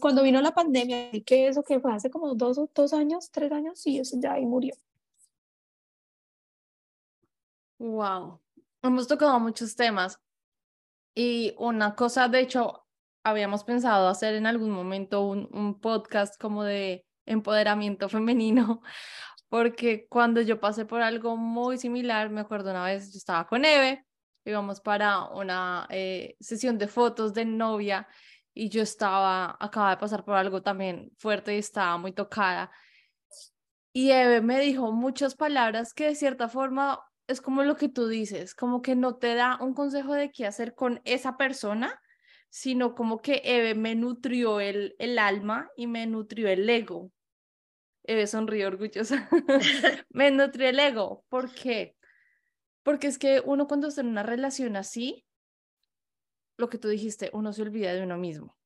cuando 0.00 0.22
vino 0.22 0.40
la 0.40 0.54
pandemia, 0.54 1.10
y 1.12 1.22
que 1.22 1.48
eso 1.48 1.62
que 1.62 1.80
fue 1.80 1.92
hace 1.92 2.10
como 2.10 2.34
dos, 2.34 2.60
dos 2.74 2.92
años, 2.92 3.30
tres 3.30 3.50
años, 3.52 3.84
y 3.86 3.98
eso 3.98 4.16
ya 4.20 4.34
ahí 4.34 4.44
murió. 4.44 4.74
Wow, 7.78 8.38
hemos 8.82 9.08
tocado 9.08 9.40
muchos 9.40 9.74
temas 9.74 10.20
y 11.14 11.54
una 11.58 11.94
cosa, 11.94 12.28
de 12.28 12.40
hecho, 12.40 12.86
habíamos 13.24 13.64
pensado 13.64 14.08
hacer 14.08 14.34
en 14.34 14.46
algún 14.46 14.70
momento 14.70 15.22
un, 15.22 15.48
un 15.52 15.80
podcast 15.80 16.40
como 16.40 16.64
de 16.64 17.06
empoderamiento 17.26 18.08
femenino, 18.08 18.82
porque 19.48 20.06
cuando 20.08 20.40
yo 20.40 20.60
pasé 20.60 20.86
por 20.86 21.02
algo 21.02 21.36
muy 21.36 21.78
similar, 21.78 22.30
me 22.30 22.40
acuerdo 22.40 22.70
una 22.70 22.84
vez, 22.84 23.12
yo 23.12 23.18
estaba 23.18 23.46
con 23.46 23.64
Eve, 23.64 24.04
íbamos 24.44 24.80
para 24.80 25.28
una 25.28 25.86
eh, 25.90 26.36
sesión 26.40 26.78
de 26.78 26.88
fotos 26.88 27.34
de 27.34 27.44
novia 27.44 28.08
y 28.54 28.68
yo 28.68 28.82
estaba, 28.82 29.56
acaba 29.60 29.90
de 29.90 29.96
pasar 29.98 30.24
por 30.24 30.34
algo 30.36 30.62
también 30.62 31.10
fuerte 31.18 31.54
y 31.54 31.58
estaba 31.58 31.96
muy 31.98 32.12
tocada. 32.12 32.70
Y 33.92 34.10
Eve 34.10 34.40
me 34.40 34.58
dijo 34.60 34.90
muchas 34.92 35.34
palabras 35.34 35.92
que 35.94 36.06
de 36.06 36.14
cierta 36.14 36.48
forma 36.48 37.00
es 37.32 37.40
como 37.40 37.64
lo 37.64 37.76
que 37.76 37.88
tú 37.88 38.06
dices, 38.06 38.54
como 38.54 38.82
que 38.82 38.94
no 38.94 39.16
te 39.16 39.34
da 39.34 39.58
un 39.60 39.74
consejo 39.74 40.14
de 40.14 40.30
qué 40.30 40.46
hacer 40.46 40.74
con 40.74 41.00
esa 41.04 41.36
persona, 41.36 42.00
sino 42.50 42.94
como 42.94 43.20
que 43.20 43.42
Eve 43.44 43.74
me 43.74 43.94
nutrió 43.94 44.60
el, 44.60 44.94
el 44.98 45.18
alma 45.18 45.70
y 45.76 45.86
me 45.86 46.06
nutrió 46.06 46.48
el 46.48 46.68
ego. 46.68 47.10
Eve 48.04 48.26
sonrió 48.26 48.68
orgullosa. 48.68 49.28
me 50.10 50.30
nutrió 50.30 50.68
el 50.68 50.78
ego. 50.78 51.24
¿Por 51.28 51.52
qué? 51.52 51.96
Porque 52.82 53.06
es 53.06 53.18
que 53.18 53.40
uno 53.44 53.66
cuando 53.66 53.88
está 53.88 54.00
en 54.00 54.08
una 54.08 54.22
relación 54.22 54.76
así, 54.76 55.24
lo 56.56 56.68
que 56.68 56.78
tú 56.78 56.88
dijiste, 56.88 57.30
uno 57.32 57.52
se 57.52 57.62
olvida 57.62 57.92
de 57.94 58.02
uno 58.02 58.18
mismo 58.18 58.56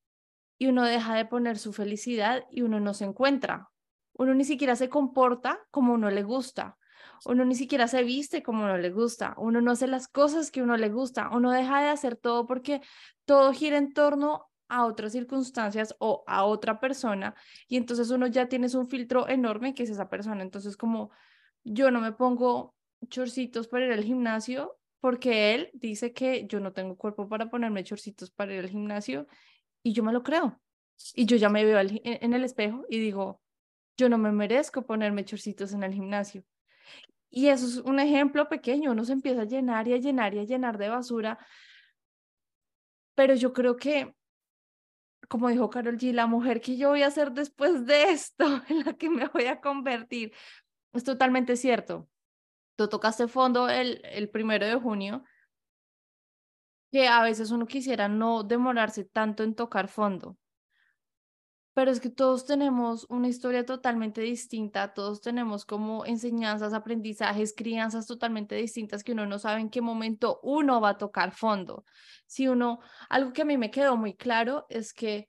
y 0.58 0.66
uno 0.68 0.84
deja 0.84 1.14
de 1.14 1.26
poner 1.26 1.58
su 1.58 1.72
felicidad 1.72 2.44
y 2.50 2.62
uno 2.62 2.80
no 2.80 2.94
se 2.94 3.04
encuentra. 3.04 3.70
Uno 4.14 4.34
ni 4.34 4.44
siquiera 4.44 4.76
se 4.76 4.88
comporta 4.88 5.60
como 5.70 5.92
uno 5.92 6.10
le 6.10 6.22
gusta. 6.22 6.78
Uno 7.24 7.44
ni 7.44 7.54
siquiera 7.54 7.88
se 7.88 8.02
viste 8.02 8.42
como 8.42 8.64
uno 8.64 8.78
le 8.78 8.90
gusta. 8.90 9.34
Uno 9.38 9.60
no 9.60 9.70
hace 9.72 9.86
las 9.86 10.08
cosas 10.08 10.50
que 10.50 10.62
uno 10.62 10.76
le 10.76 10.88
gusta. 10.88 11.30
Uno 11.32 11.50
deja 11.50 11.82
de 11.82 11.88
hacer 11.88 12.16
todo 12.16 12.46
porque 12.46 12.80
todo 13.24 13.52
gira 13.52 13.78
en 13.78 13.92
torno 13.92 14.46
a 14.68 14.84
otras 14.84 15.12
circunstancias 15.12 15.94
o 15.98 16.24
a 16.26 16.44
otra 16.44 16.80
persona 16.80 17.34
y 17.68 17.76
entonces 17.76 18.10
uno 18.10 18.26
ya 18.26 18.48
tienes 18.48 18.74
un 18.74 18.88
filtro 18.88 19.28
enorme 19.28 19.74
que 19.74 19.84
es 19.84 19.90
esa 19.90 20.08
persona. 20.08 20.42
Entonces 20.42 20.76
como 20.76 21.10
yo 21.64 21.90
no 21.90 22.00
me 22.00 22.12
pongo 22.12 22.74
chorcitos 23.08 23.68
para 23.68 23.86
ir 23.86 23.92
al 23.92 24.04
gimnasio 24.04 24.78
porque 25.00 25.54
él 25.54 25.70
dice 25.74 26.12
que 26.12 26.46
yo 26.46 26.58
no 26.60 26.72
tengo 26.72 26.96
cuerpo 26.96 27.28
para 27.28 27.48
ponerme 27.48 27.84
chorcitos 27.84 28.30
para 28.30 28.54
ir 28.54 28.60
al 28.60 28.70
gimnasio 28.70 29.26
y 29.82 29.92
yo 29.92 30.02
me 30.02 30.12
lo 30.12 30.22
creo. 30.22 30.60
Y 31.14 31.26
yo 31.26 31.36
ya 31.36 31.48
me 31.48 31.64
veo 31.64 31.78
en 31.78 32.32
el 32.32 32.42
espejo 32.42 32.84
y 32.88 32.98
digo, 32.98 33.42
yo 33.96 34.08
no 34.08 34.18
me 34.18 34.32
merezco 34.32 34.86
ponerme 34.86 35.24
chorcitos 35.24 35.72
en 35.74 35.82
el 35.82 35.92
gimnasio. 35.92 36.44
Y 37.30 37.48
eso 37.48 37.66
es 37.66 37.76
un 37.78 38.00
ejemplo 38.00 38.48
pequeño, 38.48 38.92
uno 38.92 39.04
se 39.04 39.12
empieza 39.12 39.42
a 39.42 39.46
llenar 39.46 39.86
y 39.88 39.94
a 39.94 39.98
llenar 39.98 40.34
y 40.34 40.38
a 40.38 40.44
llenar 40.44 40.78
de 40.78 40.88
basura. 40.88 41.38
Pero 43.14 43.34
yo 43.34 43.52
creo 43.52 43.76
que, 43.76 44.14
como 45.28 45.48
dijo 45.48 45.68
Carol 45.70 45.98
G, 45.98 46.12
la 46.12 46.26
mujer 46.26 46.60
que 46.60 46.76
yo 46.76 46.90
voy 46.90 47.02
a 47.02 47.10
ser 47.10 47.32
después 47.32 47.86
de 47.86 48.04
esto, 48.10 48.44
en 48.68 48.84
la 48.84 48.94
que 48.94 49.10
me 49.10 49.26
voy 49.28 49.46
a 49.46 49.60
convertir, 49.60 50.32
es 50.92 51.04
totalmente 51.04 51.56
cierto. 51.56 52.08
Tú 52.76 52.88
tocaste 52.88 53.28
fondo 53.28 53.68
el, 53.68 54.00
el 54.04 54.28
primero 54.30 54.66
de 54.66 54.76
junio, 54.76 55.24
que 56.92 57.08
a 57.08 57.22
veces 57.22 57.50
uno 57.50 57.66
quisiera 57.66 58.08
no 58.08 58.44
demorarse 58.44 59.04
tanto 59.04 59.42
en 59.42 59.54
tocar 59.54 59.88
fondo, 59.88 60.38
pero 61.76 61.90
es 61.90 62.00
que 62.00 62.08
todos 62.08 62.46
tenemos 62.46 63.04
una 63.10 63.28
historia 63.28 63.66
totalmente 63.66 64.22
distinta, 64.22 64.94
todos 64.94 65.20
tenemos 65.20 65.66
como 65.66 66.06
enseñanzas, 66.06 66.72
aprendizajes, 66.72 67.52
crianzas 67.54 68.06
totalmente 68.06 68.54
distintas 68.54 69.04
que 69.04 69.12
uno 69.12 69.26
no 69.26 69.38
sabe 69.38 69.60
en 69.60 69.68
qué 69.68 69.82
momento 69.82 70.40
uno 70.42 70.80
va 70.80 70.88
a 70.88 70.96
tocar 70.96 71.32
fondo. 71.32 71.84
Si 72.24 72.48
uno, 72.48 72.78
algo 73.10 73.34
que 73.34 73.42
a 73.42 73.44
mí 73.44 73.58
me 73.58 73.70
quedó 73.70 73.98
muy 73.98 74.16
claro 74.16 74.64
es 74.70 74.94
que 74.94 75.28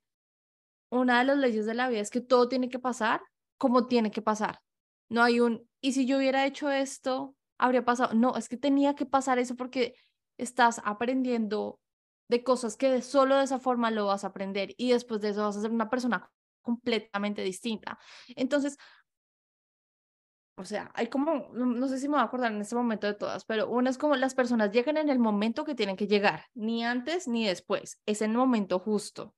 una 0.90 1.20
de 1.20 1.26
las 1.26 1.38
leyes 1.38 1.66
de 1.66 1.74
la 1.74 1.90
vida 1.90 2.00
es 2.00 2.10
que 2.10 2.22
todo 2.22 2.48
tiene 2.48 2.70
que 2.70 2.80
pasar 2.80 3.20
como 3.58 3.88
tiene 3.88 4.10
que 4.10 4.22
pasar. 4.22 4.62
No 5.10 5.24
hay 5.24 5.42
un, 5.42 5.68
y 5.82 5.92
si 5.92 6.06
yo 6.06 6.16
hubiera 6.16 6.46
hecho 6.46 6.70
esto, 6.70 7.36
habría 7.58 7.84
pasado. 7.84 8.14
No, 8.14 8.38
es 8.38 8.48
que 8.48 8.56
tenía 8.56 8.96
que 8.96 9.06
pasar 9.06 9.38
eso 9.38 9.58
porque 9.58 9.96
estás 10.38 10.80
aprendiendo 10.86 11.82
de 12.30 12.42
cosas 12.46 12.78
que 12.78 13.02
solo 13.02 13.36
de 13.36 13.44
esa 13.44 13.60
forma 13.60 13.92
lo 13.92 14.06
vas 14.06 14.24
a 14.24 14.28
aprender 14.28 14.74
y 14.78 14.92
después 14.94 15.20
de 15.20 15.32
eso 15.32 15.42
vas 15.42 15.58
a 15.58 15.62
ser 15.62 15.72
una 15.72 15.90
persona 15.90 16.32
completamente 16.68 17.42
distinta. 17.42 17.98
Entonces, 18.36 18.78
o 20.60 20.66
sea, 20.66 20.92
hay 20.96 21.08
como, 21.08 21.50
no, 21.54 21.88
sé 21.88 22.00
si 22.00 22.08
me 22.08 22.14
voy 22.14 22.22
a 22.22 22.24
acordar 22.24 22.52
en 22.52 22.62
este 22.62 22.76
momento 22.76 23.06
de 23.06 23.14
todas, 23.14 23.46
pero 23.46 23.70
una 23.70 23.92
es 23.92 23.98
como 24.00 24.16
las 24.16 24.34
personas 24.34 24.72
llegan 24.72 24.98
en 24.98 25.10
el 25.10 25.20
momento 25.20 25.64
que 25.64 25.76
tienen 25.76 25.96
que 25.96 26.08
llegar, 26.08 26.46
ni 26.56 26.84
antes 26.84 27.28
ni 27.28 27.46
después, 27.46 28.02
es 28.08 28.22
en 28.24 28.32
el 28.32 28.38
momento 28.38 28.80
justo. 28.80 29.36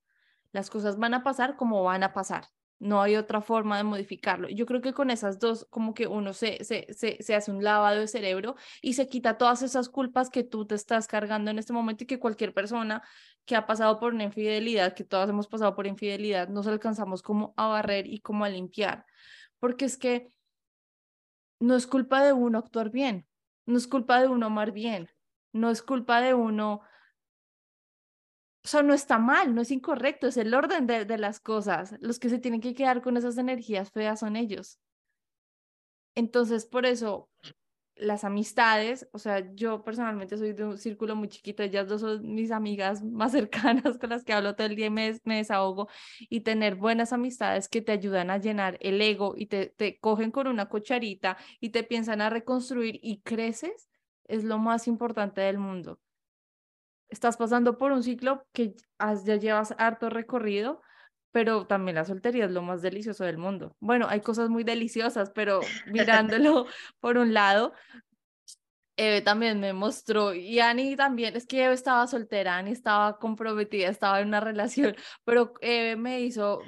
Las 0.54 0.70
cosas 0.70 0.98
van 0.98 1.14
a 1.14 1.24
pasar 1.24 1.58
como 1.58 1.84
van 1.84 2.04
a 2.04 2.14
pasar. 2.14 2.46
No 2.80 3.02
hay 3.02 3.18
otra 3.18 3.42
forma 3.42 3.78
de 3.78 3.84
modificarlo. 3.84 4.48
Yo 4.48 4.66
creo 4.66 4.82
que 4.82 4.94
con 4.94 5.12
esas 5.12 5.38
dos, 5.40 5.68
como 5.70 5.94
que 5.94 6.08
uno 6.08 6.32
se, 6.32 6.64
se, 6.64 6.88
se, 6.94 7.18
se, 7.22 7.36
hace 7.36 7.52
un 7.52 7.62
lavado 7.62 8.00
de 8.00 8.08
cerebro 8.08 8.56
y 8.82 8.94
se 8.94 9.10
quita 9.10 9.38
todas 9.38 9.62
esas 9.62 9.90
culpas 9.90 10.30
que 10.30 10.44
tú 10.46 10.66
te 10.66 10.76
estás 10.76 11.08
cargando 11.08 11.52
en 11.52 11.60
este 11.60 11.74
momento 11.74 12.06
y 12.06 12.08
que 12.08 12.20
cualquier 12.20 12.54
persona 12.54 13.04
que 13.46 13.56
ha 13.56 13.66
pasado 13.66 14.00
por 14.00 14.14
una 14.14 14.24
infidelidad, 14.24 14.94
que 14.94 15.04
todas 15.04 15.30
hemos 15.30 15.48
pasado 15.48 15.76
por 15.76 15.88
infidelidad, 15.88 16.50
nos 16.50 16.68
alcanzamos 16.68 17.22
como 17.22 17.54
a 17.58 17.68
barrer 17.68 18.08
y 18.08 18.20
como 18.20 18.46
a 18.46 18.50
limpiar. 18.50 19.06
Porque 19.60 19.86
es 19.86 19.98
que 19.98 20.30
no 21.60 21.76
es 21.76 21.88
culpa 21.88 22.24
de 22.24 22.34
uno 22.34 22.60
actuar 22.60 22.92
bien, 22.92 23.28
no 23.66 23.78
es 23.78 23.88
culpa 23.88 24.22
de 24.22 24.28
uno 24.28 24.48
amar 24.48 24.72
bien, 24.72 25.10
no 25.52 25.70
es 25.70 25.82
culpa 25.82 26.22
de 26.22 26.34
uno 26.34 26.82
o 28.64 28.68
sea, 28.68 28.84
no 28.84 28.94
está 28.94 29.18
mal, 29.18 29.56
no 29.56 29.62
es 29.62 29.72
incorrecto, 29.72 30.28
es 30.28 30.38
el 30.38 30.54
orden 30.54 30.86
de, 30.86 31.06
de, 31.06 31.18
las 31.18 31.40
cosas. 31.40 31.96
Los 32.02 32.20
que 32.20 32.30
se 32.30 32.40
tienen 32.40 32.62
que 32.62 32.76
quedar 32.76 33.02
con 33.02 33.16
esas 33.16 33.38
energías 33.38 33.90
feas 33.90 34.20
son 34.20 34.36
ellos. 34.36 34.80
Entonces, 36.14 36.66
por 36.66 36.86
eso, 36.86 37.30
las 38.00 38.24
amistades, 38.24 39.08
o 39.12 39.20
sea, 39.20 39.54
yo 39.54 39.84
personalmente 39.84 40.38
soy 40.38 40.54
de 40.54 40.66
un 40.66 40.78
círculo 40.78 41.16
muy 41.16 41.28
chiquito, 41.28 41.64
ellas 41.64 41.88
dos 41.88 42.02
son 42.02 42.34
mis 42.34 42.52
amigas 42.52 43.04
más 43.04 43.32
cercanas 43.34 43.98
con 43.98 44.10
las 44.10 44.24
que 44.24 44.34
hablo 44.34 44.56
todo 44.56 44.68
el 44.68 44.76
día 44.76 44.88
y 44.88 44.90
me, 44.90 45.20
me 45.24 45.38
desahogo, 45.38 45.90
y 46.30 46.42
tener 46.42 46.76
buenas 46.76 47.14
amistades 47.14 47.68
que 47.70 47.82
te 47.82 47.92
ayudan 47.92 48.30
a 48.30 48.38
llenar 48.38 48.78
el 48.82 49.02
ego 49.02 49.34
y 49.38 49.48
te, 49.48 49.68
te 49.68 50.00
cogen 50.00 50.32
con 50.32 50.48
una 50.48 50.68
cucharita 50.68 51.38
y 51.60 51.70
te 51.70 51.84
piensan 51.84 52.22
a 52.22 52.30
reconstruir 52.30 53.00
y 53.04 53.22
creces, 53.22 53.90
es 54.26 54.44
lo 54.44 54.60
más 54.60 54.88
importante 54.88 55.42
del 55.42 55.58
mundo. 55.58 56.00
Estás 57.10 57.38
pasando 57.38 57.78
por 57.78 57.92
un 57.92 58.04
ciclo 58.04 58.46
que 58.54 58.76
ya 59.26 59.36
llevas 59.36 59.74
harto 59.78 60.10
recorrido, 60.10 60.82
pero 61.32 61.66
también 61.68 61.96
la 61.96 62.06
soltería 62.06 62.46
es 62.46 62.52
lo 62.52 62.62
más 62.62 62.82
delicioso 62.82 63.24
del 63.24 63.38
mundo. 63.38 63.76
Bueno, 63.80 64.08
hay 64.10 64.22
cosas 64.22 64.50
muy 64.50 64.64
deliciosas, 64.64 65.32
pero 65.32 65.62
mirándolo 65.88 66.66
por 67.00 67.18
un 67.18 67.34
lado, 67.34 67.74
Eve 69.00 69.22
también 69.22 69.62
me 69.62 69.72
mostró, 69.72 70.34
y 70.34 70.60
Ani 70.60 70.98
también, 70.98 71.34
es 71.38 71.48
que 71.48 71.64
Eve 71.64 71.74
estaba 71.74 72.06
soltera, 72.06 72.58
Ani 72.58 72.72
estaba 72.72 73.18
comprometida, 73.18 73.88
estaba 73.88 74.20
en 74.20 74.28
una 74.28 74.42
relación, 74.42 74.94
pero 75.24 75.54
Eve 75.62 75.96
me 75.96 76.20
hizo, 76.20 76.60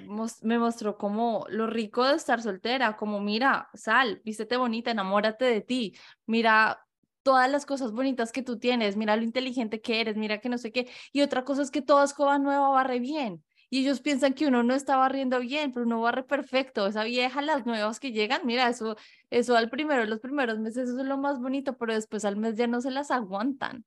me 0.41 0.57
mostró 0.57 0.97
como 0.97 1.45
lo 1.49 1.68
rico 1.68 2.05
de 2.05 2.16
estar 2.16 2.41
soltera, 2.41 2.95
como 2.95 3.20
mira, 3.20 3.70
sal, 3.74 4.22
vístete 4.24 4.55
bonita, 4.55 4.91
enamórate 4.91 5.43
de 5.43 5.59
ti, 5.59 5.93
mira 6.26 6.86
todas 7.22 7.51
las 7.51 7.66
cosas 7.66 7.91
bonitas 7.91 8.32
que 8.32 8.43
tú 8.43 8.57
tienes, 8.57 8.95
mira 8.95 9.18
lo 9.18 9.24
inteligente 9.24 9.82
que 9.82 10.01
eres, 10.01 10.16
mira 10.16 10.39
que 10.39 10.49
no 10.49 10.57
sé 10.57 10.72
qué. 10.72 10.89
Y 11.12 11.22
otra 11.22 11.43
cosa 11.43 11.62
es 11.62 11.72
que 11.72 11.82
toda 11.82 12.05
escoba 12.05 12.39
nueva 12.39 12.70
barre 12.70 12.99
bien. 12.99 13.43
Y 13.74 13.80
ellos 13.80 14.01
piensan 14.01 14.34
que 14.34 14.47
uno 14.47 14.63
no 14.63 14.76
está 14.76 14.97
barriendo 14.97 15.39
bien, 15.39 15.72
pero 15.72 15.86
uno 15.86 16.01
barre 16.01 16.24
perfecto. 16.24 16.86
Esa 16.86 17.05
vieja, 17.05 17.41
las 17.41 17.65
nuevas 17.65 18.01
que 18.01 18.11
llegan, 18.11 18.45
mira, 18.45 18.67
eso, 18.67 18.97
eso 19.30 19.55
al 19.55 19.69
primero, 19.69 20.05
los 20.05 20.19
primeros 20.19 20.59
meses, 20.59 20.89
eso 20.89 20.99
es 20.99 21.05
lo 21.05 21.17
más 21.17 21.39
bonito, 21.39 21.78
pero 21.78 21.93
después 21.93 22.26
al 22.26 22.36
mes 22.36 22.57
ya 22.57 22.67
no 22.67 22.82
se 22.82 22.91
las 22.91 23.11
aguantan. 23.11 23.86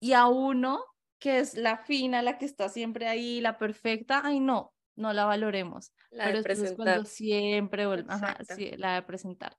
Y 0.00 0.14
a 0.14 0.28
uno, 0.28 0.82
que 1.18 1.40
es 1.40 1.58
la 1.58 1.76
fina, 1.76 2.22
la 2.22 2.38
que 2.38 2.46
está 2.46 2.70
siempre 2.70 3.06
ahí, 3.06 3.42
la 3.42 3.58
perfecta, 3.58 4.22
ay 4.24 4.40
no, 4.40 4.72
no 4.96 5.12
la 5.12 5.26
valoremos. 5.26 5.92
La 6.10 6.24
pero 6.24 6.36
de 6.36 6.38
es 6.38 6.44
presentar. 6.44 6.76
cuando 6.76 7.04
siempre 7.04 7.86
vuelve, 7.86 8.10
ajá, 8.10 8.38
sí, 8.56 8.70
la 8.78 8.94
de 8.94 9.02
presentar. 9.02 9.58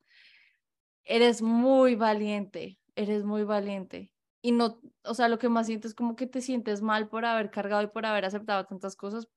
Eres 1.03 1.43
muy 1.43 1.93
valiente, 1.93 2.79
eres 2.95 3.23
muy 3.23 3.43
valiente. 3.43 4.11
Y 4.41 4.51
no, 4.51 4.81
o 5.03 5.13
sea, 5.13 5.29
lo 5.29 5.37
que 5.37 5.47
más 5.47 5.67
siento 5.67 5.87
es 5.87 5.93
como 5.93 6.15
que 6.15 6.25
te 6.25 6.41
sientes 6.41 6.81
mal 6.81 7.07
por 7.07 7.23
haber 7.23 7.51
cargado 7.51 7.83
y 7.83 7.87
por 7.87 8.07
haber 8.07 8.25
aceptado 8.25 8.65
tantas 8.65 8.95
cosas, 8.95 9.27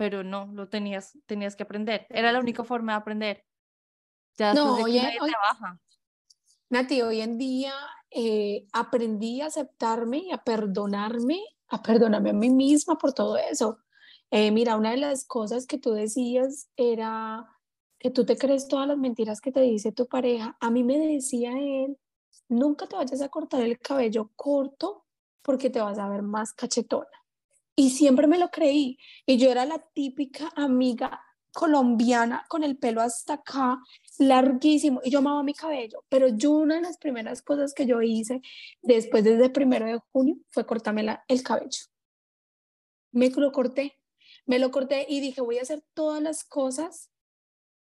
pero 0.00 0.24
no, 0.24 0.46
lo 0.54 0.66
tenías, 0.66 1.18
tenías 1.26 1.54
que 1.54 1.62
aprender. 1.62 2.06
Era 2.08 2.32
la 2.32 2.40
única 2.40 2.64
forma 2.64 2.92
de 2.92 2.98
aprender. 3.00 3.44
Ya 4.38 4.54
No, 4.54 4.76
de 4.76 4.84
te 4.84 5.18
baja. 5.20 5.78
Nati, 6.70 7.02
hoy 7.02 7.20
en 7.20 7.36
día 7.36 7.74
eh, 8.10 8.66
aprendí 8.72 9.42
a 9.42 9.48
aceptarme 9.48 10.20
y 10.20 10.32
a 10.32 10.38
perdonarme, 10.38 11.42
a 11.68 11.82
perdonarme 11.82 12.30
a 12.30 12.32
mí 12.32 12.48
misma 12.48 12.96
por 12.96 13.12
todo 13.12 13.36
eso. 13.36 13.80
Eh, 14.30 14.50
mira, 14.50 14.78
una 14.78 14.92
de 14.92 14.96
las 14.96 15.26
cosas 15.26 15.66
que 15.66 15.76
tú 15.76 15.92
decías 15.92 16.70
era 16.78 17.46
que 17.98 18.10
tú 18.10 18.24
te 18.24 18.38
crees 18.38 18.68
todas 18.68 18.88
las 18.88 18.96
mentiras 18.96 19.42
que 19.42 19.52
te 19.52 19.60
dice 19.60 19.92
tu 19.92 20.06
pareja. 20.06 20.56
A 20.60 20.70
mí 20.70 20.82
me 20.82 20.96
decía 20.96 21.52
él, 21.58 21.98
nunca 22.48 22.86
te 22.86 22.96
vayas 22.96 23.20
a 23.20 23.28
cortar 23.28 23.60
el 23.60 23.78
cabello 23.78 24.30
corto 24.34 25.04
porque 25.42 25.68
te 25.68 25.82
vas 25.82 25.98
a 25.98 26.08
ver 26.08 26.22
más 26.22 26.54
cachetona. 26.54 27.19
Y 27.80 27.88
siempre 27.88 28.26
me 28.26 28.36
lo 28.36 28.50
creí. 28.50 28.98
Y 29.24 29.38
yo 29.38 29.50
era 29.50 29.64
la 29.64 29.78
típica 29.78 30.52
amiga 30.54 31.18
colombiana 31.50 32.44
con 32.46 32.62
el 32.62 32.76
pelo 32.76 33.00
hasta 33.00 33.32
acá, 33.32 33.78
larguísimo, 34.18 35.00
y 35.02 35.10
yo 35.10 35.20
amaba 35.20 35.42
mi 35.42 35.54
cabello. 35.54 36.04
Pero 36.10 36.28
yo 36.28 36.50
una 36.50 36.74
de 36.74 36.82
las 36.82 36.98
primeras 36.98 37.40
cosas 37.40 37.72
que 37.72 37.86
yo 37.86 38.02
hice 38.02 38.42
después 38.82 39.24
desde 39.24 39.46
el 39.46 39.52
primero 39.52 39.86
de 39.86 39.98
junio 40.12 40.36
fue 40.50 40.66
cortarme 40.66 41.22
el 41.26 41.42
cabello. 41.42 41.80
Me 43.12 43.30
lo 43.30 43.50
corté, 43.50 43.98
me 44.44 44.58
lo 44.58 44.70
corté 44.70 45.06
y 45.08 45.20
dije, 45.20 45.40
voy 45.40 45.56
a 45.56 45.62
hacer 45.62 45.82
todas 45.94 46.20
las 46.20 46.44
cosas 46.44 47.10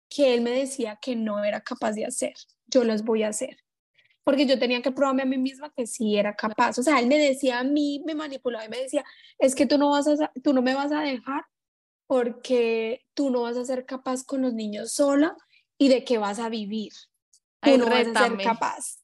que 0.10 0.36
él 0.36 0.42
me 0.42 0.52
decía 0.52 1.00
que 1.02 1.16
no 1.16 1.44
era 1.44 1.62
capaz 1.62 1.94
de 1.94 2.06
hacer. 2.06 2.36
Yo 2.68 2.84
las 2.84 3.04
voy 3.04 3.24
a 3.24 3.30
hacer 3.30 3.58
porque 4.28 4.46
yo 4.46 4.60
tenía 4.60 4.82
que 4.82 4.92
probarme 4.92 5.22
a 5.22 5.26
mí 5.26 5.38
misma 5.38 5.72
que 5.74 5.88
sí 5.88 6.18
era 6.18 6.36
capaz. 6.36 6.78
O 6.78 6.84
sea, 6.84 7.00
él 7.00 7.08
me 7.08 7.18
decía 7.18 7.60
a 7.60 7.64
mí, 7.64 8.04
me 8.06 8.14
manipulaba 8.14 8.66
y 8.66 8.68
me 8.68 8.82
decía, 8.82 9.06
es 9.40 9.56
que 9.56 9.66
tú 9.66 9.78
no, 9.78 9.92
vas 9.92 10.06
a, 10.06 10.34
tú 10.44 10.52
no 10.52 10.62
me 10.62 10.76
vas 10.76 10.92
a 10.92 11.00
dejar 11.00 11.46
porque 12.08 13.06
tú 13.14 13.30
no 13.30 13.44
vas 13.44 13.56
a 13.56 13.64
ser 13.64 13.86
capaz 13.86 14.26
con 14.26 14.42
los 14.42 14.54
niños 14.54 14.92
sola 14.92 15.38
y 15.78 15.88
de 15.88 16.04
qué 16.04 16.18
vas 16.18 16.40
a 16.40 16.50
vivir. 16.50 16.92
Tú 17.62 17.70
Ay, 17.72 17.78
no 17.78 17.86
vas 17.86 17.94
a 17.94 17.98
ser 18.00 18.08
rétame. 18.08 18.44
capaz. 18.44 19.00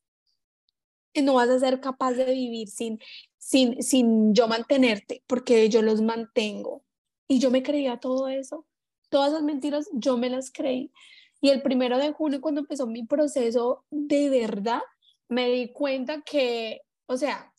No 1.16 1.36
vas 1.36 1.48
a 1.48 1.60
ser 1.60 1.80
capaz 1.80 2.12
de 2.16 2.26
vivir 2.26 2.68
sin, 2.68 3.00
sin, 3.38 3.82
sin 3.82 4.34
yo 4.34 4.50
mantenerte, 4.50 5.24
porque 5.26 5.70
yo 5.70 5.82
los 5.82 6.02
mantengo. 6.02 6.84
Y 7.30 7.40
yo 7.40 7.50
me 7.50 7.64
creía 7.64 7.96
todo 7.96 8.28
eso. 8.28 8.68
Todas 9.08 9.30
esas 9.30 9.44
mentiras, 9.44 9.90
yo 9.94 10.18
me 10.18 10.30
las 10.30 10.52
creí. 10.52 10.92
Y 11.40 11.50
el 11.50 11.62
primero 11.62 11.98
de 11.98 12.12
junio, 12.12 12.42
cuando 12.42 12.60
empezó 12.60 12.88
mi 12.88 13.06
proceso 13.06 13.86
de 13.90 14.30
verdad, 14.30 14.82
me 15.30 15.50
di 15.50 15.72
cuenta 15.72 16.22
que, 16.22 16.82
o 17.06 17.18
sea, 17.18 17.54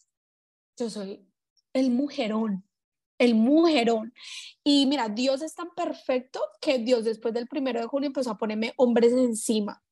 yo 0.76 0.90
soy 0.90 1.26
el 1.72 1.90
mujerón, 1.90 2.64
el 3.18 3.34
mujerón. 3.34 4.12
Y 4.62 4.86
mira, 4.86 5.08
Dios 5.08 5.42
es 5.42 5.54
tan 5.54 5.70
perfecto 5.74 6.40
que 6.60 6.78
Dios 6.78 7.04
después 7.04 7.34
del 7.34 7.48
primero 7.48 7.80
de 7.80 7.86
junio 7.86 8.08
empezó 8.08 8.30
a 8.30 8.38
ponerme 8.38 8.72
hombres 8.76 9.12
encima, 9.12 9.82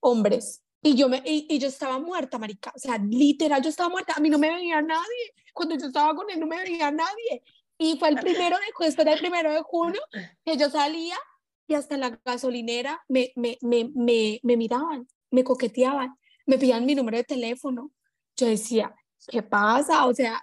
hombres. 0.00 0.62
Y 0.82 0.94
yo, 0.94 1.08
me, 1.08 1.22
y, 1.24 1.46
y 1.48 1.58
yo 1.58 1.68
estaba 1.68 1.98
muerta, 1.98 2.38
marica. 2.38 2.72
O 2.74 2.78
sea, 2.78 2.98
literal, 2.98 3.62
yo 3.62 3.68
estaba 3.68 3.88
muerta. 3.88 4.14
A 4.16 4.20
mí 4.20 4.30
no 4.30 4.38
me 4.38 4.54
veía 4.54 4.80
nadie. 4.80 5.34
Cuando 5.52 5.76
yo 5.76 5.86
estaba 5.86 6.14
con 6.14 6.30
él, 6.30 6.38
no 6.38 6.46
me 6.46 6.56
veía 6.56 6.90
nadie. 6.90 7.42
Y 7.78 7.96
fue 7.98 8.08
el 8.08 8.16
primero 8.16 8.56
de, 8.56 8.84
después 8.84 8.96
del 8.96 9.18
primero 9.18 9.52
de 9.52 9.62
junio 9.62 10.00
que 10.44 10.56
yo 10.56 10.68
salía 10.68 11.16
y 11.68 11.74
hasta 11.74 11.96
la 11.96 12.18
gasolinera 12.24 13.04
me, 13.08 13.32
me, 13.36 13.58
me, 13.60 13.90
me, 13.94 14.40
me 14.42 14.56
miraban, 14.56 15.06
me 15.30 15.44
coqueteaban. 15.44 16.16
Me 16.48 16.58
pidan 16.58 16.86
mi 16.86 16.94
número 16.94 17.18
de 17.18 17.24
teléfono. 17.24 17.92
Yo 18.34 18.46
decía, 18.46 18.94
¿qué 19.28 19.42
pasa? 19.42 20.06
O 20.06 20.14
sea, 20.14 20.42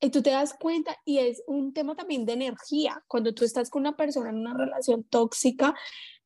y 0.00 0.08
tú 0.10 0.22
te 0.22 0.30
das 0.30 0.54
cuenta 0.54 0.96
y 1.04 1.18
es 1.18 1.42
un 1.46 1.74
tema 1.74 1.94
también 1.94 2.24
de 2.24 2.32
energía. 2.32 3.04
Cuando 3.06 3.34
tú 3.34 3.44
estás 3.44 3.68
con 3.68 3.82
una 3.82 3.94
persona 3.94 4.30
en 4.30 4.38
una 4.38 4.54
relación 4.54 5.04
tóxica, 5.04 5.74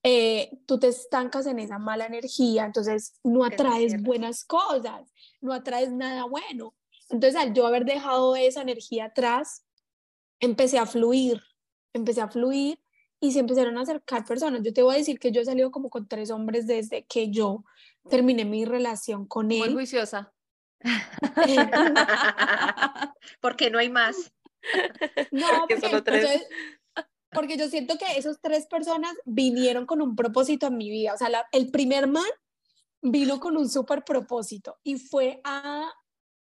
eh, 0.05 0.51
tú 0.66 0.79
te 0.79 0.87
estancas 0.89 1.47
en 1.47 1.59
esa 1.59 1.79
mala 1.79 2.07
energía, 2.07 2.64
entonces 2.64 3.14
no 3.24 3.45
atraes 3.45 4.01
buenas 4.01 4.45
cosas, 4.45 5.11
no 5.41 5.53
atraes 5.53 5.91
nada 5.91 6.24
bueno. 6.24 6.77
Entonces 7.11 7.35
al 7.35 7.53
yo 7.53 7.66
haber 7.66 7.85
dejado 7.85 8.37
esa 8.37 8.62
energía 8.62 9.07
atrás, 9.07 9.64
empecé 10.39 10.79
a 10.79 10.87
fluir, 10.87 11.43
empecé 11.93 12.20
a 12.20 12.29
fluir 12.29 12.79
y 13.18 13.33
se 13.33 13.41
empezaron 13.41 13.77
a 13.77 13.81
acercar 13.81 14.24
personas. 14.24 14.62
Yo 14.62 14.72
te 14.72 14.83
voy 14.85 14.95
a 14.95 14.99
decir 14.99 15.18
que 15.18 15.33
yo 15.33 15.41
he 15.41 15.45
salido 15.45 15.72
como 15.72 15.91
con 15.91 16.07
tres 16.07 16.31
hombres 16.31 16.68
desde 16.68 17.05
que 17.05 17.31
yo 17.31 17.64
terminé 18.09 18.45
mi 18.45 18.65
relación 18.65 19.27
con 19.27 19.51
él. 19.51 19.59
Muy 19.59 19.73
juiciosa. 19.73 20.33
porque 23.41 23.71
no 23.71 23.79
hay 23.79 23.89
más. 23.89 24.33
No, 25.31 25.67
porque, 25.69 26.43
porque 27.33 27.57
yo 27.57 27.69
siento 27.69 27.99
que 27.99 28.17
esas 28.17 28.41
tres 28.41 28.67
personas 28.67 29.15
vinieron 29.25 29.87
con 29.87 30.03
un 30.03 30.17
propósito 30.17 30.67
en 30.67 30.77
mi 30.77 30.91
vida. 30.91 31.15
O 31.15 31.19
sea, 31.19 31.47
el 31.53 31.71
primer 31.71 32.07
man 32.07 32.25
vino 33.03 33.41
con 33.41 33.57
un 33.57 33.69
súper 33.69 34.05
propósito 34.05 34.79
y 34.83 34.97
fue 34.97 35.41
a, 35.45 35.91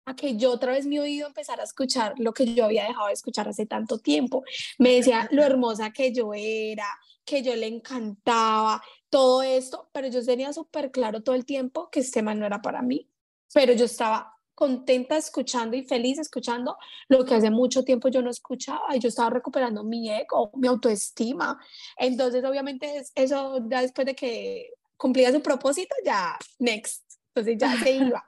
a 0.05 0.17
que 0.17 0.37
yo 0.37 0.53
otra 0.53 0.73
vez 0.73 0.87
mi 0.87 0.99
oído 0.99 1.27
empezara 1.27 1.63
a 1.63 1.65
escuchar 1.65 2.15
lo 2.19 2.33
que 2.33 2.55
yo 2.55 2.65
había 2.65 2.87
dejado 2.87 3.07
de 3.07 3.15
escuchar 3.15 3.49
hace 3.49 3.67
tanto 3.67 3.99
tiempo. 3.99 4.43
Me 4.79 4.95
decía 4.95 5.29
lo 5.31 5.43
hermosa 5.43 5.91
que 5.91 6.13
yo 6.13 6.33
era, 6.35 6.87
que 7.25 7.43
yo 7.43 7.55
le 7.57 7.67
encantaba, 7.67 8.83
todo 9.11 9.43
esto, 9.43 9.91
pero 9.93 10.09
yo 10.09 10.25
tenía 10.25 10.53
súper 10.53 10.91
claro 10.91 11.23
todo 11.23 11.35
el 11.35 11.45
tiempo 11.45 11.91
que 11.91 12.01
este 12.01 12.23
man 12.23 12.39
no 12.39 12.47
era 12.47 12.63
para 12.63 12.83
mí 12.83 13.11
pero 13.53 13.73
yo 13.73 13.85
estaba 13.85 14.35
contenta 14.55 15.17
escuchando 15.17 15.77
y 15.77 15.85
feliz 15.85 16.19
escuchando 16.19 16.77
lo 17.09 17.25
que 17.25 17.35
hace 17.35 17.51
mucho 17.51 17.83
tiempo 17.83 18.09
yo 18.09 18.21
no 18.21 18.31
escuchaba 18.31 18.95
y 18.95 18.99
yo 18.99 19.09
estaba 19.09 19.31
recuperando 19.31 19.83
mi 19.83 20.11
ego, 20.11 20.51
mi 20.55 20.69
autoestima. 20.69 21.59
Entonces, 21.97 22.45
obviamente, 22.45 23.03
eso 23.15 23.59
ya 23.69 23.81
después 23.81 24.07
de 24.07 24.15
que 24.15 24.75
cumplía 24.99 25.33
su 25.33 25.41
propósito, 25.41 25.95
ya, 26.05 26.37
next. 26.59 27.05
Entonces 27.29 27.57
ya 27.59 27.83
se 27.83 27.91
iba. 27.93 28.23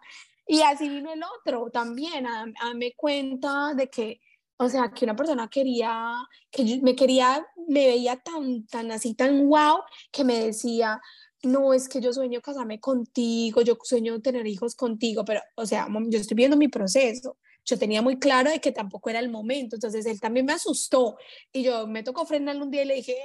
Y 0.47 0.62
así 0.62 0.89
vino 0.89 1.12
el 1.12 1.22
otro 1.22 1.70
también, 1.70 2.26
a, 2.26 2.47
a 2.61 2.74
me 2.74 2.93
cuenta 2.95 3.74
de 3.74 3.89
que, 3.89 4.20
o 4.62 4.68
sea, 4.68 4.90
que 4.92 5.04
una 5.04 5.16
persona 5.16 5.48
quería, 5.48 6.14
que 6.50 6.80
me 6.82 6.94
quería, 6.94 7.44
me 7.68 7.86
veía 7.86 8.16
tan, 8.16 8.66
tan 8.66 8.92
así, 8.92 9.14
tan 9.14 9.48
wow, 9.48 9.78
que 10.10 10.24
me 10.24 10.38
decía, 10.38 11.00
no 11.42 11.74
es 11.74 11.88
que 11.88 12.00
yo 12.00 12.12
sueño 12.12 12.40
casarme 12.40 12.78
contigo, 12.80 13.62
yo 13.62 13.76
sueño 13.82 14.20
tener 14.20 14.46
hijos 14.46 14.74
contigo, 14.74 15.24
pero, 15.24 15.40
o 15.56 15.66
sea, 15.66 15.88
yo 16.08 16.18
estoy 16.18 16.36
viendo 16.36 16.56
mi 16.56 16.68
proceso. 16.68 17.36
Yo 17.64 17.78
tenía 17.78 18.02
muy 18.02 18.18
claro 18.18 18.50
de 18.50 18.60
que 18.60 18.72
tampoco 18.72 19.08
era 19.10 19.20
el 19.20 19.30
momento, 19.30 19.76
entonces 19.76 20.04
él 20.06 20.20
también 20.20 20.46
me 20.46 20.52
asustó 20.52 21.16
y 21.52 21.62
yo 21.62 21.86
me 21.86 22.02
tocó 22.02 22.26
frenarle 22.26 22.62
un 22.62 22.70
día 22.72 22.82
y 22.82 22.86
le 22.86 22.94
dije, 22.96 23.16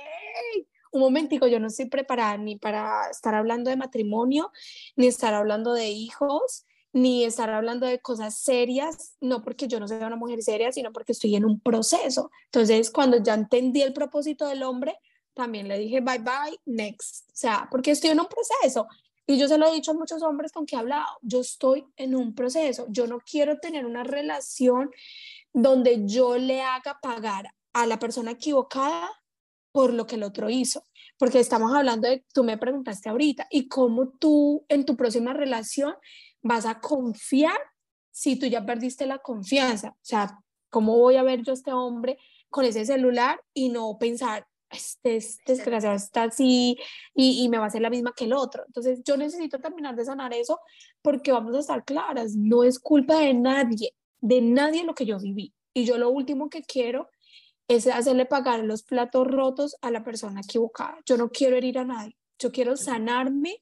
un 0.92 1.02
momentico, 1.02 1.48
yo 1.48 1.60
no 1.60 1.68
estoy 1.68 1.86
preparada 1.86 2.38
ni 2.38 2.56
para 2.56 3.10
estar 3.10 3.34
hablando 3.34 3.72
de 3.72 3.78
matrimonio, 3.78 4.52
ni 4.96 5.08
estar 5.08 5.34
hablando 5.34 5.74
de 5.74 5.90
hijos, 5.90 6.66
ni 6.94 7.26
estar 7.26 7.50
hablando 7.50 7.86
de 7.86 8.00
cosas 8.00 8.38
serias, 8.38 9.16
no 9.22 9.44
porque 9.44 9.68
yo 9.68 9.80
no 9.80 9.88
sea 9.88 10.08
una 10.08 10.16
mujer 10.16 10.42
seria, 10.42 10.72
sino 10.72 10.92
porque 10.92 11.12
estoy 11.12 11.36
en 11.36 11.46
un 11.46 11.60
proceso. 11.60 12.32
Entonces, 12.46 12.92
cuando 12.92 13.22
ya 13.22 13.34
entendí 13.34 13.82
el 13.82 13.94
propósito 13.94 14.48
del 14.48 14.64
hombre, 14.64 14.98
también 15.34 15.68
le 15.68 15.78
dije 15.78 16.02
bye 16.02 16.20
bye, 16.20 16.60
next. 16.66 17.30
O 17.30 17.36
sea, 17.36 17.68
porque 17.70 17.92
estoy 17.92 18.12
en 18.12 18.20
un 18.20 18.28
proceso. 18.28 18.88
Y 19.28 19.38
yo 19.38 19.48
se 19.48 19.58
lo 19.58 19.68
he 19.68 19.74
dicho 19.74 19.92
a 19.92 19.94
muchos 19.94 20.24
hombres 20.24 20.52
con 20.54 20.66
que 20.66 20.76
he 20.76 20.80
hablado, 20.80 21.06
yo 21.22 21.42
estoy 21.42 21.86
en 21.98 22.16
un 22.16 22.34
proceso, 22.34 22.86
yo 22.90 23.08
no 23.08 23.20
quiero 23.20 23.60
tener 23.60 23.86
una 23.86 24.04
relación 24.04 24.90
donde 25.54 26.04
yo 26.06 26.38
le 26.38 26.62
haga 26.62 27.00
pagar 27.02 27.54
a 27.74 27.86
la 27.86 28.00
persona 28.00 28.32
equivocada 28.32 29.10
por 29.74 29.94
lo 29.94 30.08
que 30.08 30.16
el 30.16 30.24
otro 30.24 30.50
hizo. 30.50 30.84
Porque 31.18 31.40
estamos 31.40 31.76
hablando 31.76 32.08
de, 32.08 32.26
tú 32.34 32.44
me 32.44 32.58
preguntaste 32.58 33.10
ahorita, 33.10 33.48
y 33.52 33.68
cómo 33.68 34.10
tú 34.10 34.66
en 34.70 34.86
tu 34.86 34.96
próxima 34.96 35.34
relación 35.34 35.94
vas 36.48 36.66
a 36.66 36.80
confiar 36.80 37.60
si 38.12 38.38
tú 38.40 38.48
ya 38.48 38.66
perdiste 38.66 39.06
la 39.06 39.20
confianza. 39.20 39.90
O 39.90 40.06
sea, 40.06 40.40
¿cómo 40.70 40.98
voy 40.98 41.18
a 41.18 41.24
ver 41.24 41.44
yo 41.44 41.52
a 41.52 41.56
este 41.56 41.72
hombre 41.72 42.18
con 42.50 42.66
ese 42.66 42.86
celular 42.86 43.40
y 43.54 43.70
no 43.70 43.98
pensar, 44.00 44.48
este, 44.70 45.18
este 45.18 45.54
desgraciado 45.54 45.96
está 45.96 46.24
así 46.24 46.78
y, 47.14 47.44
y, 47.44 47.50
me 47.50 47.58
va 47.58 47.66
a 47.66 47.68
hacer 47.68 47.82
la 47.82 47.90
misma 47.90 48.14
que 48.16 48.26
el 48.26 48.34
otro. 48.34 48.64
Entonces 48.68 49.02
yo 49.04 49.18
necesito 49.18 49.60
terminar 49.60 49.96
de 49.96 50.06
sanar 50.06 50.34
eso 50.34 50.60
porque 51.02 51.32
vamos 51.32 51.56
a 51.56 51.60
estar 51.60 51.86
claras, 51.86 52.36
no 52.36 52.64
es 52.64 52.80
culpa 52.80 53.20
de 53.20 53.34
nadie, 53.34 53.94
de 54.20 54.42
nadie 54.42 54.84
lo 54.84 54.94
que 54.94 55.06
yo 55.06 55.20
viví. 55.20 55.54
Y 55.74 55.86
yo 55.86 55.98
lo 55.98 56.10
último 56.10 56.50
que 56.50 56.64
quiero 56.64 57.10
es 57.68 57.88
hacerle 57.88 58.26
pagar 58.26 58.64
los 58.64 58.84
platos 58.84 59.28
rotos 59.28 59.78
a 59.82 59.92
la 59.92 60.04
persona 60.04 60.42
equivocada. 60.42 60.98
Yo 61.06 61.18
no 61.18 61.30
quiero 61.30 61.56
herir 61.56 61.80
a 61.80 61.86
nadie, 61.86 62.18
yo 62.40 62.52
quiero 62.52 62.78
sanarme 62.78 63.62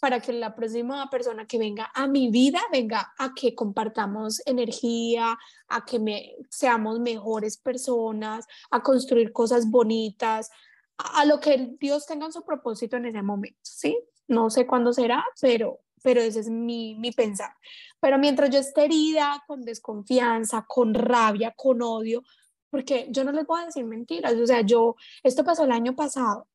para 0.00 0.20
que 0.20 0.32
la 0.32 0.54
próxima 0.54 1.08
persona 1.10 1.46
que 1.46 1.58
venga 1.58 1.90
a 1.94 2.06
mi 2.06 2.30
vida 2.30 2.60
venga 2.70 3.12
a 3.18 3.34
que 3.34 3.54
compartamos 3.54 4.40
energía, 4.46 5.36
a 5.68 5.84
que 5.84 5.98
me, 5.98 6.36
seamos 6.48 7.00
mejores 7.00 7.56
personas, 7.56 8.46
a 8.70 8.82
construir 8.82 9.32
cosas 9.32 9.70
bonitas, 9.70 10.50
a, 10.98 11.24
lo 11.24 11.40
que 11.40 11.76
Dios 11.80 12.06
tenga 12.06 12.26
en 12.26 12.32
su 12.32 12.44
propósito 12.44 12.96
en 12.96 13.06
ese 13.06 13.22
momento, 13.22 13.58
¿sí? 13.62 13.98
No 14.28 14.50
sé 14.50 14.66
cuándo 14.66 14.92
será, 14.92 15.24
pero, 15.40 15.80
pero 16.02 16.20
ese 16.20 16.40
es 16.40 16.48
mi, 16.48 16.94
mi 16.94 17.12
pensar. 17.12 17.52
Pero 18.00 18.18
mientras 18.18 18.50
yo 18.50 18.58
esté 18.58 18.84
herida, 18.84 19.42
con 19.46 19.62
desconfianza, 19.62 20.64
con 20.68 20.94
rabia, 20.94 21.54
con 21.56 21.82
odio, 21.82 22.22
porque 22.70 23.06
yo 23.10 23.24
no 23.24 23.32
les 23.32 23.46
voy 23.46 23.62
a 23.62 23.66
decir 23.66 23.84
mentiras, 23.84 24.34
o 24.34 24.46
sea, 24.46 24.60
yo, 24.60 24.96
esto 25.22 25.44
pasó 25.44 25.64
el 25.64 25.72
año 25.72 25.96
pasado, 25.96 26.46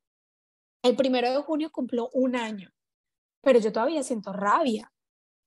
el 0.84 0.96
primero 0.96 1.32
de 1.32 1.42
junio 1.42 1.72
cumplió 1.72 2.10
un 2.14 2.36
año 2.36 2.74
pero 3.44 3.60
yo 3.60 3.72
todavía 3.72 4.02
siento 4.02 4.34
rabia. 4.34 4.92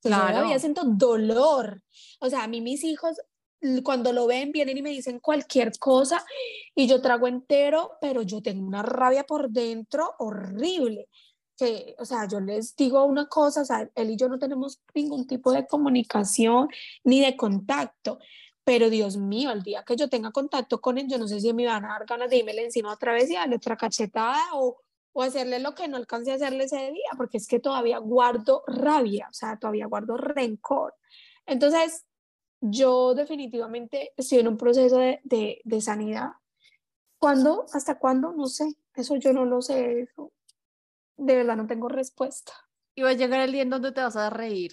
Claro. 0.02 0.28
Yo 0.28 0.34
todavía 0.34 0.58
siento 0.58 0.82
dolor. 0.84 1.82
O 2.20 2.30
sea, 2.30 2.44
a 2.44 2.46
mí 2.46 2.60
mis 2.60 2.84
hijos 2.84 3.16
cuando 3.82 4.12
lo 4.12 4.26
ven 4.26 4.52
vienen 4.52 4.76
y 4.76 4.82
me 4.82 4.90
dicen 4.90 5.18
cualquier 5.18 5.72
cosa 5.78 6.24
y 6.74 6.86
yo 6.86 7.00
trago 7.00 7.26
entero, 7.26 7.92
pero 8.00 8.22
yo 8.22 8.42
tengo 8.42 8.66
una 8.66 8.82
rabia 8.82 9.24
por 9.24 9.50
dentro 9.50 10.14
horrible. 10.18 11.08
Que, 11.56 11.96
o 11.98 12.04
sea, 12.04 12.28
yo 12.28 12.38
les 12.38 12.76
digo 12.76 13.02
una 13.04 13.28
cosa, 13.28 13.62
o 13.62 13.64
sea, 13.64 13.90
él 13.94 14.10
y 14.10 14.16
yo 14.16 14.28
no 14.28 14.38
tenemos 14.38 14.82
ningún 14.94 15.26
tipo 15.26 15.52
de 15.52 15.66
comunicación 15.66 16.68
ni 17.02 17.20
de 17.22 17.34
contacto, 17.34 18.18
pero 18.62 18.90
Dios 18.90 19.16
mío, 19.16 19.50
el 19.52 19.62
día 19.62 19.82
que 19.82 19.96
yo 19.96 20.10
tenga 20.10 20.32
contacto 20.32 20.82
con 20.82 20.98
él, 20.98 21.06
yo 21.08 21.16
no 21.16 21.26
sé 21.26 21.40
si 21.40 21.54
me 21.54 21.64
van 21.64 21.86
a 21.86 21.88
dar 21.88 22.04
ganas 22.04 22.28
de 22.28 22.36
irme 22.36 22.52
encima 22.62 22.92
otra 22.92 23.14
vez 23.14 23.30
y 23.30 23.34
darle 23.34 23.56
otra 23.56 23.74
cachetada 23.74 24.42
o, 24.52 24.82
o 25.18 25.22
hacerle 25.22 25.60
lo 25.60 25.74
que 25.74 25.88
no 25.88 25.96
alcancé 25.96 26.32
a 26.32 26.34
hacerle 26.34 26.64
ese 26.64 26.90
día, 26.92 27.08
porque 27.16 27.38
es 27.38 27.48
que 27.48 27.58
todavía 27.58 27.96
guardo 27.96 28.62
rabia, 28.66 29.28
o 29.30 29.32
sea, 29.32 29.58
todavía 29.58 29.86
guardo 29.86 30.18
rencor. 30.18 30.94
Entonces, 31.46 32.04
yo 32.60 33.14
definitivamente 33.14 34.12
estoy 34.18 34.40
en 34.40 34.48
un 34.48 34.58
proceso 34.58 34.98
de, 34.98 35.20
de, 35.24 35.62
de 35.64 35.80
sanidad. 35.80 36.32
¿Cuándo? 37.16 37.64
¿Hasta 37.72 37.98
cuándo? 37.98 38.32
No 38.32 38.44
sé. 38.44 38.66
Eso 38.94 39.16
yo 39.16 39.32
no 39.32 39.46
lo 39.46 39.62
sé. 39.62 40.02
Eso. 40.02 40.34
De 41.16 41.34
verdad 41.34 41.56
no 41.56 41.66
tengo 41.66 41.88
respuesta. 41.88 42.52
Y 42.94 43.00
va 43.00 43.08
a 43.08 43.14
llegar 43.14 43.40
el 43.40 43.52
día 43.52 43.62
en 43.62 43.70
donde 43.70 43.92
te 43.92 44.02
vas 44.02 44.16
a 44.16 44.28
reír. 44.28 44.72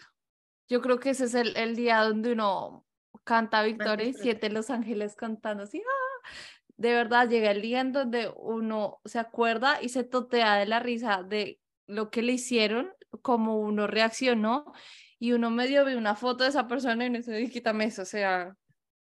Yo 0.68 0.82
creo 0.82 1.00
que 1.00 1.12
ese 1.12 1.24
es 1.24 1.36
el, 1.36 1.56
el 1.56 1.78
día 1.78 2.02
donde 2.02 2.34
uno 2.34 2.86
canta 3.24 3.64
victoria 3.64 4.08
y 4.08 4.14
siete 4.14 4.50
los 4.50 4.70
ángeles 4.70 5.16
cantando 5.16 5.64
así. 5.64 5.82
¡ah! 5.82 6.30
De 6.78 6.94
verdad 6.94 7.30
llega 7.30 7.52
el 7.52 7.62
día 7.62 7.82
en 7.82 7.92
donde 7.92 8.32
uno 8.36 9.02
se 9.06 9.20
acuerda 9.20 9.82
y 9.82 9.90
se 9.90 10.04
totea 10.04 10.56
de 10.56 10.66
la 10.66 10.80
risa 10.80 11.24
de 11.24 11.60
lo 11.88 12.10
que 12.10 12.22
le 12.22 12.34
hicieron, 12.34 12.92
como 13.22 13.60
uno 13.60 13.88
reaccionó 13.88 14.74
y 15.20 15.34
uno 15.34 15.50
medio 15.52 15.86
ve 15.86 15.96
una 15.96 16.16
foto 16.16 16.44
de 16.44 16.50
esa 16.50 16.68
persona 16.68 17.06
y 17.06 17.10
uno 17.10 17.18
dice, 17.20 17.50
quítame 17.50 17.86
eso, 17.86 18.02
o 18.02 18.06
sea, 18.06 18.56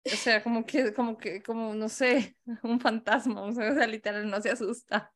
o 0.04 0.16
sea, 0.16 0.42
como 0.42 0.64
que, 0.64 0.94
como 0.94 1.18
que, 1.18 1.42
como, 1.42 1.74
no 1.74 1.88
sé, 1.88 2.36
un 2.62 2.80
fantasma, 2.80 3.42
o 3.42 3.52
sea 3.52 3.86
literal 3.86 4.30
no 4.30 4.40
se 4.40 4.50
asusta. 4.50 5.12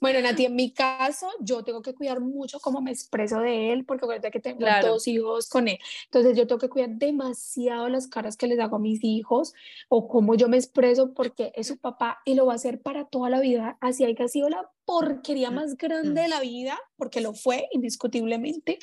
Bueno, 0.00 0.20
Nati, 0.20 0.44
en 0.46 0.54
mi 0.54 0.72
caso, 0.72 1.28
yo 1.40 1.62
tengo 1.64 1.82
que 1.82 1.94
cuidar 1.94 2.20
mucho 2.20 2.60
cómo 2.60 2.80
me 2.80 2.90
expreso 2.90 3.40
de 3.40 3.72
él, 3.72 3.84
porque 3.84 4.04
acuérdate 4.04 4.30
que 4.30 4.40
tengo 4.40 4.66
dos 4.82 5.06
hijos 5.08 5.48
con 5.48 5.68
él. 5.68 5.78
Entonces, 6.04 6.36
yo 6.36 6.46
tengo 6.46 6.58
que 6.58 6.68
cuidar 6.68 6.90
demasiado 6.90 7.88
las 7.88 8.08
caras 8.08 8.36
que 8.36 8.46
les 8.46 8.58
hago 8.58 8.76
a 8.76 8.80
mis 8.80 9.02
hijos 9.02 9.54
o 9.88 10.08
cómo 10.08 10.34
yo 10.34 10.48
me 10.48 10.56
expreso, 10.56 11.14
porque 11.14 11.52
es 11.54 11.66
su 11.68 11.78
papá 11.78 12.20
y 12.24 12.34
lo 12.34 12.46
va 12.46 12.52
a 12.52 12.56
hacer 12.56 12.80
para 12.80 13.06
toda 13.06 13.30
la 13.30 13.40
vida. 13.40 13.78
Así 13.80 14.04
hay 14.04 14.14
que 14.14 14.24
ha 14.24 14.28
sido 14.28 14.48
la 14.48 14.70
porquería 14.84 15.50
más 15.50 15.76
grande 15.76 16.22
de 16.22 16.28
la 16.28 16.40
vida, 16.40 16.78
porque 16.96 17.20
lo 17.20 17.34
fue 17.34 17.68
indiscutiblemente 17.72 18.78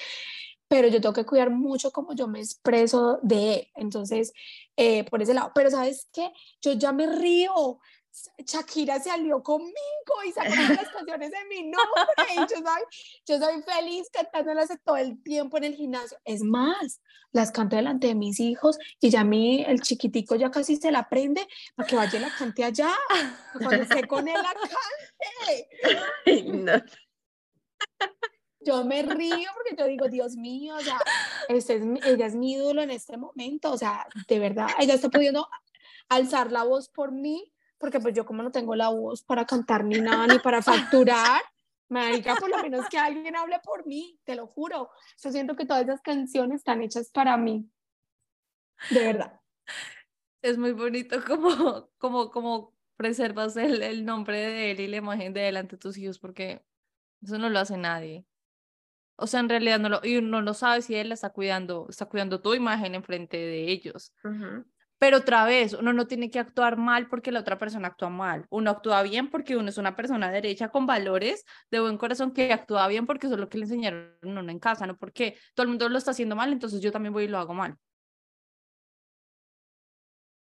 pero 0.73 0.87
yo 0.87 0.99
tengo 0.99 1.13
que 1.13 1.23
cuidar 1.23 1.51
mucho 1.51 1.91
cómo 1.91 2.15
yo 2.15 2.27
me 2.27 2.39
expreso 2.39 3.19
de 3.21 3.53
él. 3.53 3.67
Entonces, 3.75 4.33
eh, 4.75 5.03
por 5.03 5.21
ese 5.21 5.35
lado, 5.35 5.51
pero 5.53 5.69
sabes 5.69 6.07
qué, 6.11 6.31
yo 6.63 6.73
ya 6.73 6.91
me 6.91 7.05
río, 7.05 7.79
Shakira 8.45 8.99
se 8.99 9.09
alió 9.09 9.41
conmigo 9.41 9.73
y 10.27 10.31
sacó 10.31 10.49
las 10.49 10.89
canciones 10.89 11.31
de 11.31 11.45
mi 11.49 11.63
nombre. 11.63 12.33
Y 12.33 12.37
yo 12.37 12.47
soy, 12.47 12.83
yo 13.25 13.39
soy 13.39 13.63
feliz 13.63 14.09
cantándolas 14.11 14.69
todo 14.83 14.97
el 14.97 15.21
tiempo 15.23 15.57
en 15.57 15.63
el 15.65 15.75
gimnasio. 15.75 16.17
Es 16.23 16.43
más, 16.43 17.01
las 17.31 17.51
canto 17.51 17.75
delante 17.75 18.07
de 18.07 18.15
mis 18.15 18.39
hijos 18.39 18.77
y 18.99 19.09
ya 19.09 19.21
a 19.21 19.23
mí 19.23 19.63
el 19.67 19.81
chiquitico 19.81 20.35
ya 20.35 20.51
casi 20.51 20.75
se 20.75 20.91
la 20.91 20.99
aprende 20.99 21.47
para 21.75 21.89
que 21.89 21.95
vaya 21.95 22.19
y 22.19 22.21
la 22.21 22.35
cante 22.37 22.63
allá. 22.63 22.91
Cuando 23.53 23.83
esté 23.83 24.07
con 24.07 24.27
él 24.27 24.35
la 24.35 24.53
cante. 26.25 26.85
Yo 28.65 28.85
me 28.85 29.01
río 29.01 29.49
porque 29.55 29.75
yo 29.77 29.87
digo, 29.87 30.07
Dios 30.07 30.37
mío, 30.37 30.75
o 30.75 30.79
sea, 30.79 30.97
este 31.49 31.75
es, 31.75 31.83
ella 32.05 32.27
es 32.27 32.35
mi 32.35 32.53
ídolo 32.53 32.81
en 32.81 32.91
este 32.91 33.17
momento, 33.17 33.73
o 33.73 33.77
sea, 33.77 34.07
de 34.25 34.39
verdad, 34.39 34.67
ella 34.79 34.93
está 34.93 35.09
pudiendo 35.09 35.49
alzar 36.07 36.49
la 36.49 36.63
voz 36.63 36.87
por 36.87 37.11
mí 37.11 37.52
porque 37.83 37.99
pues 37.99 38.15
yo 38.15 38.25
como 38.25 38.41
no 38.41 38.49
tengo 38.49 38.75
la 38.75 38.87
voz 38.87 39.23
para 39.23 39.45
cantar 39.45 39.83
ni 39.83 39.99
nada, 39.99 40.25
ni 40.25 40.39
para 40.39 40.61
facturar, 40.61 41.41
marica, 41.89 42.33
por 42.37 42.49
lo 42.49 42.57
menos 42.61 42.87
que 42.87 42.97
alguien 42.97 43.35
hable 43.35 43.59
por 43.61 43.85
mí, 43.85 44.17
te 44.23 44.35
lo 44.35 44.47
juro. 44.47 44.89
Yo 45.21 45.31
siento 45.33 45.57
que 45.57 45.65
todas 45.65 45.83
esas 45.83 45.99
canciones 45.99 46.59
están 46.59 46.81
hechas 46.81 47.09
para 47.09 47.35
mí, 47.35 47.69
de 48.89 48.99
verdad. 48.99 49.41
Es 50.41 50.57
muy 50.57 50.71
bonito 50.71 51.21
como, 51.27 51.89
como, 51.97 52.31
como 52.31 52.73
preservas 52.95 53.57
el, 53.57 53.83
el 53.83 54.05
nombre 54.05 54.37
de 54.37 54.71
él 54.71 54.79
y 54.79 54.87
la 54.87 54.95
imagen 54.95 55.33
de 55.33 55.49
él 55.49 55.57
ante 55.57 55.75
tus 55.75 55.97
hijos, 55.97 56.19
porque 56.19 56.63
eso 57.21 57.37
no 57.37 57.49
lo 57.49 57.59
hace 57.59 57.75
nadie. 57.75 58.25
O 59.17 59.27
sea, 59.27 59.41
en 59.41 59.49
realidad 59.49 59.79
no 59.79 59.89
lo, 59.89 59.99
y 60.03 60.15
uno 60.15 60.41
no 60.41 60.53
sabe 60.53 60.81
si 60.81 60.95
él 60.95 61.09
la 61.09 61.15
está 61.15 61.31
cuidando, 61.31 61.87
está 61.89 62.05
cuidando 62.05 62.39
tu 62.39 62.53
imagen 62.53 62.95
enfrente 62.95 63.35
de 63.35 63.69
ellos. 63.69 64.13
Pero 65.03 65.17
otra 65.17 65.43
vez, 65.43 65.73
uno 65.73 65.91
no 65.91 66.07
tiene 66.07 66.31
que 66.31 66.39
actuar 66.39 66.77
mal 66.77 67.09
porque 67.09 67.33
la 67.33 67.41
otra 67.41 67.57
persona 67.57 67.89
actúa 67.89 68.09
mal. 68.09 68.45
Uno 68.49 68.71
actúa 68.71 69.03
bien 69.03 69.29
porque 69.29 69.57
uno 69.57 69.67
es 69.67 69.77
una 69.77 69.97
persona 69.97 70.31
derecha 70.31 70.69
con 70.69 70.85
valores 70.85 71.43
de 71.69 71.81
buen 71.81 71.97
corazón 71.97 72.31
que 72.31 72.53
actúa 72.53 72.87
bien 72.87 73.05
porque 73.05 73.27
eso 73.27 73.35
es 73.35 73.41
lo 73.41 73.49
que 73.49 73.57
le 73.57 73.65
enseñaron 73.65 74.17
a 74.21 74.27
uno 74.27 74.49
en 74.49 74.59
casa, 74.59 74.87
no 74.87 74.95
porque 74.97 75.37
todo 75.55 75.65
el 75.65 75.67
mundo 75.67 75.89
lo 75.89 75.97
está 75.97 76.11
haciendo 76.11 76.37
mal, 76.37 76.53
entonces 76.53 76.79
yo 76.79 76.93
también 76.93 77.11
voy 77.11 77.25
y 77.25 77.27
lo 77.27 77.37
hago 77.37 77.53
mal. 77.53 77.77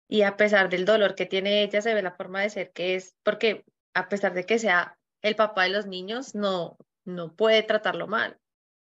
Y 0.08 0.22
a 0.22 0.38
pesar 0.38 0.70
del 0.70 0.86
dolor 0.86 1.16
que 1.16 1.26
tiene 1.26 1.64
ella, 1.64 1.82
se 1.82 1.94
ve 1.94 2.02
la 2.02 2.14
forma 2.14 2.40
de 2.40 2.50
ser 2.50 2.72
que 2.72 2.96
es, 2.96 3.18
porque 3.24 3.66
a 3.94 4.08
pesar 4.08 4.34
de 4.34 4.46
que 4.46 4.60
sea 4.60 4.98
el 5.24 5.36
papá 5.36 5.64
de 5.64 5.72
los 5.72 5.88
niños, 5.88 6.36
no, 6.36 6.78
no 7.04 7.36
puede 7.36 7.64
tratarlo 7.64 8.08
mal. 8.08 8.40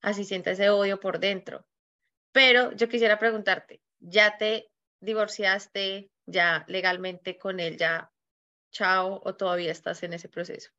Así 0.01 0.25
siente 0.25 0.53
ese 0.53 0.71
odio 0.71 0.99
por 0.99 1.19
dentro. 1.19 1.67
Pero 2.33 2.73
yo 2.73 2.89
quisiera 2.89 3.19
preguntarte, 3.19 3.83
¿ya 4.01 4.39
te 4.39 4.72
divorciaste 5.03 6.11
ya 6.27 6.65
legalmente 6.69 7.37
con 7.37 7.61
él, 7.61 7.77
ya 7.77 8.11
chao 8.71 9.21
o 9.25 9.35
todavía 9.35 9.71
estás 9.71 10.03
en 10.03 10.15
ese 10.15 10.29
proceso? 10.29 10.71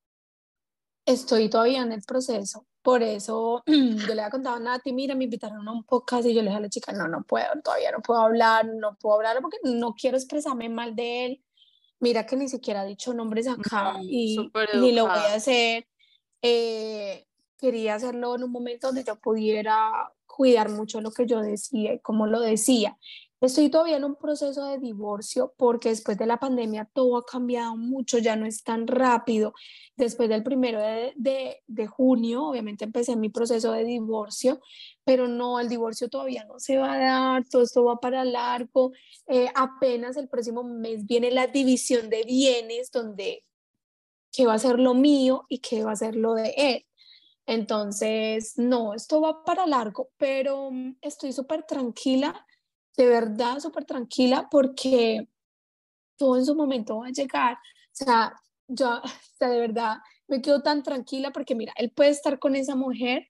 Estoy 1.05 1.49
todavía 1.49 1.81
en 1.81 1.91
el 1.91 2.01
proceso, 2.01 2.65
por 2.81 3.03
eso 3.03 3.63
yo 3.67 4.13
le 4.15 4.21
había 4.21 4.29
contado 4.29 4.55
a 4.55 4.59
Nati, 4.59 4.93
mira, 4.93 5.15
me 5.15 5.25
invitaron 5.25 5.67
a 5.67 5.71
un 5.71 5.83
podcast 5.83 6.25
y 6.25 6.33
yo 6.33 6.41
le 6.41 6.47
dije 6.47 6.57
a 6.57 6.61
la 6.61 6.69
chica, 6.69 6.93
no, 6.93 7.07
no 7.07 7.23
puedo, 7.23 7.45
todavía 7.63 7.91
no 7.91 8.01
puedo 8.01 8.21
hablar, 8.21 8.65
no 8.65 8.97
puedo 8.99 9.17
hablar 9.17 9.39
porque 9.41 9.57
no 9.63 9.93
quiero 9.93 10.17
expresarme 10.17 10.69
mal 10.69 10.95
de 10.95 11.25
él. 11.25 11.43
Mira 11.99 12.25
que 12.25 12.35
ni 12.35 12.49
siquiera 12.49 12.81
ha 12.81 12.85
dicho 12.85 13.13
nombres 13.13 13.47
acá 13.47 13.97
y 14.01 14.37
ni 14.75 14.91
lo 14.91 15.03
voy 15.03 15.17
a 15.17 15.35
hacer. 15.35 15.87
Eh, 16.41 17.25
quería 17.57 17.95
hacerlo 17.95 18.35
en 18.35 18.43
un 18.43 18.51
momento 18.51 18.87
donde 18.87 19.05
yo 19.05 19.15
pudiera 19.15 20.11
cuidar 20.25 20.69
mucho 20.69 20.99
lo 20.99 21.11
que 21.11 21.25
yo 21.25 21.39
decía 21.39 21.93
y 21.93 21.99
cómo 21.99 22.27
lo 22.27 22.41
decía. 22.41 22.97
Estoy 23.43 23.69
todavía 23.69 23.97
en 23.97 24.05
un 24.05 24.15
proceso 24.15 24.65
de 24.67 24.79
divorcio 24.79 25.53
porque 25.57 25.89
después 25.89 26.17
de 26.17 26.25
la 26.25 26.39
pandemia 26.39 26.89
todo 26.93 27.17
ha 27.17 27.25
cambiado 27.25 27.75
mucho, 27.75 28.17
ya 28.17 28.37
no 28.37 28.45
es 28.45 28.63
tan 28.63 28.87
rápido. 28.87 29.53
Después 29.97 30.29
del 30.29 30.43
primero 30.43 30.79
de, 30.79 31.61
de, 31.67 31.87
junio, 31.87 32.45
obviamente 32.45 32.85
empecé 32.85 33.17
mi 33.17 33.27
proceso 33.27 33.73
de 33.73 33.83
divorcio, 33.83 34.61
pero 35.03 35.27
no, 35.27 35.59
el 35.59 35.67
divorcio 35.67 36.07
todavía 36.07 36.45
no 36.45 36.57
se 36.57 36.77
va 36.77 36.93
a 36.93 36.97
dar, 36.97 37.43
todo 37.49 37.63
esto 37.63 37.83
va 37.83 37.97
para 37.99 38.23
largo. 38.23 38.93
Eh, 39.27 39.49
apenas 39.53 40.15
el 40.15 40.29
próximo 40.29 40.63
mes 40.63 41.05
viene 41.05 41.29
la 41.29 41.47
división 41.47 42.09
de 42.09 42.23
bienes, 42.23 42.91
donde 42.91 43.43
qué 44.31 44.45
va 44.45 44.53
a 44.53 44.59
ser 44.59 44.79
lo 44.79 44.93
mío 44.93 45.45
y 45.49 45.59
qué 45.59 45.83
va 45.83 45.91
a 45.91 45.97
ser 45.97 46.15
lo 46.15 46.33
de 46.33 46.53
él. 46.55 46.85
Entonces, 47.45 48.53
no, 48.57 48.93
esto 48.93 49.19
va 49.19 49.43
para 49.43 49.67
largo, 49.67 50.11
pero 50.15 50.71
mm, 50.71 50.95
estoy 51.01 51.33
súper 51.33 51.63
tranquila 51.63 52.45
de 52.97 53.05
verdad 53.05 53.59
súper 53.59 53.85
tranquila 53.85 54.47
porque 54.49 55.27
todo 56.17 56.37
en 56.37 56.45
su 56.45 56.55
momento 56.55 56.99
va 56.99 57.07
a 57.07 57.11
llegar. 57.11 57.53
O 57.55 57.57
sea, 57.91 58.33
yo 58.67 59.01
de 59.39 59.59
verdad 59.59 59.97
me 60.27 60.41
quedo 60.41 60.61
tan 60.61 60.83
tranquila 60.83 61.31
porque 61.31 61.55
mira, 61.55 61.73
él 61.77 61.91
puede 61.91 62.11
estar 62.11 62.39
con 62.39 62.55
esa 62.55 62.75
mujer 62.75 63.27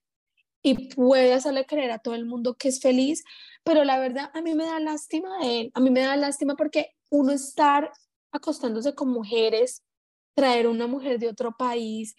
y 0.61 0.93
puede 0.93 1.33
hacerle 1.33 1.65
creer 1.65 1.91
a 1.91 1.99
todo 1.99 2.15
el 2.15 2.25
mundo 2.25 2.55
que 2.55 2.69
es 2.69 2.79
feliz, 2.79 3.23
pero 3.63 3.83
la 3.83 3.99
verdad 3.99 4.31
a 4.33 4.41
mí 4.41 4.53
me 4.55 4.65
da 4.65 4.79
lástima 4.79 5.37
de 5.39 5.61
él, 5.61 5.71
a 5.73 5.81
mí 5.81 5.89
me 5.89 6.01
da 6.01 6.15
lástima 6.15 6.55
porque 6.55 6.91
uno 7.09 7.33
estar 7.33 7.91
acostándose 8.31 8.95
con 8.95 9.09
mujeres, 9.09 9.83
traer 10.35 10.67
una 10.67 10.87
mujer 10.87 11.19
de 11.19 11.27
otro 11.27 11.57
país, 11.57 12.15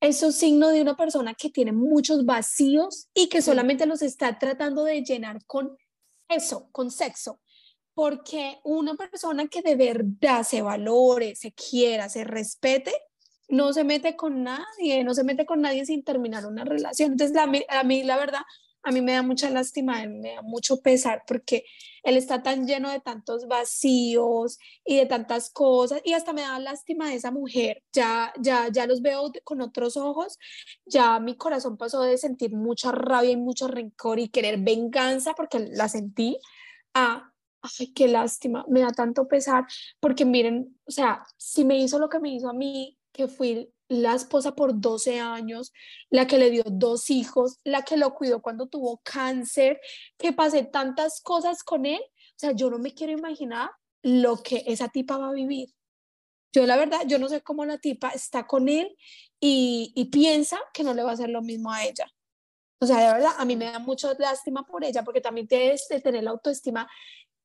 eso 0.00 0.28
es 0.28 0.36
signo 0.36 0.68
de 0.68 0.82
una 0.82 0.96
persona 0.96 1.34
que 1.34 1.50
tiene 1.50 1.72
muchos 1.72 2.24
vacíos 2.24 3.08
y 3.14 3.28
que 3.28 3.42
solamente 3.42 3.86
los 3.86 4.02
está 4.02 4.38
tratando 4.38 4.84
de 4.84 5.02
llenar 5.02 5.44
con 5.46 5.76
eso, 6.28 6.68
con 6.72 6.90
sexo, 6.90 7.40
porque 7.94 8.58
una 8.64 8.94
persona 8.94 9.46
que 9.46 9.62
de 9.62 9.76
verdad 9.76 10.42
se 10.42 10.62
valore, 10.62 11.36
se 11.36 11.52
quiera, 11.52 12.08
se 12.08 12.24
respete, 12.24 12.92
no 13.48 13.72
se 13.72 13.84
mete 13.84 14.16
con 14.16 14.42
nadie, 14.42 15.04
no 15.04 15.14
se 15.14 15.22
mete 15.22 15.46
con 15.46 15.60
nadie 15.60 15.84
sin 15.86 16.02
terminar 16.02 16.46
una 16.46 16.64
relación. 16.64 17.12
Entonces, 17.12 17.36
a 17.36 17.84
mí, 17.84 18.02
la 18.02 18.16
verdad, 18.16 18.40
a 18.84 18.92
mí 18.92 19.00
me 19.00 19.12
da 19.12 19.22
mucha 19.22 19.50
lástima, 19.50 20.04
me 20.06 20.34
da 20.34 20.42
mucho 20.42 20.80
pesar 20.80 21.24
porque 21.26 21.64
él 22.02 22.16
está 22.16 22.42
tan 22.42 22.66
lleno 22.66 22.90
de 22.90 23.00
tantos 23.00 23.48
vacíos 23.48 24.58
y 24.84 24.96
de 24.96 25.06
tantas 25.06 25.50
cosas 25.50 26.02
y 26.04 26.12
hasta 26.12 26.32
me 26.34 26.42
da 26.42 26.58
lástima 26.58 27.08
de 27.08 27.16
esa 27.16 27.30
mujer. 27.30 27.82
Ya 27.92 28.32
ya 28.40 28.68
ya 28.70 28.86
los 28.86 29.00
veo 29.02 29.32
con 29.44 29.62
otros 29.62 29.96
ojos. 29.96 30.38
Ya 30.86 31.18
mi 31.20 31.36
corazón 31.36 31.76
pasó 31.78 32.02
de 32.02 32.18
sentir 32.18 32.52
mucha 32.54 32.92
rabia 32.92 33.30
y 33.30 33.36
mucho 33.36 33.68
rencor 33.68 34.18
y 34.18 34.28
querer 34.28 34.58
venganza 34.60 35.34
porque 35.34 35.60
la 35.60 35.88
sentí 35.88 36.38
a 36.94 37.30
ay, 37.80 37.92
qué 37.94 38.08
lástima, 38.08 38.64
me 38.68 38.80
da 38.80 38.92
tanto 38.92 39.26
pesar 39.26 39.64
porque 40.00 40.24
miren, 40.26 40.78
o 40.86 40.90
sea, 40.90 41.24
si 41.38 41.64
me 41.64 41.78
hizo 41.78 41.98
lo 41.98 42.08
que 42.10 42.20
me 42.20 42.30
hizo 42.34 42.48
a 42.50 42.52
mí, 42.52 42.98
que 43.14 43.28
fui 43.28 43.72
la 43.88 44.14
esposa 44.14 44.54
por 44.54 44.78
12 44.78 45.20
años, 45.20 45.72
la 46.10 46.26
que 46.26 46.36
le 46.36 46.50
dio 46.50 46.64
dos 46.66 47.10
hijos, 47.10 47.60
la 47.64 47.82
que 47.82 47.96
lo 47.96 48.14
cuidó 48.14 48.42
cuando 48.42 48.66
tuvo 48.66 49.00
cáncer, 49.02 49.80
que 50.18 50.32
pasé 50.32 50.64
tantas 50.64 51.20
cosas 51.20 51.62
con 51.62 51.86
él. 51.86 52.00
O 52.02 52.38
sea, 52.38 52.52
yo 52.52 52.68
no 52.68 52.78
me 52.78 52.92
quiero 52.92 53.12
imaginar 53.12 53.70
lo 54.02 54.42
que 54.42 54.64
esa 54.66 54.88
tipa 54.88 55.16
va 55.16 55.28
a 55.28 55.32
vivir. 55.32 55.68
Yo 56.52 56.66
la 56.66 56.76
verdad, 56.76 57.02
yo 57.06 57.18
no 57.18 57.28
sé 57.28 57.42
cómo 57.42 57.64
la 57.64 57.78
tipa 57.78 58.10
está 58.10 58.46
con 58.46 58.68
él 58.68 58.96
y, 59.40 59.92
y 59.94 60.06
piensa 60.06 60.58
que 60.72 60.84
no 60.84 60.92
le 60.92 61.02
va 61.02 61.10
a 61.10 61.14
hacer 61.14 61.30
lo 61.30 61.42
mismo 61.42 61.70
a 61.70 61.84
ella. 61.84 62.06
O 62.80 62.86
sea, 62.86 62.98
de 62.98 63.12
verdad, 63.12 63.32
a 63.38 63.44
mí 63.44 63.56
me 63.56 63.66
da 63.66 63.78
mucha 63.78 64.12
lástima 64.18 64.66
por 64.66 64.84
ella 64.84 65.02
porque 65.04 65.20
también 65.20 65.46
tienes 65.46 65.86
que 65.88 66.00
tener 66.00 66.24
la 66.24 66.30
autoestima 66.30 66.88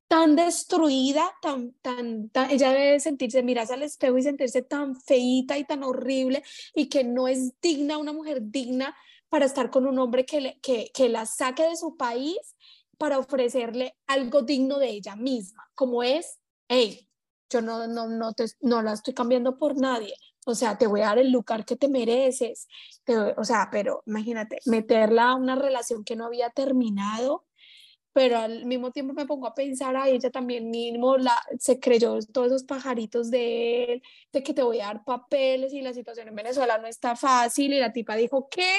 tan 0.10 0.36
destruida, 0.36 1.32
tan, 1.40 1.74
tan, 1.84 2.32
ella 2.50 2.72
debe 2.72 3.00
sentirse, 3.00 3.44
mirarse 3.44 3.76
al 3.76 3.84
espejo 3.84 4.18
y 4.18 4.24
sentirse 4.24 4.64
tan 4.64 5.00
feita 5.00 5.56
y 5.60 5.66
tan 5.66 5.84
horrible 5.84 6.44
y 6.74 6.90
que 6.90 7.04
no 7.04 7.28
es 7.28 7.54
digna, 7.62 8.00
una 8.00 8.12
mujer 8.12 8.40
digna 8.42 8.98
para 9.30 9.46
estar 9.46 9.70
con 9.70 9.86
un 9.86 10.00
hombre 10.00 10.26
que, 10.26 10.42
le, 10.42 10.60
que, 10.62 10.90
que 10.96 11.10
la 11.10 11.28
saque 11.28 11.64
de 11.64 11.78
su 11.78 11.96
país 11.96 12.40
para 12.98 13.20
ofrecerle 13.20 13.98
algo 14.08 14.42
digno 14.42 14.80
de 14.80 14.90
ella 14.90 15.16
misma, 15.16 15.70
como 15.76 16.02
es, 16.02 16.40
hey, 16.68 17.08
yo 17.52 17.62
no, 17.62 17.86
no, 17.86 18.08
no, 18.08 18.34
te, 18.34 18.46
no 18.62 18.82
la 18.82 18.94
estoy 18.94 19.14
cambiando 19.14 19.60
por 19.60 19.80
nadie, 19.80 20.16
o 20.48 20.56
sea, 20.56 20.76
te 20.80 20.88
voy 20.88 21.02
a 21.02 21.06
dar 21.06 21.20
el 21.20 21.32
lugar 21.32 21.66
que 21.66 21.76
te 21.76 21.88
mereces, 21.88 22.68
o 23.38 23.44
sea, 23.44 23.70
pero 23.72 24.02
imagínate, 24.08 24.58
meterla 24.66 25.30
a 25.30 25.36
una 25.36 25.56
relación 25.56 26.04
que 26.04 26.16
no 26.16 26.26
había 26.26 26.50
terminado, 26.50 27.46
pero 28.14 28.38
al 28.38 28.66
mismo 28.66 28.92
tiempo 28.92 29.14
me 29.14 29.26
pongo 29.26 29.48
a 29.48 29.54
pensar 29.54 29.96
a 29.96 30.08
ella 30.08 30.30
también 30.30 30.70
mismo, 30.70 31.18
la, 31.18 31.36
se 31.60 31.80
creyó 31.80 32.20
todos 32.34 32.48
esos 32.48 32.64
pajaritos 32.64 33.30
de 33.30 33.84
él, 33.86 34.04
de 34.32 34.44
que 34.44 34.54
te 34.54 34.64
voy 34.64 34.80
a 34.80 34.88
dar 34.88 35.04
papeles 35.04 35.74
y 35.74 35.82
la 35.82 35.94
situación 35.94 36.28
en 36.28 36.36
Venezuela 36.36 36.78
no 36.78 36.88
está 36.88 37.16
fácil 37.16 37.74
y 37.74 37.80
la 37.80 37.94
tipa 37.94 38.16
dijo, 38.16 38.50
¿qué? 38.50 38.72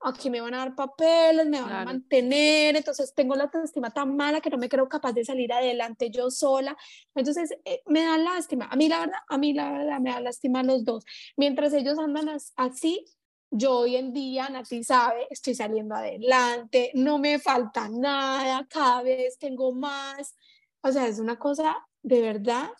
Aquí 0.00 0.30
me 0.30 0.40
van 0.40 0.54
a 0.54 0.58
dar 0.58 0.76
papeles, 0.76 1.48
me 1.48 1.60
van 1.60 1.72
a 1.72 1.84
mantener, 1.84 2.76
entonces 2.76 3.12
tengo 3.14 3.34
la 3.34 3.44
autoestima 3.44 3.90
tan 3.90 4.16
mala 4.16 4.40
que 4.40 4.48
no 4.48 4.56
me 4.56 4.68
creo 4.68 4.88
capaz 4.88 5.12
de 5.12 5.24
salir 5.24 5.52
adelante 5.52 6.08
yo 6.10 6.30
sola. 6.30 6.76
Entonces 7.16 7.50
eh, 7.64 7.82
me 7.86 8.04
da 8.04 8.16
lástima. 8.16 8.68
A 8.70 8.76
mí 8.76 8.88
la 8.88 9.00
verdad, 9.00 9.18
a 9.28 9.38
mí 9.38 9.52
la 9.52 9.72
verdad 9.72 9.98
me 9.98 10.10
da 10.10 10.20
lástima 10.20 10.62
los 10.62 10.84
dos. 10.84 11.04
Mientras 11.36 11.72
ellos 11.72 11.98
andan 11.98 12.28
así, 12.54 13.04
yo 13.50 13.78
hoy 13.78 13.96
en 13.96 14.12
día, 14.12 14.48
Nati 14.48 14.84
sabe, 14.84 15.26
estoy 15.30 15.54
saliendo 15.54 15.94
adelante, 15.94 16.90
no 16.94 17.18
me 17.18 17.38
falta 17.38 17.88
nada, 17.88 18.66
cada 18.68 19.02
vez 19.02 19.38
tengo 19.38 19.72
más. 19.72 20.36
O 20.82 20.92
sea, 20.92 21.06
es 21.06 21.18
una 21.18 21.38
cosa 21.38 21.76
de 22.02 22.20
verdad 22.20 22.70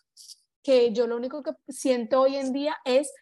que 0.62 0.93
yo 0.93 1.07
lo 1.07 1.16
único 1.16 1.43
que 1.43 1.53
siento 1.69 2.21
hoy 2.21 2.37
en 2.37 2.53
día 2.53 2.77
es 2.85 3.12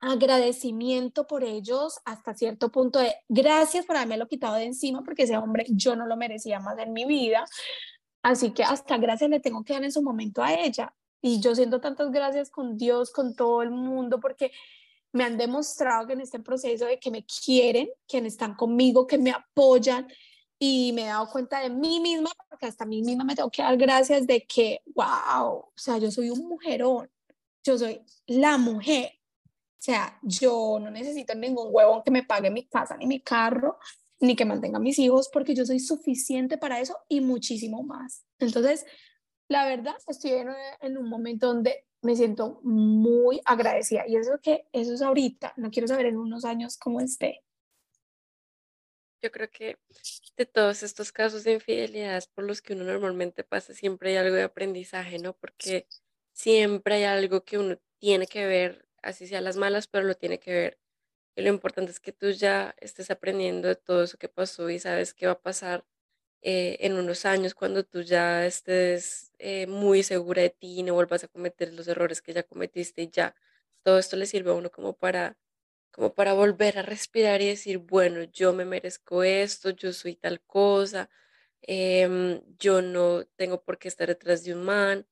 agradecimiento 0.00 1.26
por 1.28 1.44
ellos 1.44 2.00
hasta 2.04 2.34
cierto 2.34 2.72
punto 2.72 2.98
de 2.98 3.14
gracias 3.28 3.86
por 3.86 3.96
haberme 3.96 4.16
lo 4.16 4.26
quitado 4.26 4.56
de 4.56 4.64
encima 4.64 5.04
porque 5.04 5.22
ese 5.22 5.36
hombre 5.36 5.64
yo 5.68 5.94
no 5.94 6.06
lo 6.06 6.16
merecía 6.16 6.58
más 6.58 6.76
en 6.78 6.92
mi 6.92 7.04
vida. 7.04 7.44
Así 8.22 8.52
que 8.52 8.64
hasta 8.64 8.98
gracias 8.98 9.30
le 9.30 9.40
tengo 9.40 9.62
que 9.64 9.74
dar 9.74 9.84
en 9.84 9.92
su 9.92 10.02
momento 10.02 10.42
a 10.42 10.54
ella. 10.54 10.94
Y 11.20 11.40
yo 11.40 11.54
siento 11.54 11.80
tantas 11.80 12.10
gracias 12.10 12.50
con 12.50 12.76
Dios, 12.76 13.12
con 13.12 13.36
todo 13.36 13.62
el 13.62 13.70
mundo, 13.70 14.18
porque 14.18 14.50
me 15.12 15.24
han 15.24 15.36
demostrado 15.36 16.06
que 16.06 16.14
en 16.14 16.20
este 16.20 16.40
proceso 16.40 16.86
de 16.86 16.98
que 16.98 17.10
me 17.10 17.24
quieren, 17.24 17.88
que 18.06 18.18
están 18.18 18.54
conmigo, 18.54 19.06
que 19.06 19.18
me 19.18 19.30
apoyan 19.30 20.08
y 20.58 20.92
me 20.94 21.02
he 21.02 21.06
dado 21.06 21.28
cuenta 21.28 21.60
de 21.60 21.70
mí 21.70 22.00
misma, 22.00 22.30
porque 22.48 22.66
hasta 22.66 22.84
a 22.84 22.86
mí 22.86 23.02
misma 23.02 23.24
me 23.24 23.34
tengo 23.34 23.50
que 23.50 23.62
dar 23.62 23.76
gracias 23.76 24.26
de 24.26 24.46
que, 24.46 24.80
wow, 24.94 25.56
o 25.56 25.72
sea, 25.74 25.98
yo 25.98 26.10
soy 26.10 26.30
un 26.30 26.48
mujerón, 26.48 27.10
yo 27.64 27.76
soy 27.76 28.00
la 28.26 28.58
mujer. 28.58 29.12
O 29.78 29.84
sea, 29.84 30.18
yo 30.22 30.78
no 30.80 30.90
necesito 30.90 31.34
ningún 31.34 31.68
huevón 31.70 32.02
que 32.04 32.12
me 32.12 32.22
pague 32.22 32.50
mi 32.50 32.68
casa 32.68 32.96
ni 32.96 33.06
mi 33.06 33.20
carro, 33.20 33.78
ni 34.20 34.36
que 34.36 34.44
mantenga 34.44 34.78
mis 34.78 34.98
hijos, 35.00 35.28
porque 35.32 35.54
yo 35.54 35.66
soy 35.66 35.80
suficiente 35.80 36.56
para 36.56 36.78
eso 36.78 36.96
y 37.08 37.20
muchísimo 37.20 37.82
más. 37.82 38.24
Entonces, 38.38 38.86
la 39.48 39.66
verdad, 39.66 39.94
estoy 40.06 40.32
en, 40.32 40.48
en 40.80 40.98
un 40.98 41.08
momento 41.08 41.48
donde 41.48 41.84
me 42.02 42.16
siento 42.16 42.60
muy 42.62 43.40
agradecida 43.44 44.04
y 44.06 44.16
eso 44.16 44.40
que 44.42 44.66
eso 44.72 44.94
es 44.94 45.02
ahorita, 45.02 45.54
no 45.56 45.70
quiero 45.70 45.88
saber 45.88 46.06
en 46.06 46.16
unos 46.16 46.44
años 46.44 46.76
cómo 46.76 47.00
esté. 47.00 47.42
Yo 49.22 49.30
creo 49.30 49.48
que 49.48 49.78
de 50.36 50.46
todos 50.46 50.82
estos 50.82 51.12
casos 51.12 51.44
de 51.44 51.52
infidelidad 51.52 52.24
por 52.34 52.44
los 52.44 52.60
que 52.60 52.72
uno 52.72 52.82
normalmente 52.82 53.44
pasa, 53.44 53.72
siempre 53.72 54.10
hay 54.10 54.16
algo 54.16 54.34
de 54.34 54.42
aprendizaje, 54.42 55.20
¿no? 55.20 55.34
Porque 55.34 55.86
siempre 56.32 56.96
hay 56.96 57.04
algo 57.04 57.44
que 57.44 57.58
uno 57.58 57.78
tiene 57.98 58.26
que 58.26 58.46
ver, 58.46 58.88
así 59.00 59.28
sea 59.28 59.40
las 59.40 59.56
malas, 59.56 59.86
pero 59.86 60.04
lo 60.04 60.16
tiene 60.16 60.40
que 60.40 60.52
ver. 60.52 60.80
Y 61.36 61.42
lo 61.42 61.50
importante 61.50 61.92
es 61.92 62.00
que 62.00 62.12
tú 62.12 62.30
ya 62.30 62.74
estés 62.78 63.12
aprendiendo 63.12 63.68
de 63.68 63.76
todo 63.76 64.02
eso 64.02 64.18
que 64.18 64.28
pasó 64.28 64.68
y 64.70 64.80
sabes 64.80 65.14
qué 65.14 65.26
va 65.26 65.32
a 65.32 65.40
pasar 65.40 65.86
eh, 66.42 66.78
en 66.80 66.94
unos 66.94 67.24
años 67.26 67.54
cuando 67.54 67.84
tú 67.84 68.02
ya 68.02 68.46
estés 68.46 69.32
eh, 69.38 69.66
muy 69.68 70.02
segura 70.02 70.42
de 70.42 70.50
ti 70.50 70.80
y 70.80 70.82
no 70.82 70.94
vuelvas 70.94 71.24
a 71.24 71.28
cometer 71.28 71.72
los 71.74 71.88
errores 71.88 72.22
que 72.22 72.32
ya 72.34 72.42
cometiste 72.44 73.02
y 73.02 73.10
ya 73.10 73.34
todo 73.82 73.98
esto 73.98 74.16
le 74.16 74.26
sirve 74.26 74.50
a 74.50 74.54
uno 74.54 74.70
como 74.70 74.94
para 74.94 75.36
como 75.92 76.14
para 76.14 76.32
volver 76.34 76.78
a 76.78 76.82
respirar 76.82 77.42
y 77.42 77.48
decir, 77.48 77.78
bueno, 77.78 78.22
yo 78.24 78.52
me 78.54 78.64
merezco 78.64 79.22
esto, 79.24 79.70
yo 79.70 79.92
soy 79.92 80.16
tal 80.16 80.40
cosa, 80.42 81.10
em, 81.62 82.42
yo 82.58 82.82
no 82.82 83.24
tengo 83.36 83.62
por 83.64 83.78
qué 83.78 83.88
estar 83.88 84.08
detrás 84.08 84.44
de 84.44 84.54
un 84.54 84.64
man. 84.64 85.06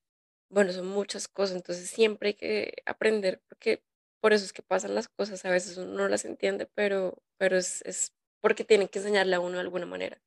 Bueno, 0.50 0.72
son 0.72 0.86
muchas 0.88 1.28
cosas, 1.28 1.56
entonces 1.56 1.90
siempre 1.90 2.30
hay 2.30 2.34
que 2.34 2.74
aprender, 2.86 3.42
porque 3.48 3.84
por 4.20 4.32
eso 4.32 4.44
es 4.44 4.52
que 4.52 4.62
pasan 4.62 4.94
las 4.94 5.08
cosas, 5.08 5.44
a 5.44 5.50
veces 5.50 5.76
uno 5.78 5.92
no 5.94 6.08
las 6.08 6.24
entiende, 6.24 6.66
pero, 6.66 7.22
pero 7.38 7.56
es, 7.58 7.82
es 7.82 8.14
porque 8.40 8.64
tienen 8.64 8.88
que 8.88 8.98
enseñarle 9.00 9.36
a 9.36 9.40
uno 9.40 9.54
de 9.56 9.60
alguna 9.62 9.86
manera. 9.86 10.20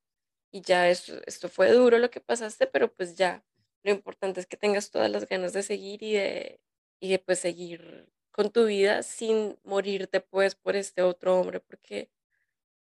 Y 0.54 0.62
ya 0.62 0.88
esto, 0.90 1.20
esto 1.26 1.50
fue 1.50 1.72
duro 1.72 1.98
lo 1.98 2.12
que 2.12 2.22
pasaste, 2.22 2.68
pero 2.68 2.94
pues 2.94 3.16
ya 3.16 3.44
lo 3.84 3.92
importante 3.92 4.40
es 4.40 4.46
que 4.46 4.56
tengas 4.56 4.92
todas 4.92 5.10
las 5.10 5.28
ganas 5.28 5.52
de 5.54 5.64
seguir 5.64 6.04
y 6.04 6.14
de, 6.14 6.62
y 7.00 7.10
de 7.10 7.20
pues 7.20 7.40
seguir 7.40 8.08
con 8.32 8.52
tu 8.52 8.66
vida 8.66 9.02
sin 9.04 9.60
morirte 9.64 10.22
pues 10.22 10.54
por 10.56 10.76
este 10.76 11.02
otro 11.02 11.40
hombre, 11.40 11.60
porque 11.60 12.12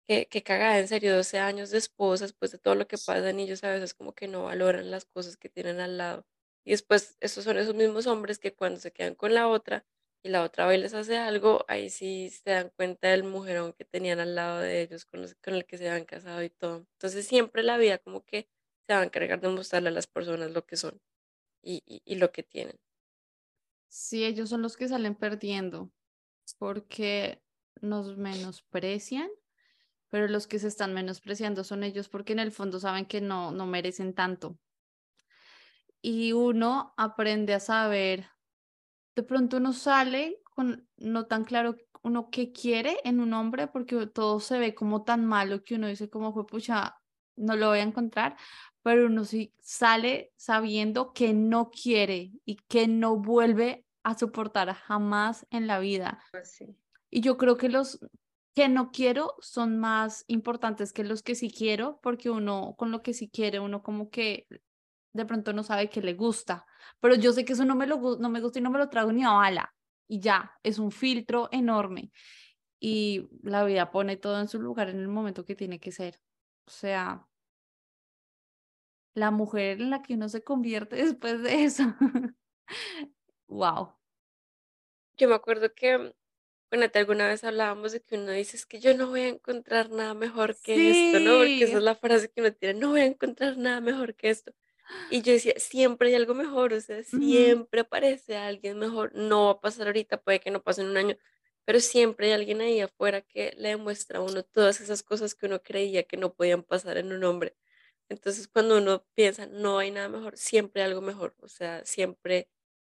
que, 0.08 0.28
que 0.28 0.44
cagada, 0.44 0.80
en 0.80 0.88
serio, 0.88 1.16
12 1.16 1.40
años 1.40 1.72
de 1.72 1.78
esposa, 1.80 2.26
después 2.26 2.52
de 2.52 2.58
todo 2.60 2.76
lo 2.76 2.88
que 2.88 2.98
pasan, 2.98 3.40
ellos 3.40 3.64
a 3.64 3.72
veces 3.72 3.94
como 3.94 4.14
que 4.16 4.28
no 4.28 4.44
valoran 4.46 4.92
las 4.92 5.06
cosas 5.06 5.38
que 5.38 5.50
tienen 5.50 5.80
al 5.82 5.98
lado. 5.98 6.26
Y 6.66 6.72
después, 6.72 7.18
esos 7.22 7.44
son 7.44 7.58
esos 7.58 7.76
mismos 7.76 8.08
hombres 8.08 8.40
que 8.40 8.56
cuando 8.56 8.80
se 8.80 8.92
quedan 8.94 9.16
con 9.16 9.34
la 9.34 9.48
otra 9.48 9.86
y 10.28 10.30
la 10.30 10.44
otra 10.44 10.68
vez 10.68 10.80
les 10.82 10.94
hace 10.94 11.18
algo, 11.18 11.66
ahí 11.68 11.90
sí 11.90 12.30
se 12.30 12.52
dan 12.52 12.70
cuenta 12.76 13.10
del 13.10 13.24
mujerón 13.24 13.74
que 13.74 13.86
tenían 13.86 14.20
al 14.20 14.36
lado 14.36 14.60
de 14.60 14.82
ellos, 14.82 15.06
con, 15.06 15.26
con 15.44 15.56
el 15.56 15.66
que 15.66 15.78
se 15.78 15.90
habían 15.90 16.06
casado 16.06 16.44
y 16.44 16.50
todo. 16.50 16.86
Entonces 16.94 17.28
siempre 17.28 17.64
la 17.64 17.78
vida 17.78 17.98
como 17.98 18.24
que 18.26 18.50
se 18.88 18.94
va 18.94 19.02
a 19.02 19.04
encargar 19.06 19.40
de 19.42 19.50
mostrarle 19.50 19.90
a 19.90 19.92
las 19.92 20.08
personas 20.08 20.52
lo 20.52 20.66
que 20.66 20.78
son 20.78 21.02
y, 21.62 21.84
y, 21.86 22.02
y 22.06 22.16
lo 22.16 22.32
que 22.32 22.44
tienen. 22.44 22.80
Sí, 23.90 24.26
ellos 24.26 24.50
son 24.50 24.62
los 24.62 24.78
que 24.78 24.88
salen 24.88 25.16
perdiendo 25.16 25.92
porque 26.58 27.42
nos 27.82 28.18
menosprecian, 28.18 29.30
pero 30.10 30.28
los 30.28 30.48
que 30.48 30.60
se 30.60 30.68
están 30.68 30.94
menospreciando 30.94 31.64
son 31.64 31.84
ellos 31.84 32.10
porque 32.10 32.34
en 32.34 32.40
el 32.40 32.52
fondo 32.52 32.80
saben 32.80 33.06
que 33.06 33.22
no, 33.22 33.52
no 33.52 33.66
merecen 33.66 34.14
tanto. 34.14 34.60
Y 36.02 36.34
uno 36.34 36.94
aprende 36.98 37.54
a 37.54 37.60
saber, 37.60 38.28
de 39.18 39.24
pronto 39.24 39.58
uno 39.58 39.74
sale 39.74 40.44
con 40.44 40.88
no 40.96 41.26
tan 41.26 41.44
claro 41.44 41.76
uno 42.04 42.30
qué 42.30 42.52
quiere 42.52 43.00
en 43.04 43.20
un 43.20 43.34
hombre 43.34 43.66
porque 43.66 44.06
todo 44.06 44.40
se 44.40 44.60
ve 44.60 44.76
como 44.76 45.04
tan 45.04 45.26
malo 45.26 45.64
que 45.64 45.74
uno 45.74 45.88
dice 45.88 46.08
como 46.08 46.34
fue 46.34 46.46
pucha, 46.46 47.02
no 47.36 47.56
lo 47.56 47.70
voy 47.70 47.80
a 47.80 47.82
encontrar, 47.82 48.38
pero 48.84 49.08
uno 49.08 49.26
sí 49.26 49.56
sale 49.60 50.34
sabiendo 50.36 51.14
que 51.14 51.34
no 51.34 51.72
quiere 51.72 52.32
y 52.46 52.58
que 52.68 52.88
no 52.88 53.18
vuelve 53.18 53.88
a 54.04 54.16
soportar 54.16 54.72
jamás 54.76 55.48
en 55.50 55.66
la 55.66 55.80
vida. 55.80 56.24
Pues 56.30 56.64
y 57.10 57.22
yo 57.22 57.38
creo 57.38 57.58
que 57.58 57.70
los 57.70 58.00
que 58.54 58.70
no 58.70 58.92
quiero 58.92 59.34
son 59.40 59.80
más 59.80 60.26
importantes 60.28 60.94
que 60.94 61.04
los 61.04 61.24
que 61.24 61.34
sí 61.34 61.50
quiero, 61.50 62.00
porque 62.04 62.30
uno 62.30 62.76
con 62.78 62.92
lo 62.92 63.02
que 63.02 63.16
sí 63.16 63.30
quiere, 63.30 63.60
uno 63.60 63.82
como 63.82 64.12
que 64.12 64.48
de 65.18 65.26
pronto 65.26 65.52
no 65.52 65.64
sabe 65.64 65.90
que 65.90 66.02
le 66.02 66.14
gusta, 66.14 66.66
pero 67.00 67.16
yo 67.16 67.34
sé 67.34 67.44
que 67.44 67.54
eso 67.54 67.66
no 67.66 67.76
me, 67.76 67.88
lo, 67.88 68.18
no 68.18 68.30
me 68.30 68.40
gusta 68.40 68.60
y 68.60 68.62
no 68.62 68.70
me 68.70 68.80
lo 68.80 68.90
trago 68.90 69.12
ni 69.12 69.24
a 69.24 69.32
bala. 69.32 69.74
Y 70.08 70.20
ya, 70.22 70.54
es 70.64 70.80
un 70.80 70.92
filtro 70.92 71.50
enorme. 71.52 72.12
Y 72.80 73.28
la 73.44 73.66
vida 73.66 73.92
pone 73.92 74.16
todo 74.18 74.40
en 74.40 74.48
su 74.48 74.60
lugar 74.62 74.90
en 74.90 75.00
el 75.00 75.08
momento 75.08 75.44
que 75.44 75.56
tiene 75.56 75.80
que 75.80 75.92
ser. 75.92 76.22
O 76.66 76.72
sea, 76.72 77.28
la 79.16 79.32
mujer 79.32 79.82
en 79.82 79.90
la 79.90 80.04
que 80.04 80.14
uno 80.14 80.30
se 80.30 80.44
convierte 80.44 80.96
después 81.04 81.42
de 81.42 81.64
eso. 81.64 81.84
wow. 83.48 83.94
Yo 85.18 85.28
me 85.28 85.36
acuerdo 85.36 85.74
que, 85.74 86.14
bueno, 86.70 86.86
alguna 86.94 87.28
vez 87.28 87.44
hablábamos 87.44 87.92
de 87.92 88.02
que 88.02 88.16
uno 88.18 88.32
dice, 88.32 88.56
es 88.56 88.68
que 88.68 88.80
yo 88.80 88.96
no 88.96 89.08
voy 89.08 89.22
a 89.22 89.28
encontrar 89.30 89.90
nada 89.90 90.14
mejor 90.14 90.56
que 90.62 90.92
esto, 90.92 91.20
¿no? 91.20 91.40
Porque 91.40 91.64
esa 91.64 91.78
es 91.78 91.84
la 91.84 91.96
frase 91.96 92.30
que 92.30 92.42
uno 92.42 92.54
tiene, 92.54 92.80
no 92.80 92.90
voy 92.90 93.02
a 93.02 93.06
encontrar 93.06 93.58
nada 93.58 93.82
mejor 93.82 94.14
que 94.16 94.30
esto. 94.30 94.54
Y 95.10 95.22
yo 95.22 95.34
decía, 95.34 95.54
siempre 95.58 96.10
hay 96.10 96.16
algo 96.16 96.34
mejor, 96.34 96.74
o 96.74 96.82
sea, 96.82 97.04
siempre 97.04 97.82
aparece 97.82 98.38
alguien 98.38 98.80
mejor. 98.80 99.14
No 99.14 99.46
va 99.46 99.52
a 99.52 99.62
pasar 99.62 99.88
ahorita, 99.88 100.22
puede 100.22 100.40
que 100.40 100.52
no 100.52 100.64
pase 100.64 100.82
en 100.82 100.90
un 100.90 100.98
año, 100.98 101.18
pero 101.66 101.80
siempre 101.80 102.28
hay 102.28 102.34
alguien 102.34 102.62
ahí 102.62 102.80
afuera 102.80 103.22
que 103.22 103.54
le 103.58 103.70
demuestra 103.70 104.20
a 104.20 104.22
uno 104.22 104.44
todas 104.44 104.80
esas 104.82 105.04
cosas 105.04 105.36
que 105.36 105.46
uno 105.46 105.62
creía 105.62 106.04
que 106.04 106.18
no 106.18 106.34
podían 106.34 106.64
pasar 106.64 106.98
en 106.98 107.12
un 107.12 107.24
hombre. 107.24 107.56
Entonces, 108.10 108.48
cuando 108.48 108.78
uno 108.78 109.06
piensa, 109.16 109.48
no 109.48 109.80
hay 109.80 109.92
nada 109.92 110.08
mejor, 110.08 110.38
siempre 110.38 110.82
hay 110.82 110.90
algo 110.90 111.02
mejor, 111.02 111.36
o 111.42 111.50
sea, 111.50 111.86
siempre 111.86 112.50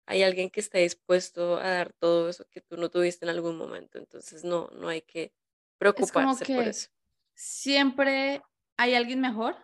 hay 0.07 0.23
alguien 0.23 0.51
que 0.51 0.61
está 0.61 0.79
dispuesto 0.79 1.57
a 1.57 1.69
dar 1.69 1.93
todo 1.93 2.29
eso 2.29 2.47
que 2.51 2.61
tú 2.61 2.77
no 2.77 2.91
tuviste 2.91 3.25
en 3.25 3.31
algún 3.31 3.57
momento. 3.57 3.99
Entonces, 3.99 4.45
no, 4.45 4.69
no 4.75 4.89
hay 4.89 5.03
que 5.03 5.33
preocuparse 5.79 6.45
por 6.45 6.69
eso. 6.69 6.91
Siempre 7.35 8.43
hay 8.77 8.95
alguien 8.95 9.21
mejor, 9.21 9.57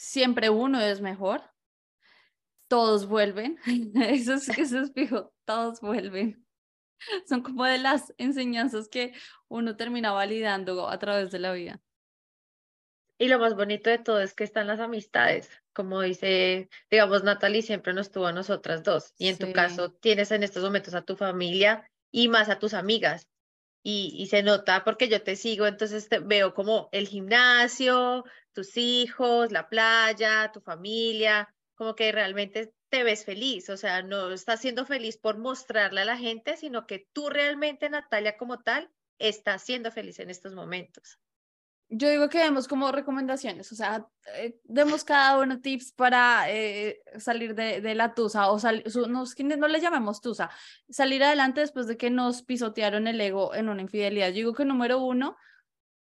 siempre 0.00 0.48
uno 0.48 0.80
es 0.80 1.02
mejor, 1.02 1.42
todos 2.68 3.06
vuelven, 3.06 3.58
eso 4.00 4.34
es, 4.34 4.48
eso 4.48 4.80
es 4.80 4.92
fijo, 4.94 5.34
todos 5.44 5.80
vuelven. 5.82 6.46
Son 7.28 7.42
como 7.42 7.64
de 7.66 7.78
las 7.78 8.14
enseñanzas 8.16 8.88
que 8.88 9.12
uno 9.48 9.76
termina 9.76 10.12
validando 10.12 10.88
a 10.88 10.98
través 10.98 11.30
de 11.30 11.38
la 11.38 11.52
vida. 11.52 11.82
Y 13.18 13.28
lo 13.28 13.38
más 13.38 13.54
bonito 13.54 13.90
de 13.90 13.98
todo 13.98 14.20
es 14.22 14.32
que 14.32 14.44
están 14.44 14.68
las 14.68 14.80
amistades, 14.80 15.50
como 15.74 16.00
dice, 16.00 16.70
digamos, 16.90 17.22
Natalie 17.22 17.60
siempre 17.60 17.92
nos 17.92 18.10
tuvo 18.10 18.28
a 18.28 18.32
nosotras 18.32 18.82
dos. 18.82 19.12
Y 19.18 19.28
en 19.28 19.36
tu 19.36 19.52
caso 19.52 19.92
tienes 19.92 20.30
en 20.30 20.42
estos 20.42 20.64
momentos 20.64 20.94
a 20.94 21.02
tu 21.02 21.16
familia 21.16 21.90
y 22.10 22.28
más 22.28 22.48
a 22.48 22.58
tus 22.58 22.72
amigas. 22.72 23.28
Y, 23.82 24.14
y 24.16 24.26
se 24.28 24.42
nota 24.42 24.82
porque 24.84 25.08
yo 25.08 25.22
te 25.22 25.36
sigo, 25.36 25.66
entonces 25.66 26.08
te 26.08 26.20
veo 26.20 26.54
como 26.54 26.88
el 26.92 27.08
gimnasio, 27.08 28.24
tus 28.52 28.76
hijos, 28.76 29.52
la 29.52 29.68
playa, 29.68 30.50
tu 30.52 30.60
familia, 30.60 31.52
como 31.74 31.94
que 31.94 32.12
realmente 32.12 32.72
te 32.88 33.04
ves 33.04 33.24
feliz, 33.24 33.70
o 33.70 33.76
sea, 33.76 34.02
no 34.02 34.32
estás 34.32 34.60
siendo 34.60 34.84
feliz 34.84 35.16
por 35.16 35.38
mostrarle 35.38 36.00
a 36.00 36.04
la 36.04 36.16
gente, 36.16 36.56
sino 36.56 36.86
que 36.86 37.06
tú 37.12 37.28
realmente, 37.28 37.88
Natalia, 37.88 38.36
como 38.36 38.60
tal, 38.60 38.90
estás 39.18 39.62
siendo 39.62 39.92
feliz 39.92 40.18
en 40.18 40.30
estos 40.30 40.54
momentos 40.54 41.18
yo 41.92 42.08
digo 42.08 42.28
que 42.28 42.38
demos 42.38 42.68
como 42.68 42.92
recomendaciones, 42.92 43.70
o 43.72 43.74
sea, 43.74 44.06
eh, 44.36 44.60
demos 44.62 45.02
cada 45.02 45.38
uno 45.38 45.60
tips 45.60 45.92
para 45.92 46.44
eh, 46.48 47.02
salir 47.18 47.56
de, 47.56 47.94
la 47.96 48.14
tusa 48.14 48.48
o 48.48 48.60
salir, 48.60 48.84
nos, 49.08 49.36
no 49.40 49.68
le 49.68 49.80
llamemos 49.80 50.20
tusa, 50.20 50.50
salir 50.88 51.24
adelante 51.24 51.60
después 51.60 51.88
de 51.88 51.96
que 51.96 52.08
nos 52.08 52.42
pisotearon 52.44 53.08
el 53.08 53.20
ego 53.20 53.54
en 53.56 53.68
una 53.68 53.82
infidelidad. 53.82 54.28
Yo 54.28 54.34
digo 54.34 54.54
que 54.54 54.64
número 54.64 55.00
uno, 55.00 55.36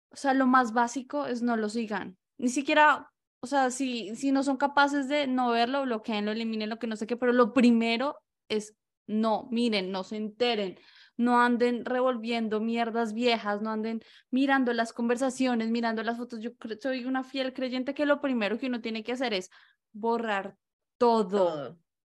o 0.09 0.15
sea, 0.15 0.33
lo 0.33 0.47
más 0.47 0.71
básico 0.71 1.25
es 1.25 1.41
no 1.41 1.57
lo 1.57 1.67
sigan, 1.67 2.17
ni 2.38 2.49
siquiera, 2.49 3.11
o 3.39 3.47
sea, 3.47 3.71
si, 3.71 4.15
si 4.15 4.31
no 4.31 4.43
son 4.43 4.57
capaces 4.57 5.07
de 5.07 5.27
no 5.27 5.51
verlo, 5.51 5.83
bloqueen, 5.83 6.25
lo 6.25 6.31
eliminen, 6.31 6.69
lo 6.69 6.79
que 6.79 6.88
no 6.88 6.95
sé 6.95 7.07
qué, 7.07 7.17
pero 7.17 7.33
lo 7.33 7.53
primero 7.53 8.17
es 8.49 8.75
no, 9.07 9.47
miren, 9.51 9.91
no 9.91 10.03
se 10.03 10.17
enteren, 10.17 10.79
no 11.17 11.39
anden 11.39 11.86
revolviendo 11.86 12.59
mierdas 12.59 13.13
viejas, 13.13 13.61
no 13.61 13.71
anden 13.71 14.01
mirando 14.31 14.73
las 14.73 14.93
conversaciones, 14.93 15.69
mirando 15.69 16.03
las 16.03 16.17
fotos. 16.17 16.39
Yo 16.39 16.51
soy 16.81 17.05
una 17.05 17.23
fiel 17.23 17.53
creyente 17.53 17.93
que 17.93 18.05
lo 18.05 18.19
primero 18.19 18.57
que 18.57 18.67
uno 18.67 18.81
tiene 18.81 19.03
que 19.03 19.13
hacer 19.13 19.33
es 19.33 19.49
borrar 19.91 20.57
todo 20.97 21.77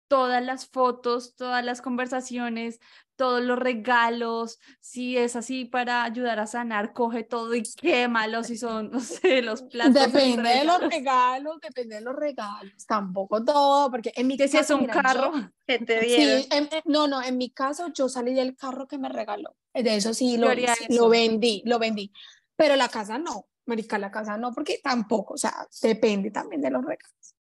todas 0.08 0.44
las 0.44 0.66
fotos, 0.66 1.34
todas 1.36 1.64
las 1.64 1.82
conversaciones, 1.82 2.80
todos 3.16 3.42
los 3.42 3.58
regalos, 3.58 4.60
si 4.80 5.16
es 5.16 5.36
así 5.36 5.64
para 5.64 6.04
ayudar 6.04 6.38
a 6.38 6.46
sanar, 6.46 6.92
coge 6.92 7.24
todo 7.24 7.54
y 7.54 7.62
quémalo 7.62 8.44
si 8.44 8.56
son, 8.56 8.90
no 8.92 9.00
sé, 9.00 9.42
los 9.42 9.62
platos. 9.62 9.94
Depende 9.94 10.50
de 10.50 10.64
los 10.64 10.80
regalos, 10.80 11.58
depende 11.60 11.96
de 11.96 12.00
los 12.02 12.14
regalos, 12.14 12.86
tampoco 12.86 13.42
todo, 13.44 13.90
porque 13.90 14.12
en 14.14 14.26
mi 14.26 14.36
caso... 14.36 14.50
Si 14.50 14.58
es 14.58 14.70
un 14.70 14.86
carro, 14.86 15.32
que 15.66 15.78
te 15.78 16.02
Sí, 16.06 16.48
no, 16.84 17.08
no, 17.08 17.22
en 17.22 17.36
mi 17.36 17.50
caso 17.50 17.88
yo 17.92 18.08
salí 18.08 18.34
del 18.34 18.54
carro 18.56 18.86
que 18.86 18.98
me 18.98 19.08
regaló, 19.08 19.56
de 19.74 19.96
eso 19.96 20.14
sí 20.14 20.36
lo, 20.36 20.48
lo 20.90 21.08
vendí, 21.08 21.62
lo 21.64 21.78
vendí, 21.78 22.12
pero 22.54 22.76
la 22.76 22.88
casa 22.88 23.18
no, 23.18 23.46
Marica, 23.64 23.98
la 23.98 24.10
casa 24.10 24.36
no, 24.36 24.52
porque 24.52 24.80
tampoco, 24.82 25.34
o 25.34 25.38
sea, 25.38 25.66
depende 25.82 26.30
también 26.30 26.60
de 26.60 26.70
los 26.70 26.84
regalos. 26.84 27.35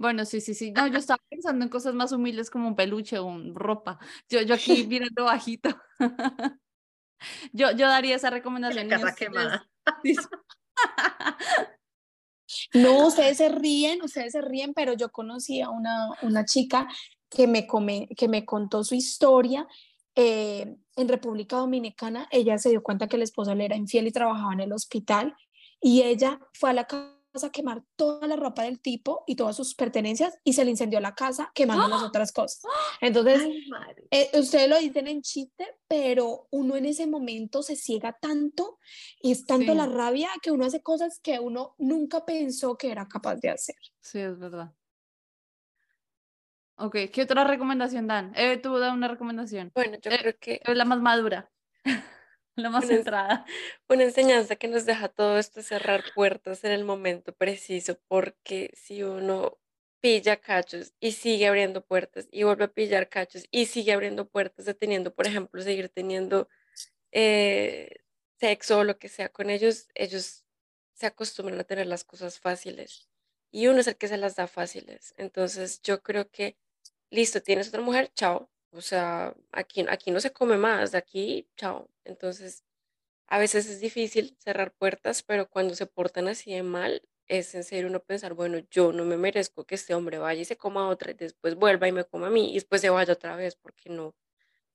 Bueno, 0.00 0.24
sí, 0.24 0.40
sí, 0.40 0.54
sí. 0.54 0.70
No, 0.70 0.86
yo 0.86 0.96
estaba 0.96 1.22
pensando 1.28 1.62
en 1.62 1.68
cosas 1.68 1.92
más 1.92 2.10
humildes 2.10 2.48
como 2.48 2.68
un 2.68 2.74
peluche 2.74 3.18
o 3.18 3.26
un 3.26 3.54
ropa. 3.54 3.98
Yo, 4.30 4.40
yo 4.40 4.54
aquí 4.54 4.86
mirando 4.88 5.24
bajito. 5.24 5.68
yo, 7.52 7.70
yo 7.72 7.86
daría 7.86 8.16
esa 8.16 8.30
recomendación. 8.30 8.88
La 8.88 9.14
quemada. 9.14 9.68
No, 12.74 13.06
ustedes 13.06 13.36
se 13.36 13.48
ríen, 13.48 14.02
ustedes 14.02 14.32
se 14.32 14.40
ríen, 14.40 14.74
pero 14.74 14.94
yo 14.94 15.12
conocí 15.12 15.60
a 15.60 15.70
una, 15.70 16.08
una 16.22 16.44
chica 16.44 16.88
que 17.28 17.46
me, 17.46 17.64
come, 17.64 18.08
que 18.16 18.26
me 18.26 18.44
contó 18.44 18.82
su 18.82 18.96
historia. 18.96 19.68
Eh, 20.16 20.74
en 20.96 21.08
República 21.08 21.58
Dominicana, 21.58 22.26
ella 22.32 22.58
se 22.58 22.70
dio 22.70 22.82
cuenta 22.82 23.06
que 23.06 23.14
el 23.14 23.22
esposo 23.22 23.54
le 23.54 23.66
era 23.66 23.76
infiel 23.76 24.08
y 24.08 24.10
trabajaba 24.10 24.52
en 24.52 24.60
el 24.60 24.72
hospital 24.72 25.36
y 25.80 26.02
ella 26.02 26.40
fue 26.52 26.70
a 26.70 26.72
la 26.72 26.86
casa 26.86 27.19
a 27.34 27.50
quemar 27.50 27.82
toda 27.96 28.26
la 28.26 28.36
ropa 28.36 28.64
del 28.64 28.80
tipo 28.80 29.24
y 29.26 29.36
todas 29.36 29.56
sus 29.56 29.74
pertenencias 29.74 30.38
y 30.44 30.52
se 30.52 30.64
le 30.64 30.70
incendió 30.70 31.00
la 31.00 31.14
casa 31.14 31.50
quemando 31.54 31.88
las 31.88 32.02
¡Ah! 32.02 32.06
otras 32.06 32.32
cosas. 32.32 32.62
Entonces, 33.00 33.42
eh, 34.10 34.30
ustedes 34.34 34.68
lo 34.68 34.78
dicen 34.78 35.06
en 35.06 35.22
chiste, 35.22 35.66
pero 35.88 36.48
uno 36.50 36.76
en 36.76 36.86
ese 36.86 37.06
momento 37.06 37.62
se 37.62 37.76
ciega 37.76 38.16
tanto 38.20 38.78
y 39.22 39.32
es 39.32 39.46
tanto 39.46 39.74
la 39.74 39.86
rabia 39.86 40.28
que 40.42 40.50
uno 40.50 40.66
hace 40.66 40.82
cosas 40.82 41.20
que 41.20 41.38
uno 41.38 41.74
nunca 41.78 42.24
pensó 42.24 42.76
que 42.76 42.90
era 42.90 43.06
capaz 43.08 43.36
de 43.36 43.50
hacer. 43.50 43.76
Sí, 44.00 44.18
es 44.18 44.38
verdad. 44.38 44.72
Ok, 46.76 46.96
¿qué 47.12 47.22
otra 47.22 47.44
recomendación 47.44 48.06
dan? 48.06 48.32
Eh, 48.34 48.56
tú 48.56 48.76
da 48.78 48.92
una 48.92 49.06
recomendación. 49.06 49.70
Bueno, 49.74 49.98
yo 50.00 50.10
eh, 50.10 50.18
creo 50.18 50.34
que... 50.40 50.60
Es 50.64 50.76
la 50.76 50.86
más 50.86 51.00
madura. 51.00 51.50
la 52.56 52.70
más 52.70 52.86
centrada. 52.86 53.44
Una 53.88 54.04
enseñanza 54.04 54.56
que 54.56 54.68
nos 54.68 54.86
deja 54.86 55.08
todo 55.08 55.38
esto 55.38 55.62
cerrar 55.62 56.04
puertas 56.14 56.64
en 56.64 56.72
el 56.72 56.84
momento 56.84 57.32
preciso, 57.34 57.98
porque 58.08 58.70
si 58.74 59.02
uno 59.02 59.58
pilla 60.00 60.40
cachos 60.40 60.94
y 61.00 61.12
sigue 61.12 61.46
abriendo 61.46 61.84
puertas 61.84 62.28
y 62.30 62.44
vuelve 62.44 62.64
a 62.64 62.72
pillar 62.72 63.08
cachos 63.08 63.44
y 63.50 63.66
sigue 63.66 63.92
abriendo 63.92 64.28
puertas, 64.28 64.64
deteniendo, 64.66 65.14
por 65.14 65.26
ejemplo, 65.26 65.62
seguir 65.62 65.88
teniendo 65.90 66.48
eh, 67.12 67.96
sexo 68.40 68.78
o 68.80 68.84
lo 68.84 68.98
que 68.98 69.08
sea 69.08 69.30
con 69.30 69.50
ellos, 69.50 69.88
ellos 69.94 70.44
se 70.94 71.06
acostumbran 71.06 71.60
a 71.60 71.64
tener 71.64 71.86
las 71.86 72.04
cosas 72.04 72.38
fáciles 72.40 73.08
y 73.52 73.66
uno 73.68 73.80
es 73.80 73.88
el 73.88 73.96
que 73.96 74.08
se 74.08 74.16
las 74.18 74.36
da 74.36 74.46
fáciles. 74.46 75.14
Entonces 75.18 75.82
yo 75.82 76.02
creo 76.02 76.30
que, 76.30 76.58
listo, 77.10 77.42
tienes 77.42 77.68
otra 77.68 77.82
mujer, 77.82 78.12
chao, 78.14 78.50
o 78.72 78.80
sea, 78.80 79.34
aquí, 79.52 79.84
aquí 79.88 80.10
no 80.10 80.20
se 80.20 80.32
come 80.32 80.56
más, 80.56 80.92
de 80.92 80.98
aquí, 80.98 81.48
chao. 81.56 81.88
Entonces, 82.04 82.64
a 83.28 83.38
veces 83.38 83.68
es 83.68 83.80
difícil 83.80 84.36
cerrar 84.40 84.72
puertas, 84.74 85.22
pero 85.22 85.48
cuando 85.50 85.74
se 85.74 85.86
portan 85.86 86.28
así 86.28 86.52
de 86.54 86.62
mal, 86.64 87.02
es 87.28 87.54
en 87.54 87.64
serio 87.64 87.88
uno 87.88 88.00
pensar, 88.02 88.34
bueno, 88.34 88.58
yo 88.70 88.92
no 88.92 89.04
me 89.04 89.16
merezco 89.16 89.64
que 89.66 89.76
este 89.76 89.94
hombre 89.94 90.18
vaya 90.18 90.42
y 90.42 90.44
se 90.44 90.56
coma 90.58 90.84
a 90.84 90.88
otra 90.88 91.12
y 91.12 91.14
después 91.14 91.54
vuelva 91.56 91.88
y 91.88 91.92
me 91.92 92.04
coma 92.04 92.28
a 92.28 92.30
mí 92.30 92.50
y 92.52 92.54
después 92.54 92.80
se 92.82 92.90
vaya 92.90 93.12
otra 93.14 93.36
vez 93.36 93.56
porque 93.56 93.90
no, 93.90 94.16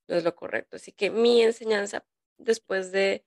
no 0.08 0.16
es 0.18 0.24
lo 0.24 0.36
correcto. 0.36 0.78
Así 0.78 0.92
que 0.94 1.12
mi 1.12 1.44
enseñanza 1.44 2.06
después 2.38 2.92
de 2.92 3.26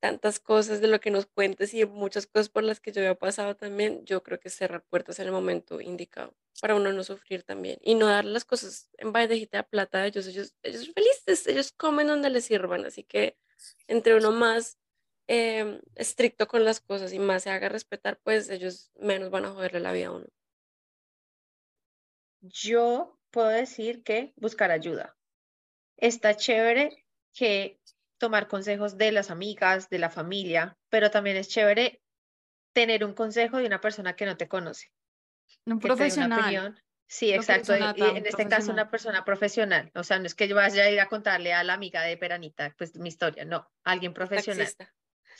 tantas 0.00 0.40
cosas 0.40 0.80
de 0.80 0.88
lo 0.88 1.00
que 1.00 1.10
nos 1.10 1.26
cuentes 1.26 1.74
y 1.74 1.84
muchas 1.86 2.26
cosas 2.26 2.50
por 2.50 2.64
las 2.64 2.80
que 2.80 2.92
yo 2.92 3.00
había 3.02 3.16
pasado 3.16 3.56
también, 3.56 4.04
yo 4.06 4.22
creo 4.22 4.40
que 4.40 4.50
cerrar 4.50 4.84
puertas 4.84 5.18
en 5.20 5.26
el 5.26 5.32
momento 5.32 5.80
indicado 5.80 6.34
para 6.60 6.74
uno 6.74 6.92
no 6.92 7.04
sufrir 7.04 7.42
también 7.42 7.78
y 7.82 7.94
no 7.94 8.06
dar 8.06 8.24
las 8.24 8.44
cosas 8.44 8.90
en 8.98 9.12
bandejita 9.12 9.58
de 9.58 9.64
plata 9.64 9.98
a 9.98 10.06
ellos, 10.06 10.26
ellos, 10.26 10.54
ellos 10.62 10.92
felices, 10.92 11.46
ellos 11.46 11.72
comen 11.72 12.06
donde 12.06 12.30
les 12.30 12.44
sirvan, 12.44 12.84
así 12.84 13.04
que 13.04 13.36
entre 13.88 14.16
uno 14.16 14.32
más 14.32 14.78
em, 15.26 15.80
estricto 15.94 16.46
con 16.46 16.64
las 16.64 16.80
cosas 16.80 17.12
y 17.12 17.18
más 17.18 17.42
se 17.44 17.50
haga 17.50 17.68
respetar, 17.68 18.18
pues 18.22 18.48
ellos 18.50 18.90
menos 18.96 19.30
van 19.30 19.44
a 19.44 19.52
joderle 19.52 19.80
la 19.80 19.92
vida 19.92 20.08
a 20.08 20.12
uno. 20.12 20.26
Yo 22.40 23.18
puedo 23.30 23.48
decir 23.48 24.02
que 24.02 24.32
buscar 24.36 24.70
ayuda. 24.70 25.16
Está 25.96 26.36
chévere 26.36 27.04
que 27.32 27.80
tomar 28.18 28.48
consejos 28.48 28.96
de 28.96 29.12
las 29.12 29.30
amigas, 29.30 29.88
de 29.88 29.98
la 29.98 30.10
familia, 30.10 30.78
pero 30.88 31.10
también 31.10 31.36
es 31.36 31.48
chévere 31.48 32.02
tener 32.72 33.04
un 33.04 33.14
consejo 33.14 33.58
de 33.58 33.66
una 33.66 33.80
persona 33.80 34.16
que 34.16 34.26
no 34.26 34.36
te 34.36 34.48
conoce. 34.48 34.90
Un 35.64 35.80
profesional. 35.80 36.82
Sí, 37.08 37.32
exacto. 37.32 37.72
en 37.74 38.26
este 38.26 38.48
caso, 38.48 38.72
una 38.72 38.90
persona 38.90 39.24
profesional. 39.24 39.90
O 39.94 40.02
sea, 40.02 40.18
no 40.18 40.26
es 40.26 40.34
que 40.34 40.48
yo 40.48 40.56
vaya 40.56 40.84
a 40.84 40.90
ir 40.90 41.00
a 41.00 41.08
contarle 41.08 41.52
a 41.52 41.62
la 41.62 41.74
amiga 41.74 42.02
de 42.02 42.16
Peranita, 42.16 42.74
pues 42.76 42.96
mi 42.96 43.08
historia, 43.08 43.44
no, 43.44 43.70
alguien 43.84 44.12
profesional. 44.12 44.68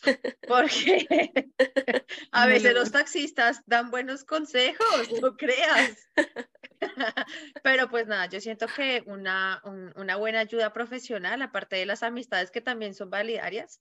Porque 0.48 1.08
a 2.32 2.46
veces 2.46 2.74
los 2.74 2.92
taxistas 2.92 3.62
dan 3.66 3.90
buenos 3.90 4.24
consejos, 4.24 5.10
no 5.20 5.36
creas. 5.36 6.08
Pero 7.62 7.88
pues 7.88 8.06
nada, 8.06 8.26
yo 8.26 8.40
siento 8.40 8.66
que 8.66 9.02
una, 9.06 9.62
una 9.96 10.16
buena 10.16 10.40
ayuda 10.40 10.72
profesional, 10.72 11.42
aparte 11.42 11.76
de 11.76 11.86
las 11.86 12.02
amistades 12.02 12.50
que 12.50 12.60
también 12.60 12.94
son 12.94 13.10
validarias, 13.10 13.80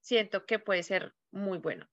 siento 0.00 0.44
que 0.44 0.58
puede 0.58 0.82
ser 0.82 1.14
muy 1.30 1.58
bueno. 1.58 1.88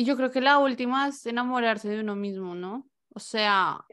Y 0.00 0.04
yo 0.06 0.16
creo 0.16 0.30
que 0.30 0.40
la 0.40 0.56
última 0.56 1.08
es 1.08 1.26
enamorarse 1.26 1.86
de 1.90 2.00
uno 2.00 2.16
mismo, 2.16 2.54
¿no? 2.54 2.88
O 3.14 3.20
sea, 3.20 3.84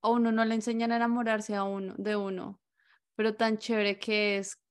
a 0.00 0.08
uno 0.08 0.30
no 0.30 0.44
le 0.44 0.54
enseñan 0.54 0.92
a 0.92 0.96
enamorarse 0.98 1.56
a 1.56 1.64
uno, 1.64 1.94
de 1.98 2.14
uno, 2.14 2.60
pero 3.16 3.34
tan 3.34 3.58
chévere 3.58 3.98
que 3.98 4.38
es, 4.38 4.62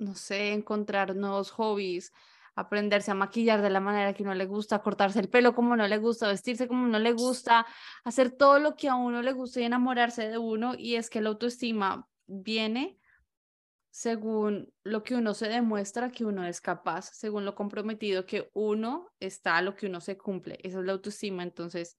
no 0.00 0.16
sé, 0.16 0.54
encontrar 0.54 1.14
nuevos 1.14 1.52
hobbies, 1.52 2.12
aprenderse 2.56 3.12
a 3.12 3.14
maquillar 3.14 3.62
de 3.62 3.70
la 3.70 3.78
manera 3.78 4.12
que 4.12 4.24
uno 4.24 4.34
le 4.34 4.46
gusta, 4.46 4.82
cortarse 4.82 5.20
el 5.20 5.28
pelo 5.28 5.54
como 5.54 5.76
no 5.76 5.86
le 5.86 5.98
gusta, 5.98 6.26
vestirse 6.26 6.66
como 6.66 6.88
no 6.88 6.98
le 6.98 7.12
gusta, 7.12 7.64
hacer 8.02 8.32
todo 8.32 8.58
lo 8.58 8.74
que 8.74 8.88
a 8.88 8.96
uno 8.96 9.22
le 9.22 9.30
gusta 9.30 9.60
y 9.60 9.62
enamorarse 9.62 10.28
de 10.28 10.38
uno. 10.38 10.74
Y 10.76 10.96
es 10.96 11.10
que 11.10 11.20
la 11.20 11.28
autoestima 11.28 12.08
viene 12.26 12.99
según 13.90 14.72
lo 14.84 15.02
que 15.02 15.16
uno 15.16 15.34
se 15.34 15.48
demuestra 15.48 16.10
que 16.10 16.24
uno 16.24 16.44
es 16.44 16.60
capaz, 16.60 17.10
según 17.12 17.44
lo 17.44 17.54
comprometido 17.54 18.24
que 18.24 18.48
uno 18.54 19.08
está 19.18 19.60
lo 19.62 19.74
que 19.74 19.86
uno 19.86 20.00
se 20.00 20.16
cumple. 20.16 20.58
Esa 20.62 20.78
es 20.78 20.84
la 20.84 20.92
autoestima. 20.92 21.42
Entonces, 21.42 21.98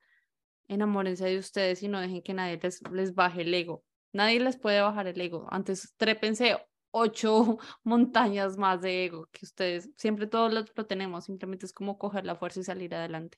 enamórense 0.68 1.26
de 1.26 1.38
ustedes 1.38 1.84
y 1.84 1.90
no 1.90 2.00
dejen 2.00 2.22
que 2.22 2.34
nadie 2.34 2.60
les, 2.62 2.82
les 2.92 3.14
baje 3.14 3.42
el 3.42 3.54
ego. 3.54 3.84
Nadie 4.14 4.40
les 4.40 4.58
puede 4.58 4.82
bajar 4.82 5.08
el 5.08 5.20
ego. 5.20 5.48
Antes, 5.50 5.94
trépense 5.98 6.58
ocho 6.92 7.58
montañas 7.84 8.58
más 8.58 8.82
de 8.82 9.06
ego 9.06 9.28
que 9.32 9.46
ustedes. 9.46 9.90
Siempre 9.98 10.28
todos 10.28 10.54
lo, 10.54 10.64
lo 10.74 10.86
tenemos. 10.86 11.26
Simplemente 11.26 11.66
es 11.66 11.74
como 11.74 11.98
coger 11.98 12.26
la 12.26 12.36
fuerza 12.36 12.62
y 12.62 12.64
salir 12.64 12.96
adelante. 12.96 13.38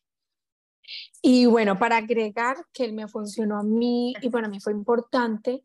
Y 1.22 1.46
bueno, 1.46 1.80
para 1.80 1.98
agregar 1.98 2.58
que 2.74 2.86
él 2.86 2.94
me 2.94 3.08
funcionó 3.08 3.58
a 3.58 3.64
mí 3.64 4.14
y 4.22 4.30
para 4.30 4.50
mí 4.50 4.60
fue 4.60 4.74
importante, 4.74 5.64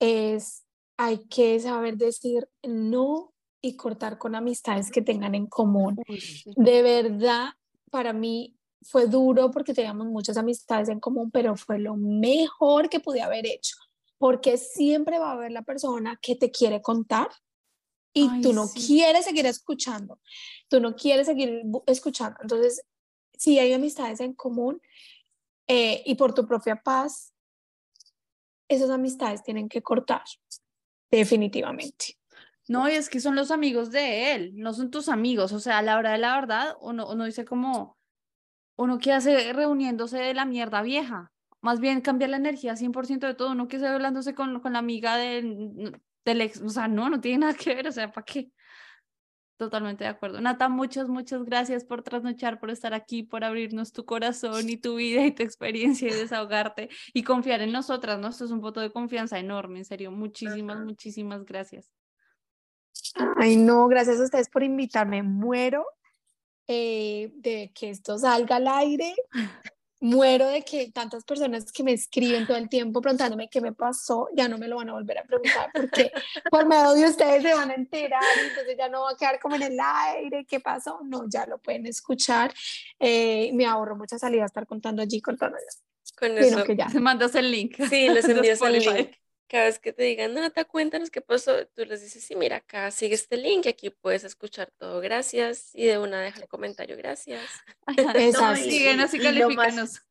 es 0.00 0.65
hay 0.96 1.18
que 1.28 1.58
saber 1.60 1.96
decir 1.96 2.48
no 2.62 3.34
y 3.60 3.76
cortar 3.76 4.18
con 4.18 4.34
amistades 4.34 4.90
que 4.90 5.02
tengan 5.02 5.34
en 5.34 5.46
común. 5.46 5.96
De 6.56 6.82
verdad, 6.82 7.50
para 7.90 8.12
mí 8.12 8.56
fue 8.82 9.06
duro 9.06 9.50
porque 9.50 9.74
teníamos 9.74 10.06
muchas 10.06 10.36
amistades 10.36 10.88
en 10.88 11.00
común, 11.00 11.30
pero 11.30 11.56
fue 11.56 11.78
lo 11.78 11.96
mejor 11.96 12.88
que 12.88 13.00
pude 13.00 13.22
haber 13.22 13.46
hecho, 13.46 13.76
porque 14.18 14.56
siempre 14.56 15.18
va 15.18 15.30
a 15.30 15.32
haber 15.32 15.52
la 15.52 15.62
persona 15.62 16.18
que 16.22 16.36
te 16.36 16.50
quiere 16.50 16.80
contar 16.80 17.28
y 18.12 18.40
tú 18.40 18.52
no 18.52 18.68
quieres 18.68 19.26
seguir 19.26 19.44
escuchando, 19.44 20.20
tú 20.68 20.80
no 20.80 20.94
quieres 20.94 21.26
seguir 21.26 21.62
escuchando. 21.86 22.38
Entonces, 22.40 22.82
si 23.36 23.58
hay 23.58 23.72
amistades 23.72 24.20
en 24.20 24.32
común 24.32 24.80
eh, 25.66 26.02
y 26.06 26.14
por 26.14 26.32
tu 26.32 26.46
propia 26.46 26.80
paz, 26.82 27.34
esas 28.68 28.90
amistades 28.90 29.42
tienen 29.42 29.68
que 29.68 29.82
cortar 29.82 30.22
definitivamente. 31.10 32.18
No, 32.68 32.88
y 32.88 32.92
es 32.92 33.08
que 33.08 33.20
son 33.20 33.36
los 33.36 33.50
amigos 33.50 33.90
de 33.90 34.34
él, 34.34 34.52
no 34.56 34.72
son 34.72 34.90
tus 34.90 35.08
amigos. 35.08 35.52
O 35.52 35.60
sea, 35.60 35.78
a 35.78 35.82
la 35.82 35.98
hora 35.98 36.12
de 36.12 36.18
la 36.18 36.34
verdad, 36.34 36.76
uno, 36.80 37.08
uno 37.08 37.24
dice 37.24 37.44
como, 37.44 37.96
uno 38.76 38.98
qué 38.98 39.12
hace 39.12 39.52
reuniéndose 39.52 40.18
de 40.18 40.34
la 40.34 40.44
mierda 40.44 40.82
vieja. 40.82 41.32
Más 41.60 41.80
bien 41.80 42.00
cambiar 42.00 42.30
la 42.30 42.36
energía 42.36 42.76
100% 42.76 43.26
de 43.26 43.34
todo. 43.34 43.52
Uno 43.52 43.68
que 43.68 43.76
hablándose 43.84 44.34
con, 44.34 44.60
con 44.60 44.72
la 44.74 44.80
amiga 44.80 45.16
del, 45.16 46.00
del 46.24 46.40
ex. 46.40 46.60
O 46.60 46.68
sea, 46.68 46.88
no, 46.88 47.08
no 47.08 47.20
tiene 47.20 47.38
nada 47.38 47.54
que 47.54 47.74
ver. 47.74 47.88
O 47.88 47.92
sea, 47.92 48.12
¿para 48.12 48.24
qué? 48.24 48.50
Totalmente 49.56 50.04
de 50.04 50.10
acuerdo. 50.10 50.40
Nata, 50.42 50.68
muchas, 50.68 51.08
muchas 51.08 51.42
gracias 51.44 51.84
por 51.84 52.02
trasnochar, 52.02 52.60
por 52.60 52.70
estar 52.70 52.92
aquí, 52.92 53.22
por 53.22 53.42
abrirnos 53.42 53.90
tu 53.90 54.04
corazón 54.04 54.68
y 54.68 54.76
tu 54.76 54.96
vida 54.96 55.24
y 55.24 55.30
tu 55.30 55.42
experiencia 55.42 56.08
y 56.08 56.12
desahogarte 56.28 56.90
y 57.14 57.22
confiar 57.22 57.62
en 57.62 57.72
nosotras, 57.72 58.18
¿no? 58.18 58.28
Esto 58.28 58.44
es 58.44 58.50
un 58.50 58.60
voto 58.60 58.80
de 58.80 58.92
confianza 58.92 59.38
enorme, 59.38 59.78
en 59.78 59.84
serio. 59.86 60.10
Muchísimas, 60.10 60.84
muchísimas 60.84 61.44
gracias. 61.46 61.90
Ay, 63.36 63.56
no, 63.56 63.88
gracias 63.88 64.20
a 64.20 64.24
ustedes 64.24 64.50
por 64.50 64.62
invitarme. 64.62 65.22
Muero 65.22 65.86
eh, 66.66 67.32
de 67.36 67.72
que 67.74 67.88
esto 67.88 68.18
salga 68.18 68.56
al 68.56 68.68
aire. 68.68 69.14
Muero 70.00 70.48
de 70.48 70.62
que 70.62 70.90
tantas 70.92 71.24
personas 71.24 71.72
que 71.72 71.82
me 71.82 71.92
escriben 71.92 72.46
todo 72.46 72.56
el 72.56 72.68
tiempo 72.68 73.00
preguntándome 73.00 73.48
qué 73.48 73.60
me 73.60 73.72
pasó, 73.72 74.28
ya 74.34 74.48
no 74.48 74.58
me 74.58 74.68
lo 74.68 74.76
van 74.76 74.90
a 74.90 74.92
volver 74.92 75.18
a 75.18 75.24
preguntar 75.24 75.70
porque 75.72 76.12
por 76.50 76.66
medio 76.66 76.92
de 76.92 77.04
ustedes 77.06 77.42
se 77.42 77.54
van 77.54 77.70
a 77.70 77.74
enterar 77.74 78.22
entonces 78.48 78.76
ya 78.76 78.88
no 78.88 79.02
va 79.02 79.10
a 79.12 79.16
quedar 79.16 79.40
como 79.40 79.56
en 79.56 79.62
el 79.62 79.78
aire, 79.80 80.44
qué 80.44 80.60
pasó, 80.60 81.00
no, 81.04 81.28
ya 81.28 81.46
lo 81.46 81.58
pueden 81.58 81.86
escuchar. 81.86 82.52
Eh, 82.98 83.50
me 83.54 83.66
ahorro 83.66 83.96
mucha 83.96 84.18
salida 84.18 84.42
a 84.42 84.46
estar 84.46 84.66
contando 84.66 85.02
allí, 85.02 85.20
contando 85.20 85.56
allá. 85.56 85.66
Con 86.18 86.38
eso. 86.38 86.64
Que 86.64 86.76
ya. 86.76 86.88
Mandas 87.00 87.34
el 87.34 87.50
link. 87.50 87.76
Sí, 87.88 88.08
les 88.08 88.24
envías 88.28 88.60
el 88.62 88.72
link 88.78 89.16
cada 89.48 89.64
vez 89.64 89.78
que 89.78 89.92
te 89.92 90.02
digan, 90.02 90.34
Nata, 90.34 90.64
cuéntanos 90.64 91.10
qué 91.10 91.20
pasó, 91.20 91.66
tú 91.68 91.84
les 91.84 92.02
dices, 92.02 92.24
sí, 92.24 92.34
mira, 92.34 92.56
acá 92.56 92.90
sigue 92.90 93.14
este 93.14 93.36
link, 93.36 93.66
aquí 93.66 93.90
puedes 93.90 94.24
escuchar 94.24 94.70
todo, 94.78 95.00
gracias, 95.00 95.74
y 95.74 95.86
de 95.86 95.98
una 95.98 96.20
deja 96.20 96.40
el 96.40 96.48
comentario, 96.48 96.96
gracias. 96.96 97.42
Exacto. 98.16 98.62
Síguenos 98.62 99.14
y 99.14 99.20
califícanos. 99.20 100.02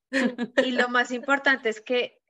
Y 0.64 0.72
lo 0.72 0.88
más 0.90 1.12
importante 1.12 1.70
es 1.70 1.82
que 1.82 2.22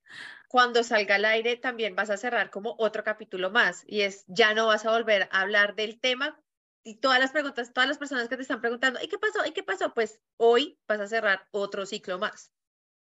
cuando 0.47 0.83
salga 0.83 1.15
al 1.15 1.25
aire 1.25 1.57
también 1.57 1.95
vas 1.95 2.09
a 2.09 2.17
cerrar 2.17 2.49
como 2.49 2.75
otro 2.77 3.03
capítulo 3.03 3.51
más, 3.51 3.83
y 3.87 4.01
es, 4.01 4.23
ya 4.27 4.53
no 4.53 4.67
vas 4.67 4.85
a 4.85 4.91
volver 4.91 5.29
a 5.31 5.41
hablar 5.41 5.75
del 5.75 5.99
tema, 5.99 6.41
y 6.83 6.95
todas 6.95 7.19
las 7.19 7.31
preguntas, 7.31 7.73
todas 7.73 7.87
las 7.87 7.97
personas 7.97 8.29
que 8.29 8.35
te 8.35 8.43
están 8.43 8.61
preguntando, 8.61 8.99
¿y 9.01 9.07
qué 9.07 9.17
pasó? 9.17 9.45
¿y 9.45 9.51
qué 9.51 9.63
pasó? 9.63 9.93
Pues 9.93 10.19
hoy 10.37 10.79
vas 10.87 10.99
a 10.99 11.07
cerrar 11.07 11.47
otro 11.51 11.85
ciclo 11.85 12.19
más. 12.19 12.51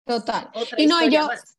Total. 0.05 0.49
y 0.77 0.85
no, 0.85 1.03
yo, 1.07 1.27
más 1.27 1.54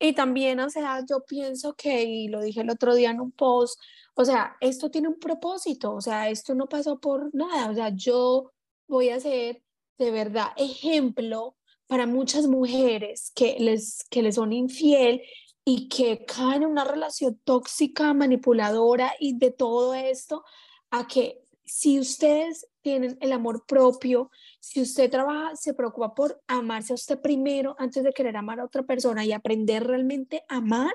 y 0.00 0.14
también, 0.14 0.58
o 0.60 0.70
sea, 0.70 1.04
yo 1.08 1.24
pienso 1.26 1.74
que, 1.74 2.02
y 2.04 2.28
lo 2.28 2.40
dije 2.40 2.62
el 2.62 2.70
otro 2.70 2.94
día 2.94 3.10
en 3.10 3.20
un 3.20 3.32
post, 3.32 3.78
o 4.14 4.24
sea, 4.24 4.56
esto 4.60 4.90
tiene 4.90 5.08
un 5.08 5.18
propósito, 5.18 5.92
o 5.94 6.00
sea, 6.00 6.30
esto 6.30 6.54
no 6.54 6.68
pasó 6.68 6.98
por 6.98 7.34
nada, 7.34 7.70
o 7.70 7.74
sea, 7.74 7.90
yo 7.90 8.50
voy 8.88 9.10
a 9.10 9.20
ser 9.20 9.62
de 9.98 10.10
verdad 10.10 10.48
ejemplo 10.56 11.56
para 11.86 12.06
muchas 12.06 12.46
mujeres 12.46 13.30
que 13.34 13.56
les, 13.60 14.04
que 14.10 14.22
les 14.22 14.36
son 14.36 14.52
infiel 14.54 15.20
y 15.64 15.88
que 15.88 16.24
caen 16.24 16.62
en 16.62 16.70
una 16.70 16.84
relación 16.84 17.38
tóxica, 17.44 18.14
manipuladora 18.14 19.12
y 19.20 19.36
de 19.38 19.50
todo 19.50 19.92
esto, 19.94 20.44
a 20.90 21.06
que 21.06 21.42
si 21.70 22.00
ustedes 22.00 22.66
tienen 22.82 23.16
el 23.20 23.30
amor 23.30 23.64
propio, 23.64 24.32
si 24.58 24.82
usted 24.82 25.08
trabaja, 25.08 25.54
se 25.54 25.72
preocupa 25.72 26.16
por 26.16 26.42
amarse 26.48 26.92
a 26.92 26.96
usted 26.96 27.20
primero 27.20 27.76
antes 27.78 28.02
de 28.02 28.12
querer 28.12 28.36
amar 28.36 28.58
a 28.58 28.64
otra 28.64 28.82
persona 28.82 29.24
y 29.24 29.30
aprender 29.30 29.86
realmente 29.86 30.42
a 30.48 30.56
amar, 30.56 30.92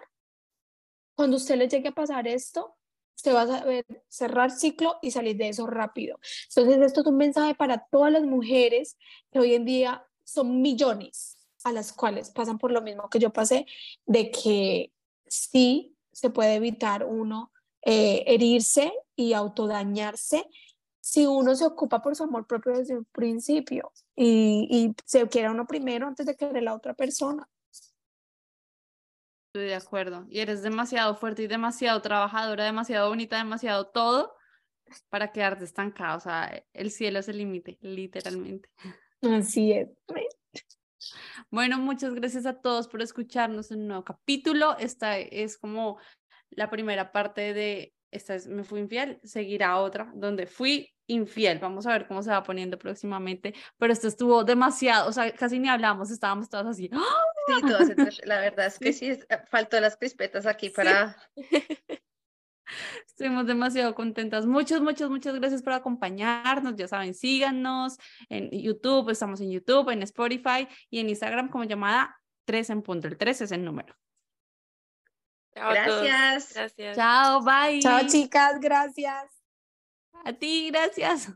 cuando 1.15 1.37
usted 1.37 1.55
le 1.55 1.69
llegue 1.69 1.87
a 1.87 1.93
pasar 1.93 2.27
esto, 2.27 2.75
usted 3.15 3.33
va 3.33 3.43
a 3.43 3.47
saber 3.47 3.85
cerrar 4.09 4.51
ciclo 4.51 4.97
y 5.01 5.11
salir 5.11 5.37
de 5.37 5.47
eso 5.47 5.65
rápido. 5.65 6.19
Entonces, 6.49 6.85
esto 6.85 7.01
es 7.01 7.07
un 7.07 7.17
mensaje 7.17 7.55
para 7.55 7.87
todas 7.89 8.11
las 8.11 8.23
mujeres 8.23 8.97
que 9.31 9.39
hoy 9.39 9.55
en 9.55 9.63
día 9.63 10.05
son 10.25 10.61
millones 10.61 11.37
a 11.63 11.71
las 11.71 11.93
cuales 11.93 12.31
pasan 12.31 12.57
por 12.57 12.73
lo 12.73 12.81
mismo 12.81 13.09
que 13.09 13.19
yo 13.19 13.31
pasé, 13.31 13.65
de 14.05 14.29
que 14.29 14.91
sí 15.25 15.95
se 16.11 16.29
puede 16.29 16.55
evitar 16.55 17.05
uno 17.05 17.53
eh, 17.81 18.23
herirse 18.27 18.91
y 19.15 19.33
autodañarse 19.33 20.45
si 21.05 21.27
uno 21.27 21.53
se 21.53 21.63
ocupa 21.63 22.01
por 22.01 22.15
su 22.15 22.23
amor 22.23 22.47
propio 22.47 22.73
desde 22.73 22.97
un 22.97 23.05
principio 23.05 23.91
y, 24.15 24.67
y 24.71 24.95
se 25.05 25.29
quiere 25.29 25.51
uno 25.51 25.67
primero 25.67 26.07
antes 26.07 26.25
de 26.25 26.35
querer 26.35 26.57
a 26.57 26.61
la 26.61 26.73
otra 26.73 26.95
persona. 26.95 27.47
Estoy 29.53 29.67
de 29.67 29.75
acuerdo. 29.75 30.25
Y 30.31 30.39
eres 30.39 30.63
demasiado 30.63 31.15
fuerte 31.15 31.43
y 31.43 31.47
demasiado 31.47 32.01
trabajadora, 32.01 32.65
demasiado 32.65 33.09
bonita, 33.09 33.37
demasiado 33.37 33.85
todo 33.85 34.33
para 35.09 35.31
quedarte 35.31 35.65
estancada. 35.65 36.17
O 36.17 36.19
sea, 36.19 36.63
el 36.73 36.89
cielo 36.89 37.19
es 37.19 37.29
el 37.29 37.37
límite, 37.37 37.77
literalmente. 37.81 38.67
Así 39.21 39.73
es. 39.73 39.89
Bueno, 41.51 41.77
muchas 41.77 42.15
gracias 42.15 42.47
a 42.47 42.59
todos 42.59 42.87
por 42.87 43.03
escucharnos 43.03 43.69
en 43.69 43.81
un 43.81 43.87
nuevo 43.89 44.03
capítulo. 44.03 44.75
Esta 44.79 45.19
es 45.19 45.59
como 45.59 45.99
la 46.49 46.71
primera 46.71 47.11
parte 47.11 47.53
de 47.53 47.94
esta 48.15 48.35
es 48.35 48.47
Me 48.47 48.63
Fui 48.63 48.79
Infiel, 48.79 49.19
seguirá 49.23 49.77
otra 49.77 50.11
donde 50.15 50.47
fui 50.47 50.89
infiel. 51.07 51.59
Vamos 51.59 51.85
a 51.85 51.91
ver 51.91 52.07
cómo 52.07 52.23
se 52.23 52.31
va 52.31 52.43
poniendo 52.43 52.77
próximamente, 52.77 53.53
pero 53.77 53.93
esto 53.93 54.07
estuvo 54.07 54.43
demasiado, 54.43 55.09
o 55.09 55.11
sea, 55.11 55.31
casi 55.33 55.59
ni 55.59 55.69
hablamos, 55.69 56.11
estábamos 56.11 56.49
todas 56.49 56.67
así. 56.67 56.89
Sí, 56.89 57.61
todas, 57.61 57.89
la 58.25 58.39
verdad 58.39 58.67
es 58.67 58.79
que 58.79 58.93
sí, 58.93 59.07
eh, 59.09 59.19
faltó 59.49 59.79
las 59.79 59.97
crispetas 59.97 60.45
aquí 60.45 60.69
para... 60.69 61.15
Estuvimos 63.05 63.45
demasiado 63.45 63.93
contentas. 63.93 64.45
Muchas, 64.47 64.81
muchas, 64.81 65.09
muchas 65.09 65.35
gracias 65.35 65.61
por 65.61 65.73
acompañarnos. 65.73 66.75
Ya 66.75 66.87
saben, 66.87 67.13
síganos 67.13 67.97
en 68.27 68.49
YouTube, 68.49 69.11
estamos 69.11 69.39
en 69.39 69.51
YouTube, 69.51 69.91
en 69.91 70.01
Spotify 70.01 70.67
y 70.89 70.99
en 70.99 71.09
Instagram 71.09 71.49
como 71.49 71.63
llamada 71.63 72.19
3 72.45 72.71
en 72.71 72.81
punto. 72.81 73.07
El 73.07 73.17
3 73.17 73.41
es 73.41 73.51
el 73.51 73.63
número. 73.63 73.95
Gracias. 75.55 76.53
Gracias. 76.53 76.95
Chao, 76.95 77.41
bye. 77.41 77.79
Chao, 77.81 78.01
chicas, 78.07 78.59
gracias. 78.59 79.25
A 80.23 80.33
ti, 80.33 80.69
gracias. 80.71 81.31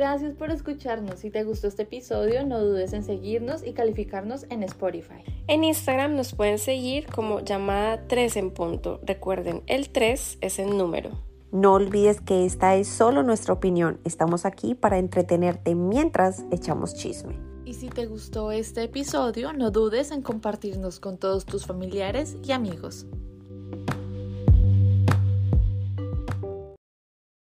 Gracias 0.00 0.34
por 0.34 0.50
escucharnos. 0.50 1.20
Si 1.20 1.30
te 1.30 1.44
gustó 1.44 1.68
este 1.68 1.82
episodio, 1.82 2.46
no 2.46 2.58
dudes 2.58 2.94
en 2.94 3.02
seguirnos 3.02 3.62
y 3.62 3.74
calificarnos 3.74 4.46
en 4.48 4.62
Spotify. 4.62 5.22
En 5.46 5.62
Instagram 5.62 6.16
nos 6.16 6.34
pueden 6.34 6.58
seguir 6.58 7.06
como 7.06 7.40
llamada 7.40 8.06
3 8.08 8.36
en 8.36 8.50
punto. 8.50 9.00
Recuerden, 9.02 9.62
el 9.66 9.90
3 9.90 10.38
es 10.40 10.58
el 10.58 10.78
número. 10.78 11.29
No 11.52 11.74
olvides 11.74 12.20
que 12.20 12.46
esta 12.46 12.76
es 12.76 12.86
solo 12.86 13.24
nuestra 13.24 13.52
opinión. 13.52 13.98
Estamos 14.04 14.44
aquí 14.44 14.76
para 14.76 14.98
entretenerte 14.98 15.74
mientras 15.74 16.44
echamos 16.52 16.94
chisme. 16.94 17.40
Y 17.64 17.74
si 17.74 17.88
te 17.88 18.06
gustó 18.06 18.52
este 18.52 18.84
episodio, 18.84 19.52
no 19.52 19.72
dudes 19.72 20.12
en 20.12 20.22
compartirnos 20.22 21.00
con 21.00 21.18
todos 21.18 21.46
tus 21.46 21.66
familiares 21.66 22.36
y 22.44 22.52
amigos. 22.52 23.06